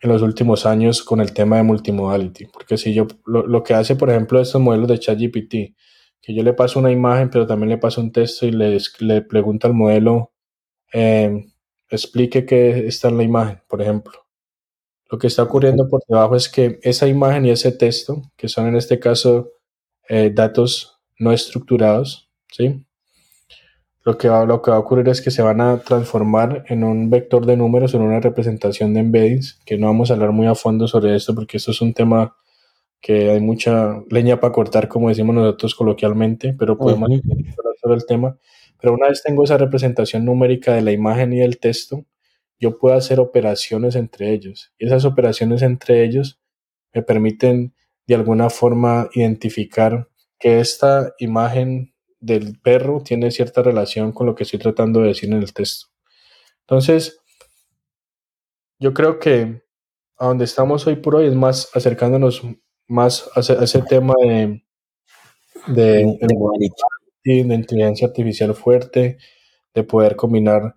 en 0.00 0.08
los 0.08 0.22
últimos 0.22 0.64
años 0.64 1.02
con 1.02 1.20
el 1.20 1.32
tema 1.32 1.56
de 1.56 1.64
multimodality. 1.64 2.46
Porque 2.52 2.78
si 2.78 2.94
yo, 2.94 3.08
lo, 3.26 3.64
que 3.64 3.74
hace, 3.74 3.96
por 3.96 4.10
ejemplo, 4.10 4.40
estos 4.40 4.62
modelos 4.62 4.86
de 4.86 5.00
ChatGPT, 5.00 5.54
que 6.22 6.34
yo 6.36 6.44
le 6.44 6.52
paso 6.52 6.78
una 6.78 6.92
imagen, 6.92 7.30
pero 7.30 7.48
también 7.48 7.70
le 7.70 7.78
paso 7.78 8.00
un 8.00 8.12
texto 8.12 8.46
y 8.46 8.52
le, 8.52 8.78
le 9.00 9.22
pregunto 9.22 9.66
al 9.66 9.74
modelo, 9.74 10.30
eh, 10.92 11.46
explique 11.90 12.46
qué 12.46 12.86
está 12.86 13.08
en 13.08 13.16
la 13.16 13.24
imagen, 13.24 13.60
por 13.66 13.82
ejemplo. 13.82 14.27
Lo 15.10 15.18
que 15.18 15.26
está 15.26 15.42
ocurriendo 15.42 15.88
por 15.88 16.02
debajo 16.06 16.36
es 16.36 16.48
que 16.48 16.78
esa 16.82 17.06
imagen 17.06 17.46
y 17.46 17.50
ese 17.50 17.72
texto, 17.72 18.22
que 18.36 18.48
son 18.48 18.66
en 18.66 18.76
este 18.76 18.98
caso 18.98 19.52
eh, 20.08 20.30
datos 20.34 21.00
no 21.18 21.32
estructurados, 21.32 22.30
¿sí? 22.50 22.84
Lo 24.04 24.16
que, 24.16 24.28
va, 24.28 24.46
lo 24.46 24.62
que 24.62 24.70
va 24.70 24.78
a 24.78 24.80
ocurrir 24.80 25.08
es 25.08 25.20
que 25.20 25.30
se 25.30 25.42
van 25.42 25.60
a 25.60 25.80
transformar 25.80 26.64
en 26.68 26.82
un 26.82 27.10
vector 27.10 27.44
de 27.44 27.56
números, 27.56 27.92
en 27.92 28.00
una 28.00 28.20
representación 28.20 28.94
de 28.94 29.00
embeddings, 29.00 29.60
que 29.66 29.76
no 29.76 29.86
vamos 29.86 30.10
a 30.10 30.14
hablar 30.14 30.32
muy 30.32 30.46
a 30.46 30.54
fondo 30.54 30.88
sobre 30.88 31.14
esto 31.14 31.34
porque 31.34 31.58
esto 31.58 31.72
es 31.72 31.80
un 31.82 31.92
tema 31.92 32.34
que 33.00 33.30
hay 33.30 33.40
mucha 33.40 34.02
leña 34.10 34.40
para 34.40 34.52
cortar, 34.52 34.88
como 34.88 35.08
decimos 35.08 35.34
nosotros 35.34 35.74
coloquialmente, 35.74 36.54
pero 36.58 36.78
podemos 36.78 37.10
hablar 37.10 37.74
sobre 37.80 37.96
el 37.96 38.06
tema. 38.06 38.36
Pero 38.80 38.94
una 38.94 39.08
vez 39.08 39.22
tengo 39.22 39.44
esa 39.44 39.58
representación 39.58 40.24
numérica 40.24 40.74
de 40.74 40.82
la 40.82 40.92
imagen 40.92 41.32
y 41.32 41.38
del 41.38 41.58
texto, 41.58 42.04
yo 42.58 42.78
puedo 42.78 42.96
hacer 42.96 43.20
operaciones 43.20 43.94
entre 43.96 44.32
ellos. 44.32 44.72
Y 44.78 44.86
esas 44.86 45.04
operaciones 45.04 45.62
entre 45.62 46.04
ellos 46.04 46.40
me 46.92 47.02
permiten 47.02 47.74
de 48.06 48.14
alguna 48.14 48.50
forma 48.50 49.08
identificar 49.12 50.08
que 50.38 50.60
esta 50.60 51.12
imagen 51.18 51.94
del 52.20 52.58
perro 52.60 53.02
tiene 53.02 53.30
cierta 53.30 53.62
relación 53.62 54.12
con 54.12 54.26
lo 54.26 54.34
que 54.34 54.44
estoy 54.44 54.58
tratando 54.58 55.00
de 55.00 55.08
decir 55.08 55.30
en 55.30 55.38
el 55.38 55.52
texto. 55.52 55.88
Entonces, 56.62 57.20
yo 58.78 58.94
creo 58.94 59.18
que 59.18 59.62
a 60.18 60.26
donde 60.26 60.44
estamos 60.44 60.86
hoy 60.86 60.96
por 60.96 61.16
hoy 61.16 61.26
es 61.26 61.34
más 61.34 61.70
acercándonos 61.74 62.42
más 62.88 63.28
a 63.34 63.40
ese, 63.40 63.82
tema 63.82 64.14
de, 64.20 64.64
de, 65.66 66.18
de, 67.24 67.34
inteligencia 67.34 68.08
artificial 68.08 68.54
fuerte, 68.54 69.18
de 69.74 69.84
poder 69.84 70.16
combinar 70.16 70.76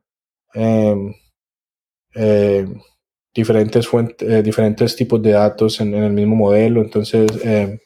em, 0.54 1.14
eh, 2.16 2.68
diferentes, 3.34 3.88
fuentes, 3.88 4.28
eh, 4.30 4.42
diferentes 4.42 4.96
tipos 4.96 5.22
de 5.22 5.32
datos 5.32 5.80
en, 5.80 5.94
el 5.94 6.12
mismo 6.12 6.36
modelo. 6.36 6.82
Entonces, 6.82 7.30
em, 7.44 7.80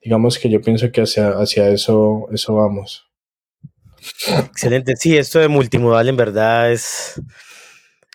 digamos 0.00 0.38
que 0.38 0.48
yo 0.48 0.60
pienso 0.60 0.90
que 0.92 1.02
hacia, 1.02 1.30
hacia 1.30 1.68
eso, 1.68 2.28
eso 2.32 2.54
vamos. 2.54 3.04
Excelente. 4.28 4.94
Sí, 4.96 5.16
esto 5.16 5.38
de 5.38 5.48
multimodal 5.48 6.08
en 6.08 6.16
verdad 6.16 6.70
es, 6.72 7.20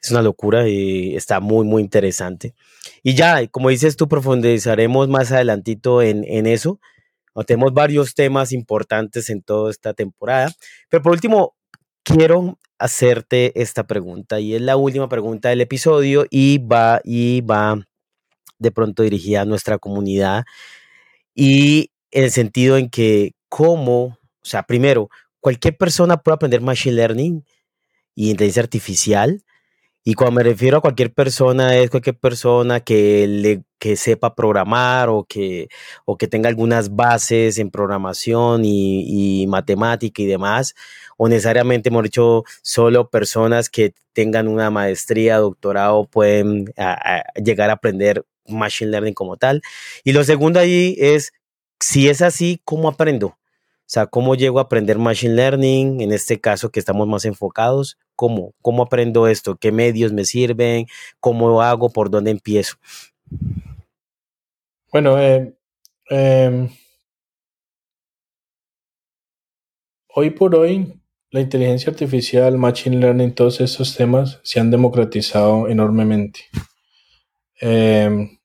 es 0.01 0.11
una 0.11 0.21
locura 0.21 0.67
y 0.67 1.15
está 1.15 1.39
muy, 1.39 1.65
muy 1.65 1.81
interesante. 1.81 2.53
Y 3.03 3.15
ya, 3.15 3.45
como 3.47 3.69
dices 3.69 3.97
tú, 3.97 4.07
profundizaremos 4.07 5.09
más 5.09 5.31
adelantito 5.31 6.01
en, 6.01 6.23
en 6.25 6.47
eso. 6.47 6.79
Tenemos 7.45 7.73
varios 7.73 8.13
temas 8.13 8.51
importantes 8.51 9.29
en 9.29 9.41
toda 9.41 9.71
esta 9.71 9.93
temporada. 9.93 10.51
Pero 10.89 11.01
por 11.01 11.13
último, 11.13 11.55
quiero 12.03 12.57
hacerte 12.77 13.59
esta 13.61 13.85
pregunta 13.85 14.39
y 14.39 14.55
es 14.55 14.61
la 14.61 14.75
última 14.75 15.07
pregunta 15.07 15.49
del 15.49 15.61
episodio 15.61 16.25
y 16.29 16.57
va 16.57 17.01
y 17.03 17.41
va 17.41 17.87
de 18.59 18.71
pronto 18.71 19.03
dirigida 19.03 19.41
a 19.41 19.45
nuestra 19.45 19.77
comunidad 19.77 20.45
y 21.35 21.91
en 22.11 22.25
el 22.25 22.31
sentido 22.31 22.77
en 22.77 22.89
que 22.89 23.33
cómo, 23.49 24.03
o 24.03 24.17
sea, 24.43 24.63
primero, 24.63 25.09
cualquier 25.39 25.77
persona 25.77 26.17
puede 26.17 26.35
aprender 26.35 26.61
machine 26.61 26.95
learning 26.95 27.45
y 28.15 28.31
inteligencia 28.31 28.63
artificial 28.63 29.43
y 30.03 30.15
cuando 30.15 30.37
me 30.37 30.43
refiero 30.43 30.77
a 30.77 30.81
cualquier 30.81 31.13
persona, 31.13 31.77
es 31.77 31.91
cualquier 31.91 32.17
persona 32.17 32.79
que, 32.79 33.27
le, 33.27 33.63
que 33.77 33.95
sepa 33.95 34.33
programar 34.33 35.09
o 35.09 35.25
que, 35.25 35.69
o 36.05 36.17
que 36.17 36.27
tenga 36.27 36.49
algunas 36.49 36.95
bases 36.95 37.59
en 37.59 37.69
programación 37.69 38.63
y, 38.65 39.45
matemática 39.47 40.21
y 40.23 40.25
demás, 40.25 40.73
o 41.23 41.29
necesariamente, 41.29 41.89
hemos 41.89 42.01
dicho, 42.01 42.45
solo 42.63 43.11
personas 43.11 43.69
que 43.69 43.93
tengan 44.11 44.47
una 44.47 44.71
maestría, 44.71 45.37
doctorado, 45.37 46.05
pueden 46.05 46.73
llegar 47.35 47.69
a 47.69 47.73
aprender 47.73 48.25
Machine 48.47 48.89
Learning 48.89 49.13
como 49.13 49.37
tal. 49.37 49.61
Y 50.03 50.13
lo 50.13 50.23
segundo 50.23 50.59
ahí 50.59 50.95
es, 50.97 51.31
si 51.79 52.09
es 52.09 52.23
así, 52.23 52.59
¿cómo 52.65 52.89
aprendo? 52.89 53.27
O 53.27 53.37
sea, 53.85 54.07
¿cómo 54.07 54.33
llego 54.33 54.57
a 54.57 54.63
aprender 54.63 54.97
Machine 54.97 55.35
Learning? 55.35 56.01
En 56.01 56.11
este 56.11 56.39
caso 56.39 56.71
que 56.71 56.79
estamos 56.79 57.07
más 57.07 57.23
enfocados, 57.25 57.99
¿Cómo? 58.15 58.55
¿Cómo 58.63 58.81
aprendo 58.81 59.27
esto? 59.27 59.57
¿Qué 59.57 59.71
medios 59.71 60.11
me 60.13 60.25
sirven? 60.25 60.87
¿Cómo 61.19 61.61
hago? 61.61 61.91
¿Por 61.91 62.09
dónde 62.09 62.31
empiezo? 62.31 62.77
Bueno, 64.91 65.19
eh, 65.19 65.53
em, 66.09 66.67
hoy 70.15 70.31
por 70.31 70.55
hoy 70.55 71.00
la 71.31 71.39
inteligencia 71.39 71.89
artificial, 71.89 72.57
machine 72.57 72.99
learning, 72.99 73.33
todos 73.33 73.61
estos 73.61 73.95
temas 73.95 74.41
se 74.43 74.59
han 74.59 74.69
democratizado 74.69 75.69
enormemente. 75.69 76.41
Em, 77.61 78.39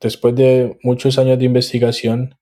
después 0.00 0.34
de 0.34 0.76
muchos 0.82 1.18
años 1.18 1.38
de 1.38 1.44
investigación, 1.44 2.36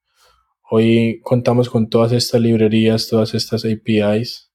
hoy 0.70 1.20
contamos 1.22 1.68
con 1.68 1.91
todas 1.91 2.12
estas 2.12 2.41
librerías, 2.41 3.09
todas 3.09 3.35
estas 3.35 3.66
APIs 3.66 4.51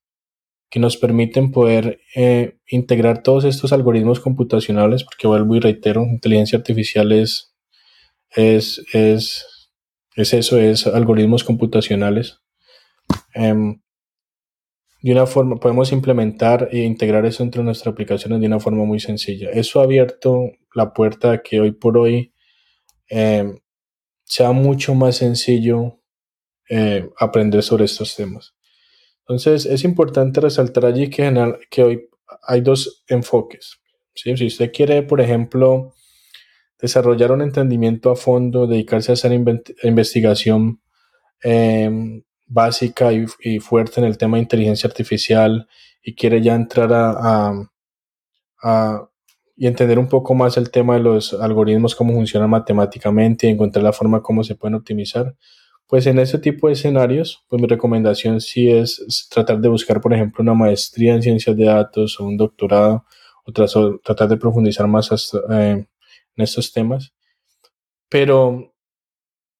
que 0.71 0.79
nos 0.79 0.97
permiten 0.97 1.51
poder 1.51 1.99
eh, 2.15 2.57
integrar 2.67 3.21
todos 3.21 3.43
estos 3.43 3.71
algoritmos 3.71 4.19
computacionales, 4.19 5.03
porque 5.03 5.27
vuelvo 5.27 5.55
y 5.55 5.59
reitero, 5.59 6.03
inteligencia 6.03 6.57
artificial 6.57 7.11
es, 7.11 7.53
es, 8.35 8.83
es, 8.93 9.45
es 10.15 10.33
eso, 10.33 10.57
es 10.57 10.87
algoritmos 10.87 11.43
computacionales. 11.43 12.39
Em, 13.35 13.79
de 15.01 15.11
una 15.11 15.25
forma, 15.25 15.55
podemos 15.57 15.91
implementar 15.91 16.69
e 16.71 16.79
integrar 16.79 17.25
eso 17.25 17.43
entre 17.43 17.63
nuestras 17.63 17.93
aplicaciones 17.93 18.41
de 18.41 18.47
una 18.47 18.59
forma 18.59 18.83
muy 18.83 18.99
sencilla. 18.99 19.49
Eso 19.51 19.79
ha 19.79 19.83
abierto 19.83 20.51
la 20.75 20.93
puerta 20.93 21.31
a 21.31 21.41
que 21.41 21.61
hoy 21.61 21.71
por 21.71 21.97
hoy 21.97 22.33
em, 23.07 23.59
sea 24.25 24.51
mucho 24.51 24.95
más 24.95 25.17
sencillo 25.17 25.99
eh, 26.69 27.09
aprender 27.17 27.63
sobre 27.63 27.85
estos 27.85 28.15
temas. 28.15 28.53
Entonces, 29.21 29.65
es 29.65 29.83
importante 29.83 30.41
resaltar 30.41 30.85
allí 30.85 31.09
que, 31.09 31.55
que 31.69 31.83
hoy 31.83 32.09
hay 32.43 32.61
dos 32.61 33.03
enfoques. 33.07 33.79
Si 34.13 34.31
usted 34.31 34.71
quiere, 34.71 35.03
por 35.03 35.21
ejemplo, 35.21 35.93
desarrollar 36.79 37.31
un 37.31 37.41
entendimiento 37.41 38.11
a 38.11 38.15
fondo, 38.15 38.67
dedicarse 38.67 39.11
a 39.11 39.13
hacer 39.13 39.31
investigación 39.83 40.81
em, 41.41 42.23
básica 42.49 43.11
y, 43.13 43.59
fuerte 43.59 44.01
en 44.01 44.07
el 44.07 44.17
tema 44.17 44.37
de 44.37 44.43
inteligencia 44.43 44.87
artificial 44.87 45.67
y 46.03 46.15
quiere 46.15 46.41
ya 46.41 46.55
entrar 46.55 46.89
a, 46.91 47.53
y 49.55 49.67
entender 49.67 49.99
un 49.99 50.09
poco 50.09 50.33
más 50.33 50.57
el 50.57 50.71
tema 50.71 50.95
de 50.95 51.01
los 51.01 51.33
algoritmos, 51.33 51.95
cómo 51.95 52.13
funcionan 52.13 52.49
matemáticamente 52.49 53.47
y 53.47 53.51
encontrar 53.51 53.83
la 53.83 53.93
forma 53.93 54.21
como 54.21 54.43
se 54.43 54.55
pueden 54.55 54.75
optimizar, 54.75 55.35
pues 55.87 56.05
en 56.07 56.19
ese 56.19 56.39
tipo 56.39 56.67
de 56.67 56.73
escenarios, 56.73 57.45
pues 57.47 57.61
mi 57.61 57.67
recomendación 57.67 58.41
sí 58.41 58.69
es, 58.69 59.27
tratar 59.29 59.59
de 59.59 59.69
buscar, 59.69 60.01
por 60.01 60.13
ejemplo, 60.13 60.41
una 60.41 60.53
maestría 60.53 61.13
en 61.15 61.21
ciencias 61.21 61.55
de 61.55 61.65
datos 61.65 62.19
o 62.19 62.25
un 62.25 62.37
doctorado, 62.37 63.05
o, 63.45 63.51
tratar 63.51 64.27
de 64.27 64.37
profundizar 64.37 64.87
más 64.87 65.33
eh, 65.49 65.87
en 66.35 66.43
estos 66.43 66.71
temas. 66.71 67.13
Pero 68.07 68.73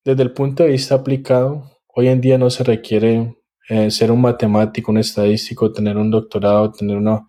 desde 0.06 0.24
el 0.24 0.32
punto 0.32 0.64
de 0.64 0.70
vista 0.70 0.96
aplicado, 0.96 1.79
hoy 2.00 2.08
en 2.08 2.22
día 2.22 2.38
no 2.38 2.50
se 2.50 2.64
requiere 2.64 3.36
eh, 3.70 3.92
ser 3.92 4.12
un 4.12 4.22
matemático, 4.22 4.92
un 4.92 4.98
estadístico, 4.98 5.72
tener 5.72 5.98
un 5.98 6.10
doctorado, 6.10 6.72
tener 6.72 6.98
una, 6.98 7.28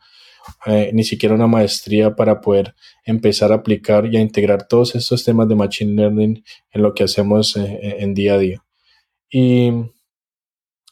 eh, 0.67 0.91
ni 0.95 1.05
siquiera 1.05 1.35
una 1.35 1.47
maestría 1.47 2.15
para 2.17 2.41
poder 2.41 2.75
empezar 3.05 3.53
a 3.53 3.57
aplicar 3.57 4.07
y 4.07 4.17
a 4.17 4.21
integrar 4.21 4.67
todos 4.67 4.95
estos 4.95 5.25
temas 5.25 5.49
de 5.49 5.55
Machine 5.55 5.95
Learning 5.95 6.45
en 6.73 6.83
lo 6.83 6.95
que 6.95 7.05
hacemos 7.05 7.57
en 7.57 8.15
día 8.15 8.35
a 8.35 8.39
día. 8.39 8.65
Y, 9.31 9.71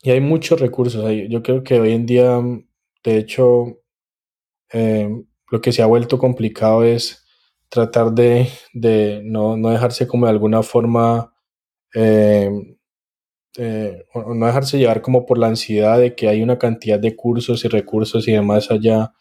y 0.02 0.10
hay 0.10 0.20
muchos 0.20 0.60
recursos. 0.60 1.04
Yo 1.28 1.42
creo 1.42 1.62
que 1.64 1.80
hoy 1.80 1.92
en 1.92 2.06
día, 2.06 2.40
de 3.04 3.16
hecho, 3.18 3.78
eh, 4.72 5.08
lo 5.50 5.60
que 5.60 5.72
se 5.72 5.82
ha 5.82 5.86
vuelto 5.86 6.18
complicado 6.18 6.84
es 6.84 7.24
tratar 7.68 8.12
de, 8.12 8.48
de 8.72 9.20
no, 9.24 9.56
no, 9.56 9.70
dejarse 9.70 10.06
como 10.06 10.26
de 10.26 10.32
alguna 10.32 10.62
forma, 10.62 11.34
eh, 11.94 12.50
eh, 13.58 14.04
no 14.14 14.46
dejarse 14.46 14.78
llevar 14.78 15.02
como 15.02 15.26
por 15.26 15.38
la 15.38 15.48
ansiedad 15.48 15.98
de 15.98 16.14
que 16.14 16.28
hay 16.28 16.42
una 16.42 16.58
cantidad 16.58 16.98
de 16.98 17.14
cursos 17.14 17.64
y 17.64 17.68
recursos 17.68 18.26
y 18.28 18.32
demás 18.32 18.70
allá 18.70 19.12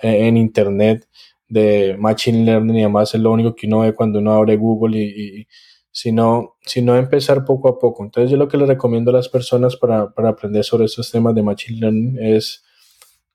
en 0.00 0.36
Internet 0.36 1.08
de 1.48 1.96
Machine 1.98 2.44
Learning 2.44 2.76
y 2.76 2.82
demás, 2.82 3.14
es 3.14 3.20
lo 3.20 3.32
único 3.32 3.54
que 3.54 3.66
uno 3.66 3.80
ve 3.80 3.94
cuando 3.94 4.20
uno 4.20 4.32
abre 4.32 4.56
Google 4.56 4.98
y 4.98 5.46
sino, 5.90 6.56
sino 6.62 6.96
empezar 6.96 7.44
poco 7.44 7.68
a 7.68 7.78
poco. 7.78 8.04
Entonces 8.04 8.30
yo 8.30 8.36
lo 8.36 8.46
que 8.46 8.56
le 8.56 8.66
recomiendo 8.66 9.10
a 9.10 9.14
las 9.14 9.28
personas 9.28 9.76
para, 9.76 10.12
para 10.14 10.28
aprender 10.28 10.62
sobre 10.62 10.84
estos 10.84 11.10
temas 11.10 11.34
de 11.34 11.42
Machine 11.42 11.80
Learning 11.80 12.18
es, 12.20 12.64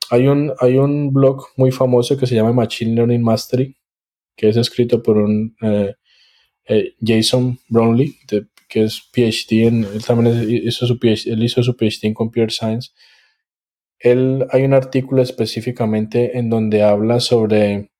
hay 0.09 0.27
un, 0.27 0.53
hay 0.59 0.77
un 0.77 1.11
blog 1.11 1.43
muy 1.57 1.71
famoso 1.71 2.17
que 2.17 2.25
se 2.25 2.35
llama 2.35 2.53
Machine 2.53 2.95
Learning 2.95 3.21
Mastery, 3.21 3.75
que 4.37 4.47
es 4.47 4.55
escrito 4.55 5.03
por 5.03 5.17
un 5.17 5.55
Jason 7.05 7.59
Brownlee, 7.67 8.15
que 8.73 8.83
es 8.85 9.01
PhD 9.13 9.67
en, 9.67 9.83
él 9.83 10.03
también 10.03 10.49
hizo 10.49 10.87
su 10.87 10.97
PhD, 10.97 11.31
él 11.31 11.43
hizo 11.43 11.61
su 11.61 11.75
PhD 11.75 12.07
en 12.07 12.15
Computer 12.15 12.51
Science. 12.51 12.89
Él, 13.99 14.47
hay 14.49 14.63
un 14.63 14.73
artículo 14.73 15.21
específicamente 15.21 16.39
en 16.39 16.49
donde 16.49 16.81
habla 16.81 17.19
sobre 17.19 17.91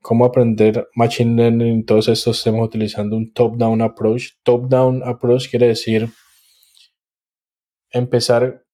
cómo 0.00 0.24
aprender 0.24 0.88
Machine 0.94 1.34
Learning 1.34 1.80
y 1.80 1.84
todos 1.84 2.06
estos 2.06 2.44
temas 2.44 2.62
utilizando 2.62 3.16
un 3.16 3.32
top-down 3.32 3.82
approach. 3.82 4.34
Top-down 4.44 5.02
approach 5.04 5.50
quiere 5.50 5.66
decir 5.66 6.08
empezar, 7.90 8.64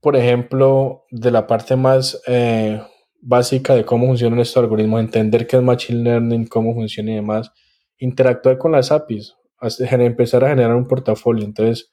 por 0.00 0.16
ejemplo, 0.16 1.04
de 1.10 1.30
la 1.30 1.46
parte 1.46 1.76
más 1.76 2.22
eh, 2.26 2.80
básica 3.20 3.74
de 3.74 3.84
cómo 3.84 4.06
funcionan 4.06 4.40
estos 4.40 4.62
algoritmos, 4.62 5.00
entender 5.00 5.46
qué 5.46 5.56
es 5.56 5.62
Machine 5.62 6.02
Learning, 6.02 6.46
cómo 6.46 6.72
funciona 6.72 7.12
y 7.12 7.16
demás, 7.16 7.52
interactuar 7.98 8.56
con 8.56 8.72
las 8.72 8.90
APIs, 8.90 9.34
empezar 9.60 10.44
a 10.44 10.48
generar 10.50 10.74
un 10.76 10.86
portafolio. 10.86 11.44
Entonces, 11.44 11.90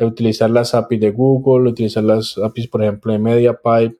utilizar 0.00 0.50
las 0.50 0.74
APIs 0.74 1.00
de 1.00 1.10
Google, 1.10 1.70
utilizar 1.70 2.04
las 2.04 2.36
APIs, 2.38 2.68
por 2.68 2.82
ejemplo, 2.82 3.12
de 3.12 3.18
MediaPipe 3.18 3.96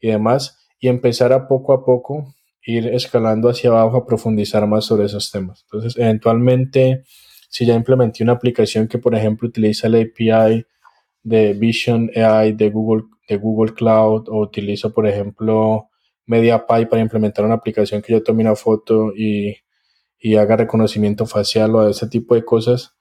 y 0.00 0.08
demás, 0.08 0.58
y 0.78 0.88
empezar 0.88 1.32
a 1.32 1.48
poco 1.48 1.72
a 1.72 1.84
poco 1.84 2.34
ir 2.62 2.88
escalando 2.88 3.48
hacia 3.48 3.70
abajo 3.70 3.96
a 3.96 4.06
profundizar 4.06 4.66
más 4.66 4.84
sobre 4.84 5.06
esos 5.06 5.30
temas. 5.30 5.64
Entonces, 5.64 5.96
eventualmente, 5.96 7.04
si 7.48 7.64
ya 7.64 7.74
implementé 7.74 8.22
una 8.22 8.32
aplicación 8.32 8.88
que, 8.88 8.98
por 8.98 9.14
ejemplo, 9.14 9.48
utiliza 9.48 9.88
la 9.88 9.98
API 9.98 10.66
de 11.22 11.54
Vision 11.54 12.10
AI 12.14 12.52
de 12.52 12.70
Google, 12.70 13.04
de 13.28 13.36
Google 13.38 13.72
Cloud 13.74 14.28
o 14.28 14.40
utilizo, 14.40 14.92
por 14.92 15.06
ejemplo, 15.06 15.88
MediaPy 16.26 16.86
para 16.86 17.00
implementar 17.00 17.44
una 17.44 17.54
aplicación 17.54 18.02
que 18.02 18.12
yo 18.12 18.22
tome 18.22 18.42
una 18.42 18.54
foto 18.54 19.12
y, 19.16 19.56
y 20.18 20.36
haga 20.36 20.56
reconocimiento 20.56 21.26
facial 21.26 21.74
o 21.74 21.88
ese 21.88 22.08
tipo 22.08 22.34
de 22.34 22.44
cosas, 22.44 22.94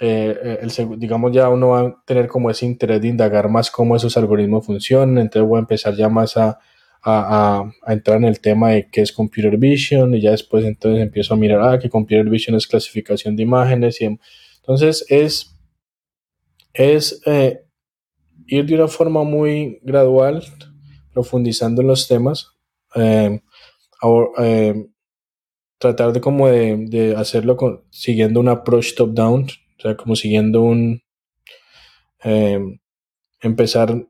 eh, 0.00 0.36
eh, 0.42 0.58
el, 0.62 0.98
digamos 0.98 1.32
ya 1.32 1.48
uno 1.48 1.68
va 1.68 1.80
a 1.80 2.02
tener 2.04 2.28
como 2.28 2.50
ese 2.50 2.66
interés 2.66 3.00
de 3.00 3.08
indagar 3.08 3.48
más 3.48 3.70
cómo 3.70 3.96
esos 3.96 4.16
algoritmos 4.16 4.66
funcionan, 4.66 5.18
entonces 5.18 5.48
voy 5.48 5.58
a 5.58 5.60
empezar 5.60 5.94
ya 5.94 6.08
más 6.08 6.36
a 6.36 6.58
a, 7.04 7.70
entrar 7.86 8.18
en 8.18 8.24
el 8.24 8.40
tema 8.40 8.70
de 8.70 8.88
qué 8.90 9.02
es 9.02 9.12
Computer 9.12 9.56
Vision 9.58 10.14
y 10.14 10.22
ya 10.22 10.30
después 10.30 10.64
entonces 10.64 11.02
empiezo 11.02 11.34
a 11.34 11.36
mirar, 11.36 11.60
ah, 11.62 11.78
que 11.78 11.90
Computer 11.90 12.28
Vision 12.28 12.56
es 12.56 12.66
clasificación 12.66 13.36
de 13.36 13.42
imágenes 13.42 14.00
y 14.00 14.18
entonces 14.56 15.04
es, 15.08 15.54
es 16.72 17.20
eh, 17.26 17.62
ir 18.46 18.64
de 18.64 18.74
una 18.74 18.88
forma 18.88 19.22
muy 19.22 19.80
gradual, 19.82 20.42
profundizando 21.12 21.82
en 21.82 21.88
los 21.88 22.08
temas, 22.08 22.52
eh, 22.94 23.40
eh, 24.38 24.86
tratar 25.84 26.12
de 26.12 26.20
como 26.20 26.48
de, 26.48 27.14
hacerlo 27.16 27.56
con, 27.56 27.84
siguiendo 27.90 28.40
un 28.40 28.48
approach 28.48 28.94
top-down, 28.94 29.44
o 29.44 29.82
sea, 29.82 29.96
como 29.96 30.16
siguiendo 30.16 30.62
un, 30.62 31.02
empezar 33.40 34.06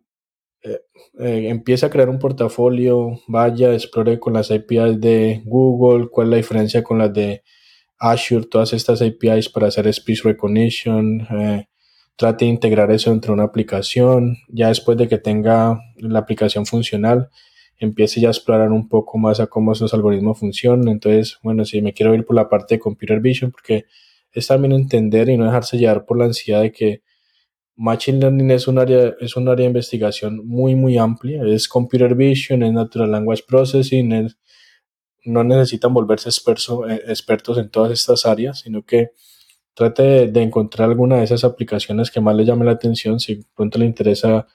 eh, 1.18 1.48
empieza 1.48 1.86
a 1.86 1.90
crear 1.90 2.08
un 2.08 2.18
portafolio, 2.18 3.20
vaya, 3.28 3.72
explore 3.72 4.18
con 4.18 4.32
las 4.32 4.50
APIs 4.50 5.00
de 5.00 5.42
Google, 5.44 6.08
cuál 6.08 6.28
es 6.28 6.30
la 6.30 6.36
diferencia 6.38 6.82
con 6.82 6.98
las 6.98 7.12
de 7.12 7.42
Azure, 7.98 8.46
todas 8.46 8.72
estas 8.72 9.00
APIs 9.00 9.48
para 9.48 9.68
hacer 9.68 9.92
speech 9.92 10.24
recognition, 10.24 11.20
eh, 11.30 11.66
trate 12.16 12.44
de 12.44 12.50
integrar 12.50 12.90
eso 12.90 13.12
entre 13.12 13.32
una 13.32 13.44
aplicación, 13.44 14.36
ya 14.48 14.68
después 14.68 14.98
de 14.98 15.08
que 15.08 15.18
tenga 15.18 15.80
la 15.98 16.18
aplicación 16.20 16.66
funcional, 16.66 17.30
empiece 17.78 18.20
ya 18.20 18.28
a 18.28 18.30
explorar 18.30 18.70
un 18.72 18.88
poco 18.88 19.18
más 19.18 19.40
a 19.40 19.46
cómo 19.46 19.72
esos 19.72 19.94
algoritmos 19.94 20.38
funcionan, 20.38 20.88
entonces, 20.88 21.38
bueno, 21.42 21.64
si 21.64 21.82
me 21.82 21.92
quiero 21.92 22.14
ir 22.14 22.24
por 22.24 22.36
la 22.36 22.48
parte 22.48 22.76
de 22.76 22.80
Computer 22.80 23.20
Vision, 23.20 23.50
porque 23.50 23.86
es 24.32 24.46
también 24.46 24.72
entender 24.72 25.28
y 25.28 25.36
no 25.36 25.44
dejarse 25.44 25.78
llevar 25.78 26.04
por 26.04 26.18
la 26.18 26.26
ansiedad 26.26 26.62
de 26.62 26.72
que 26.72 27.02
Machine 27.76 28.18
Learning 28.18 28.50
es 28.52 28.68
un 28.68 28.78
área, 28.78 29.14
es 29.20 29.36
un 29.36 29.48
área 29.48 29.64
de 29.64 29.70
investigación 29.70 30.46
muy, 30.46 30.74
muy 30.76 30.96
amplia. 30.96 31.42
Es 31.44 31.68
Computer 31.68 32.14
Vision, 32.14 32.62
es 32.62 32.72
Natural 32.72 33.10
Language 33.10 33.44
Processing, 33.46 34.28
no 35.24 35.42
necesitan 35.42 35.92
volverse 35.92 36.28
eh, 36.28 37.02
expertos 37.08 37.58
en 37.58 37.70
todas 37.70 37.92
estas 37.92 38.26
áreas, 38.26 38.60
sino 38.60 38.82
que 38.82 39.10
trate 39.74 40.28
de, 40.28 40.42
encontrar 40.42 40.88
alguna 40.88 41.16
de 41.16 41.24
esas 41.24 41.44
aplicaciones 41.44 42.10
que 42.10 42.20
más 42.20 42.36
le 42.36 42.44
llame 42.44 42.64
la 42.64 42.72
atención. 42.72 43.18
Si 43.18 43.44
pronto 43.56 43.78
le 43.78 43.86
interesa 43.86 44.46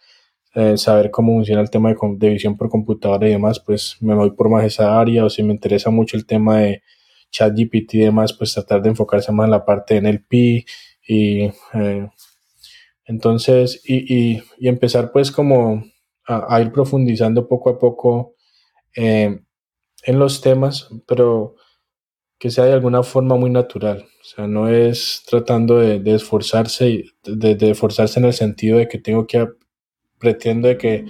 eh, 0.56 0.78
saber 0.78 1.12
cómo 1.12 1.34
funciona 1.34 1.62
el 1.62 1.70
tema 1.70 1.90
de, 1.90 1.98
de, 2.18 2.30
visión 2.30 2.58
por 2.58 2.70
computadora 2.70 3.28
y 3.28 3.32
demás, 3.32 3.60
pues 3.60 3.98
me 4.02 4.16
voy 4.16 4.32
por 4.32 4.50
más 4.50 4.66
esa 4.66 5.00
área. 5.00 5.26
O 5.26 5.30
si 5.30 5.44
me 5.44 5.54
interesa 5.54 5.90
mucho 5.90 6.18
el 6.18 6.26
tema 6.26 6.60
de 6.60 6.82
ChatGPT 7.32 7.96
y 7.96 8.00
demás, 8.00 8.34
pues 8.34 8.54
tratar 8.54 8.82
de 8.82 8.90
enfocarse 8.90 9.32
más 9.32 9.46
en 9.46 9.52
la 9.52 9.66
parte 9.66 9.96
de 9.96 10.02
NLP 10.02 10.34
y 11.08 11.52
eh, 11.74 12.10
entonces, 13.06 13.82
y, 13.86 14.36
y, 14.36 14.44
y 14.60 14.68
empezar 14.68 15.12
pues 15.12 15.32
como 15.32 15.84
a, 16.28 16.62
ir 16.62 16.72
profundizando 16.72 17.48
poco 17.48 17.72
a 17.72 17.80
poco 17.80 18.36
eh, 18.96 19.40
en 20.04 20.20
los 20.20 20.42
temas, 20.42 20.90
pero 21.08 21.56
que 22.38 22.52
sea 22.52 22.66
de 22.66 22.74
alguna 22.74 23.04
forma 23.04 23.36
muy 23.36 23.50
natural. 23.50 24.06
O 24.22 24.24
sea, 24.24 24.48
no 24.48 24.70
es 24.70 25.24
tratando 25.28 25.80
de, 25.80 26.00
de 26.00 26.16
esforzarse, 26.16 27.06
de, 27.24 27.56
de, 27.56 27.72
esforzarse 27.72 28.20
en 28.20 28.26
el 28.26 28.34
sentido 28.34 28.78
de 28.78 28.88
que 28.88 29.00
tengo 29.00 29.26
que, 29.28 29.48
pretendo 30.20 30.68
de 30.68 30.78
que 30.78 31.06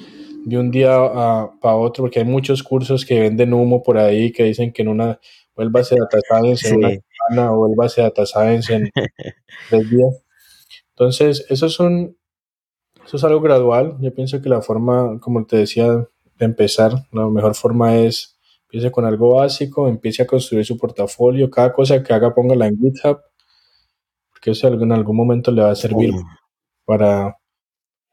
de 0.45 0.57
un 0.57 0.71
día 0.71 0.97
para 1.61 1.75
otro, 1.75 2.03
porque 2.03 2.19
hay 2.19 2.25
muchos 2.25 2.63
cursos 2.63 3.05
que 3.05 3.19
venden 3.19 3.53
humo 3.53 3.83
por 3.83 3.97
ahí 3.97 4.31
que 4.31 4.43
dicen 4.43 4.71
que 4.71 4.81
en 4.81 4.87
una, 4.87 5.19
vuelva 5.55 5.81
a 5.81 5.83
ser 5.83 5.99
data 5.99 6.19
science 6.27 6.69
en 6.69 6.77
una 6.77 6.89
semana 6.89 7.53
o 7.53 7.57
vuelva 7.57 7.85
a 7.85 7.89
ser 7.89 8.05
data 8.05 8.25
science 8.25 8.73
en 8.73 8.89
tres 9.69 9.89
días. 9.89 10.23
Entonces, 10.91 11.45
eso, 11.49 11.69
son, 11.69 12.17
eso 13.05 13.17
es 13.17 13.23
algo 13.23 13.41
gradual. 13.41 13.97
Yo 13.99 14.13
pienso 14.13 14.41
que 14.41 14.49
la 14.49 14.61
forma, 14.61 15.19
como 15.19 15.45
te 15.45 15.57
decía, 15.57 15.87
de 15.87 16.45
empezar, 16.45 16.93
la 17.11 17.27
mejor 17.27 17.55
forma 17.55 17.97
es 17.97 18.39
empiece 18.63 18.91
con 18.91 19.05
algo 19.05 19.35
básico, 19.35 19.87
empiece 19.87 20.21
a 20.21 20.27
construir 20.27 20.63
su 20.63 20.77
portafolio, 20.77 21.49
cada 21.49 21.73
cosa 21.73 22.03
que 22.03 22.13
haga 22.13 22.35
póngala 22.35 22.67
en 22.67 22.77
GitHub, 22.77 23.19
porque 24.29 24.51
eso 24.51 24.67
en 24.67 24.91
algún 24.91 25.17
momento 25.17 25.51
le 25.51 25.63
va 25.63 25.71
a 25.71 25.75
servir 25.75 26.13
para, 26.85 27.35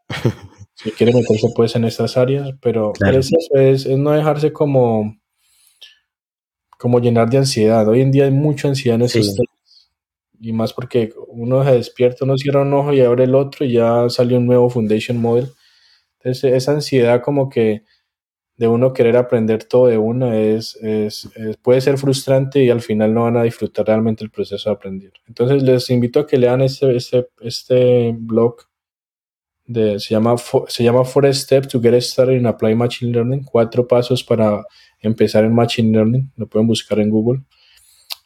si 0.87 0.93
quiere 0.93 1.13
meterse 1.13 1.49
pues 1.55 1.75
en 1.75 1.85
estas 1.85 2.17
áreas, 2.17 2.51
pero, 2.61 2.93
es, 3.55 3.87
no 3.87 4.13
dejarse 4.13 4.53
como, 4.53 5.19
como 6.79 7.01
llenar 7.01 7.29
de 7.29 7.39
ansiedad. 7.39 7.89
Hoy 7.89 8.03
en 8.03 8.13
día 8.13 8.25
hay 8.25 8.31
mucha 8.31 8.69
ansiedad 8.69 8.95
en 8.95 9.07
esos 9.07 9.35
temas 9.35 9.91
y 10.39 10.53
más 10.53 10.73
porque 10.73 11.13
uno 11.29 11.65
se 11.65 11.73
despierta, 11.73 12.25
uno 12.25 12.37
cierra 12.37 12.63
un 12.63 12.73
ojo 12.75 12.93
y 12.93 13.01
abre 13.01 13.25
el 13.25 13.35
otro 13.35 13.65
y 13.65 13.73
ya 13.73 14.09
salió 14.11 14.39
un 14.39 14.47
nuevo 14.47 14.71
Foundation 14.71 15.21
Model. 15.21 15.49
Entonces 16.19 16.55
esa 16.55 16.73
ansiedad 16.73 17.21
como 17.21 17.49
que 17.49 17.83
de 18.57 18.69
uno 18.69 18.93
querer 18.93 19.17
aprender 19.17 19.65
todo 19.65 19.89
de 19.89 19.99
una 19.99 20.39
es, 20.39 20.77
es, 20.77 21.29
puede 21.63 21.81
ser 21.81 21.99
frustrante 21.99 22.63
y 22.63 22.71
al 22.71 22.81
final 22.81 23.13
no 23.13 23.25
van 23.25 23.37
a 23.37 23.43
disfrutar 23.43 23.87
realmente 23.87 24.23
el 24.25 24.31
proceso 24.31 24.71
de 24.71 24.77
aprender. 24.77 25.13
Entonces 25.27 25.63
les 25.63 25.91
invito 25.91 26.21
a 26.21 26.27
que 26.27 26.39
lean 26.39 26.63
este, 26.63 26.97
este, 26.97 27.29
este 27.41 28.15
blog 28.17 28.57
de, 29.67 29.99
se 30.01 30.15
llama, 30.15 30.37
se 30.69 30.85
llama 30.85 31.05
Four 31.05 31.33
Steps 31.35 31.69
to 31.69 31.81
Get 31.81 31.95
Started 32.01 32.37
in 32.37 32.47
Apply 32.47 32.75
Machine 32.75 33.13
Learning, 33.13 33.43
cuatro 33.43 33.87
pasos 33.87 34.23
para 34.23 34.65
empezar 35.01 35.45
en 35.45 35.55
Machine 35.55 35.93
Learning, 35.93 36.33
lo 36.37 36.47
pueden 36.47 36.67
buscar 36.67 36.99
en 37.01 37.11
Google 37.11 37.43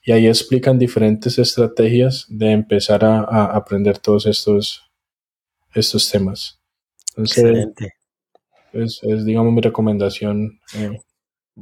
y 0.03 0.13
ahí 0.13 0.27
explican 0.27 0.79
diferentes 0.79 1.39
estrategias 1.39 2.27
de 2.29 2.53
empezar 2.53 3.05
a, 3.05 3.45
aprender 3.45 3.99
todos 3.99 4.27
estos, 4.27 4.91
estos 5.75 6.11
temas. 6.11 6.59
Excelente. 7.17 7.95
Es, 8.73 9.01
digamos, 9.25 9.53
mi 9.53 9.61
recomendación. 9.61 10.61
Eh. 10.75 10.99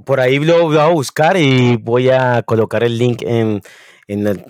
Por 0.05 0.21
ahí 0.21 0.39
lo 0.39 0.65
voy 0.65 0.79
a 0.79 0.89
buscar 0.89 1.37
y 1.37 1.77
voy 1.77 2.11
a 2.11 2.43
colocar 2.43 2.85
el 2.85 2.97
link 2.97 3.23
en, 3.23 3.61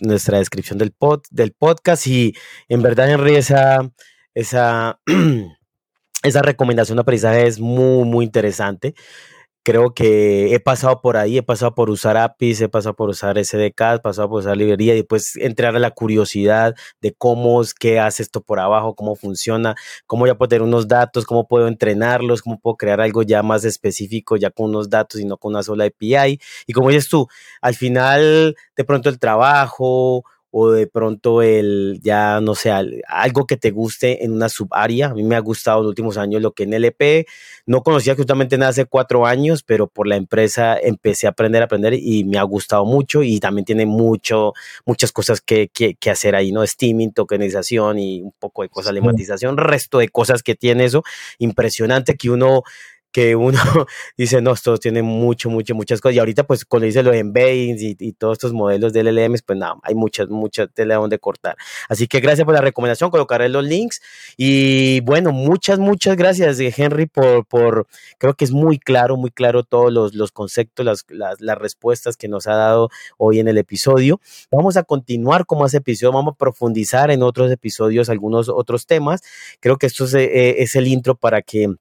nuestra 0.00 0.38
descripción 0.38 0.78
del, 0.78 0.92
pod, 0.92 1.22
del 1.30 1.52
podcast. 1.52 2.06
Y 2.06 2.34
en 2.68 2.82
verdad, 2.82 3.10
Henry, 3.10 3.36
esa, 3.36 3.90
esa, 4.34 5.00
esa 6.22 6.42
recomendación 6.42 6.96
de 6.96 7.02
aprendizaje 7.02 7.46
es 7.46 7.60
muy, 7.60 8.04
muy 8.04 8.24
interesante 8.24 8.94
creo 9.68 9.92
que 9.92 10.54
he 10.54 10.60
pasado 10.60 11.02
por 11.02 11.18
ahí, 11.18 11.36
he 11.36 11.42
pasado 11.42 11.74
por 11.74 11.90
usar 11.90 12.16
APIs, 12.16 12.62
he 12.62 12.70
pasado 12.70 12.96
por 12.96 13.10
usar 13.10 13.36
SDK, 13.36 13.96
he 13.96 13.98
pasado 13.98 14.30
por 14.30 14.40
usar 14.40 14.56
librería 14.56 14.94
y 14.94 14.98
después 14.98 15.36
entrar 15.36 15.76
a 15.76 15.78
la 15.78 15.90
curiosidad 15.90 16.74
de 17.02 17.12
cómo 17.12 17.60
es, 17.60 17.74
qué 17.74 18.00
hace 18.00 18.22
esto 18.22 18.40
por 18.40 18.60
abajo, 18.60 18.94
cómo 18.94 19.14
funciona, 19.14 19.74
cómo 20.06 20.26
ya 20.26 20.36
puedo 20.36 20.48
tener 20.48 20.62
unos 20.62 20.88
datos, 20.88 21.26
cómo 21.26 21.46
puedo 21.48 21.68
entrenarlos, 21.68 22.40
cómo 22.40 22.58
puedo 22.58 22.76
crear 22.78 23.02
algo 23.02 23.22
ya 23.22 23.42
más 23.42 23.66
específico, 23.66 24.38
ya 24.38 24.48
con 24.50 24.70
unos 24.70 24.88
datos 24.88 25.20
y 25.20 25.26
no 25.26 25.36
con 25.36 25.52
una 25.52 25.62
sola 25.62 25.84
API. 25.84 26.40
Y 26.66 26.72
como 26.72 26.88
dices 26.88 27.10
tú, 27.10 27.28
al 27.60 27.74
final 27.74 28.56
de 28.74 28.84
pronto 28.84 29.10
el 29.10 29.18
trabajo 29.18 30.24
o 30.60 30.72
de 30.72 30.88
pronto 30.88 31.40
el, 31.40 32.00
ya 32.02 32.40
no 32.40 32.56
sé, 32.56 32.72
algo 33.06 33.46
que 33.46 33.56
te 33.56 33.70
guste 33.70 34.24
en 34.24 34.32
una 34.32 34.48
subárea. 34.48 35.06
A 35.10 35.14
mí 35.14 35.22
me 35.22 35.36
ha 35.36 35.40
gustado 35.40 35.78
en 35.78 35.84
los 35.84 35.90
últimos 35.90 36.18
años 36.18 36.42
lo 36.42 36.50
que 36.52 36.64
en 36.64 36.74
LP, 36.74 37.26
no 37.64 37.84
conocía 37.84 38.16
justamente 38.16 38.58
nada 38.58 38.70
hace 38.70 38.84
cuatro 38.84 39.24
años, 39.24 39.62
pero 39.62 39.86
por 39.86 40.08
la 40.08 40.16
empresa 40.16 40.76
empecé 40.76 41.28
a 41.28 41.30
aprender, 41.30 41.62
a 41.62 41.66
aprender 41.66 41.94
y 41.94 42.24
me 42.24 42.38
ha 42.38 42.42
gustado 42.42 42.84
mucho 42.84 43.22
y 43.22 43.38
también 43.38 43.66
tiene 43.66 43.86
mucho, 43.86 44.52
muchas 44.84 45.12
cosas 45.12 45.40
que, 45.40 45.68
que, 45.68 46.10
hacer 46.10 46.34
ahí, 46.34 46.50
¿no? 46.50 46.66
Steaming, 46.66 47.12
tokenización 47.12 48.00
y 48.00 48.22
un 48.22 48.32
poco 48.32 48.62
de 48.62 48.68
cosas, 48.68 48.94
lematización, 48.94 49.58
resto 49.58 49.98
de 49.98 50.08
cosas 50.08 50.42
que 50.42 50.56
tiene 50.56 50.86
eso. 50.86 51.04
Impresionante 51.38 52.16
que 52.16 52.30
uno 52.30 52.64
que 53.12 53.36
uno 53.36 53.58
dice, 54.16 54.40
no, 54.40 54.52
esto 54.52 54.76
tiene 54.78 55.02
mucho, 55.02 55.50
mucho, 55.50 55.74
muchas 55.74 56.00
cosas. 56.00 56.16
Y 56.16 56.18
ahorita, 56.18 56.44
pues, 56.44 56.64
cuando 56.64 56.86
dice 56.86 57.02
los 57.02 57.14
embeddings 57.14 57.82
y, 57.82 58.12
todos 58.12 58.34
estos 58.34 58.52
modelos 58.52 58.92
de 58.92 59.04
LLMs, 59.04 59.42
pues 59.42 59.58
nada, 59.58 59.76
hay 59.82 59.94
muchas, 59.94 60.28
muchas 60.28 60.68
tela 60.74 60.96
donde 60.96 61.18
cortar. 61.18 61.56
Así 61.88 62.06
que 62.06 62.20
gracias 62.20 62.44
por 62.44 62.54
la 62.54 62.60
recomendación, 62.60 63.10
colocaré 63.10 63.48
los 63.48 63.64
links. 63.64 64.00
Y 64.36 65.00
bueno, 65.00 65.32
muchas, 65.32 65.78
muchas 65.78 66.16
gracias, 66.16 66.58
Henry, 66.60 67.06
por, 67.06 67.46
por 67.46 67.86
creo 68.18 68.34
que 68.34 68.44
es 68.44 68.50
muy 68.52 68.78
claro, 68.78 69.16
muy 69.16 69.30
claro 69.30 69.62
todos 69.62 69.92
los, 69.92 70.14
los 70.14 70.32
conceptos, 70.32 70.84
las, 70.84 71.04
las, 71.08 71.58
respuestas 71.58 72.16
que 72.16 72.28
nos 72.28 72.46
ha 72.46 72.54
dado 72.54 72.88
hoy 73.16 73.40
en 73.40 73.48
el 73.48 73.58
episodio. 73.58 74.20
Vamos 74.50 74.76
a 74.76 74.84
continuar 74.84 75.46
como 75.46 75.66
ese 75.66 75.78
episodio, 75.78 76.12
vamos 76.12 76.34
a 76.34 76.38
profundizar 76.38 77.10
en 77.10 77.22
otros 77.22 77.50
episodios 77.50 78.08
algunos 78.08 78.48
otros 78.48 78.86
temas. 78.86 79.22
Creo 79.60 79.76
que 79.76 79.86
esto 79.86 80.04
es, 80.04 80.14
eh, 80.14 80.62
es 80.62 80.76
el 80.76 80.86
intro 80.86 81.14
para 81.16 81.42
que 81.42 81.74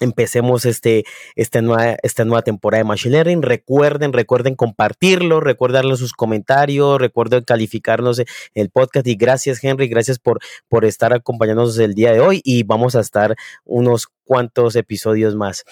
empecemos 0.00 0.64
este, 0.64 1.04
esta, 1.36 1.62
nueva, 1.62 1.96
esta 2.02 2.24
nueva 2.24 2.42
temporada 2.42 2.82
de 2.82 2.88
Machine 2.88 3.12
Learning. 3.12 3.42
Recuerden, 3.42 4.12
recuerden 4.12 4.54
compartirlo, 4.54 5.40
recuerden 5.40 5.96
sus 5.96 6.12
comentarios, 6.12 6.98
recuerden 6.98 7.44
calificarnos 7.44 8.18
en 8.18 8.26
el 8.54 8.70
podcast 8.70 9.06
y 9.06 9.14
gracias 9.14 9.62
Henry, 9.62 9.88
gracias 9.88 10.18
por, 10.18 10.40
por 10.68 10.84
estar 10.84 11.12
acompañándonos 11.12 11.78
el 11.78 11.94
día 11.94 12.12
de 12.12 12.20
hoy 12.20 12.40
y 12.44 12.62
vamos 12.64 12.96
a 12.96 13.00
estar 13.00 13.36
unos 13.64 14.08
cuantos 14.24 14.76
episodios 14.76 15.34
más. 15.34 15.64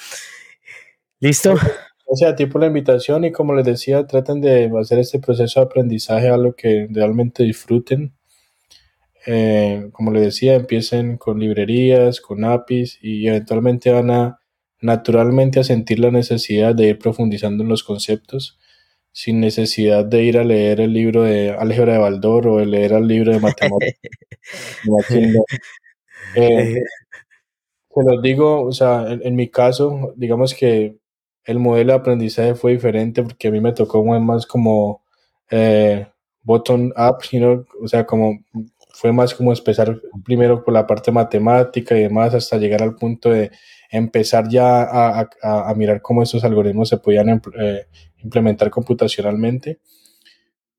¿Listo? 1.20 1.55
Gracias 2.07 2.33
a 2.33 2.37
ti 2.37 2.47
por 2.47 2.61
la 2.61 2.66
invitación 2.66 3.25
y 3.25 3.33
como 3.33 3.55
les 3.55 3.64
decía, 3.64 4.07
traten 4.07 4.41
de 4.41 4.70
hacer 4.81 4.99
este 4.99 5.18
proceso 5.18 5.61
de 5.61 5.66
aprendizaje 5.66 6.29
algo 6.29 6.55
que 6.55 6.87
realmente 6.91 7.45
disfruten 7.45 8.12
eh, 9.27 9.89
como 9.93 10.11
le 10.11 10.20
decía, 10.20 10.55
empiecen 10.55 11.16
con 11.16 11.39
librerías, 11.39 12.20
con 12.20 12.45
APIs 12.45 12.99
y 13.03 13.29
eventualmente 13.29 13.93
van 13.93 14.11
a 14.11 14.39
naturalmente 14.81 15.61
a 15.61 15.64
sentir 15.64 16.01
la 16.01 16.11
necesidad 16.11 16.75
de 16.75 16.89
ir 16.89 16.99
profundizando 16.99 17.62
en 17.62 17.68
los 17.68 17.85
conceptos 17.85 18.59
sin 19.12 19.41
necesidad 19.41 20.05
de 20.05 20.25
ir 20.25 20.39
a 20.39 20.45
leer 20.45 20.81
el 20.81 20.93
libro 20.93 21.23
de 21.23 21.51
álgebra 21.51 21.95
de 21.95 21.99
Baldor 21.99 22.49
o 22.49 22.57
de 22.59 22.66
leer 22.66 22.93
el 22.93 23.07
libro 23.07 23.33
de 23.33 23.41
matemáticas. 23.41 24.11
eh, 26.35 26.83
se 27.95 28.03
los 28.05 28.23
digo, 28.23 28.62
o 28.62 28.73
sea, 28.73 29.07
en, 29.09 29.37
mi 29.37 29.49
caso, 29.51 30.14
digamos 30.16 30.55
que 30.55 30.97
el 31.45 31.59
modelo 31.59 31.93
de 31.93 31.99
aprendizaje 31.99 32.55
fue 32.55 32.73
diferente 32.73 33.23
porque 33.23 33.49
a 33.49 33.51
mí 33.51 33.61
me 33.61 33.73
tocó 33.73 34.03
más 34.05 34.47
como 34.47 35.05
eh, 35.51 36.07
bottom 36.43 36.93
up, 36.97 37.23
you 37.31 37.66
o 37.83 37.89
sea, 37.89 38.07
como 38.07 38.39
fue 38.93 39.12
más 39.12 39.34
como 39.34 39.53
empezar 39.53 40.01
primero 40.24 40.62
por 40.64 40.74
la 40.74 40.86
parte 40.86 41.11
matemática 41.11 41.97
y 41.97 42.03
demás 42.03 42.34
hasta 42.34 42.59
llegar 42.59 42.82
al 42.82 42.95
punto 42.95 43.30
de 43.30 43.51
empezar 43.90 44.49
ya 44.49 44.82
a, 44.82 45.74
mirar 45.74 46.01
cómo 46.01 46.22
esos 46.22 46.45
algoritmos 46.45 46.88
se 46.88 46.97
podían 46.97 47.40
eh, 47.59 47.86
implementar 48.22 48.70
computacionalmente. 48.70 49.80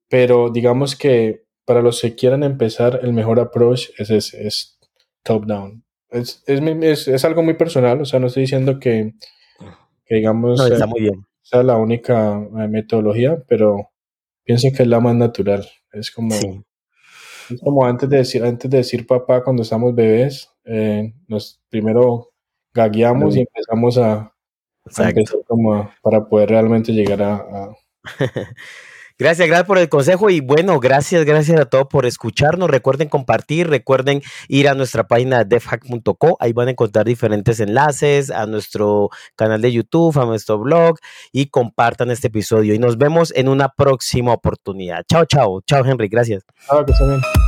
Pero 0.09 0.49
digamos 0.49 0.95
que 0.95 1.43
para 1.65 1.81
los 1.81 2.01
que 2.01 2.15
quieran 2.15 2.43
empezar, 2.43 2.99
el 3.03 3.13
mejor 3.13 3.39
approach 3.39 3.89
es, 3.97 4.33
es, 4.33 4.79
top-down. 5.23 5.83
Es, 6.09 6.43
es, 6.45 7.25
algo 7.25 7.41
muy 7.43 7.53
personal, 7.53 8.01
o 8.01 8.05
sea, 8.05 8.19
no 8.19 8.27
estoy 8.27 8.41
diciendo 8.41 8.79
que, 8.79 9.13
digamos, 10.09 10.61
sea 11.41 11.63
la 11.63 11.77
única 11.77 12.33
eh, 12.35 12.67
metodología, 12.67 13.41
pero 13.47 13.91
pienso 14.43 14.67
que 14.75 14.83
es 14.83 14.89
la 14.89 14.99
más 14.99 15.15
natural. 15.15 15.67
Es 15.91 16.11
como... 16.11 16.35
Es 17.49 17.61
como 17.61 17.85
antes 17.85 18.09
de 18.09 18.17
decir, 18.17 18.43
antes 18.43 18.69
de 18.69 18.77
decir 18.77 19.05
papá 19.05 19.43
cuando 19.43 19.63
estamos 19.63 19.93
bebés, 19.93 20.49
eh, 20.65 21.13
nos 21.27 21.59
primero 21.69 22.29
gagueamos 22.73 23.35
y 23.35 23.41
empezamos 23.41 23.97
a, 23.97 24.33
empezar 24.85 25.39
como 25.47 25.89
para 26.01 26.25
poder 26.25 26.49
realmente 26.49 26.91
llegar 26.91 27.21
a, 27.21 27.69
Gracias, 29.19 29.47
gracias 29.47 29.67
por 29.67 29.77
el 29.77 29.89
consejo 29.89 30.29
y 30.29 30.39
bueno, 30.39 30.79
gracias, 30.79 31.23
gracias 31.23 31.59
a 31.59 31.65
todos 31.65 31.87
por 31.87 32.05
escucharnos. 32.05 32.69
Recuerden 32.69 33.09
compartir, 33.09 33.69
recuerden 33.69 34.21
ir 34.47 34.67
a 34.67 34.73
nuestra 34.73 35.07
página 35.07 35.43
defhack.co, 35.43 36.37
ahí 36.39 36.51
van 36.51 36.69
a 36.69 36.71
encontrar 36.71 37.05
diferentes 37.05 37.59
enlaces 37.59 38.31
a 38.31 38.47
nuestro 38.47 39.09
canal 39.35 39.61
de 39.61 39.71
YouTube, 39.71 40.17
a 40.19 40.25
nuestro 40.25 40.57
blog 40.57 40.97
y 41.31 41.47
compartan 41.47 42.09
este 42.09 42.27
episodio 42.27 42.73
y 42.73 42.79
nos 42.79 42.97
vemos 42.97 43.31
en 43.35 43.49
una 43.49 43.69
próxima 43.69 44.33
oportunidad. 44.33 45.03
Chao, 45.07 45.25
chao, 45.25 45.61
chao 45.61 45.85
Henry, 45.85 46.07
gracias. 46.07 46.43
Chao, 46.67 46.83
que. 46.83 47.42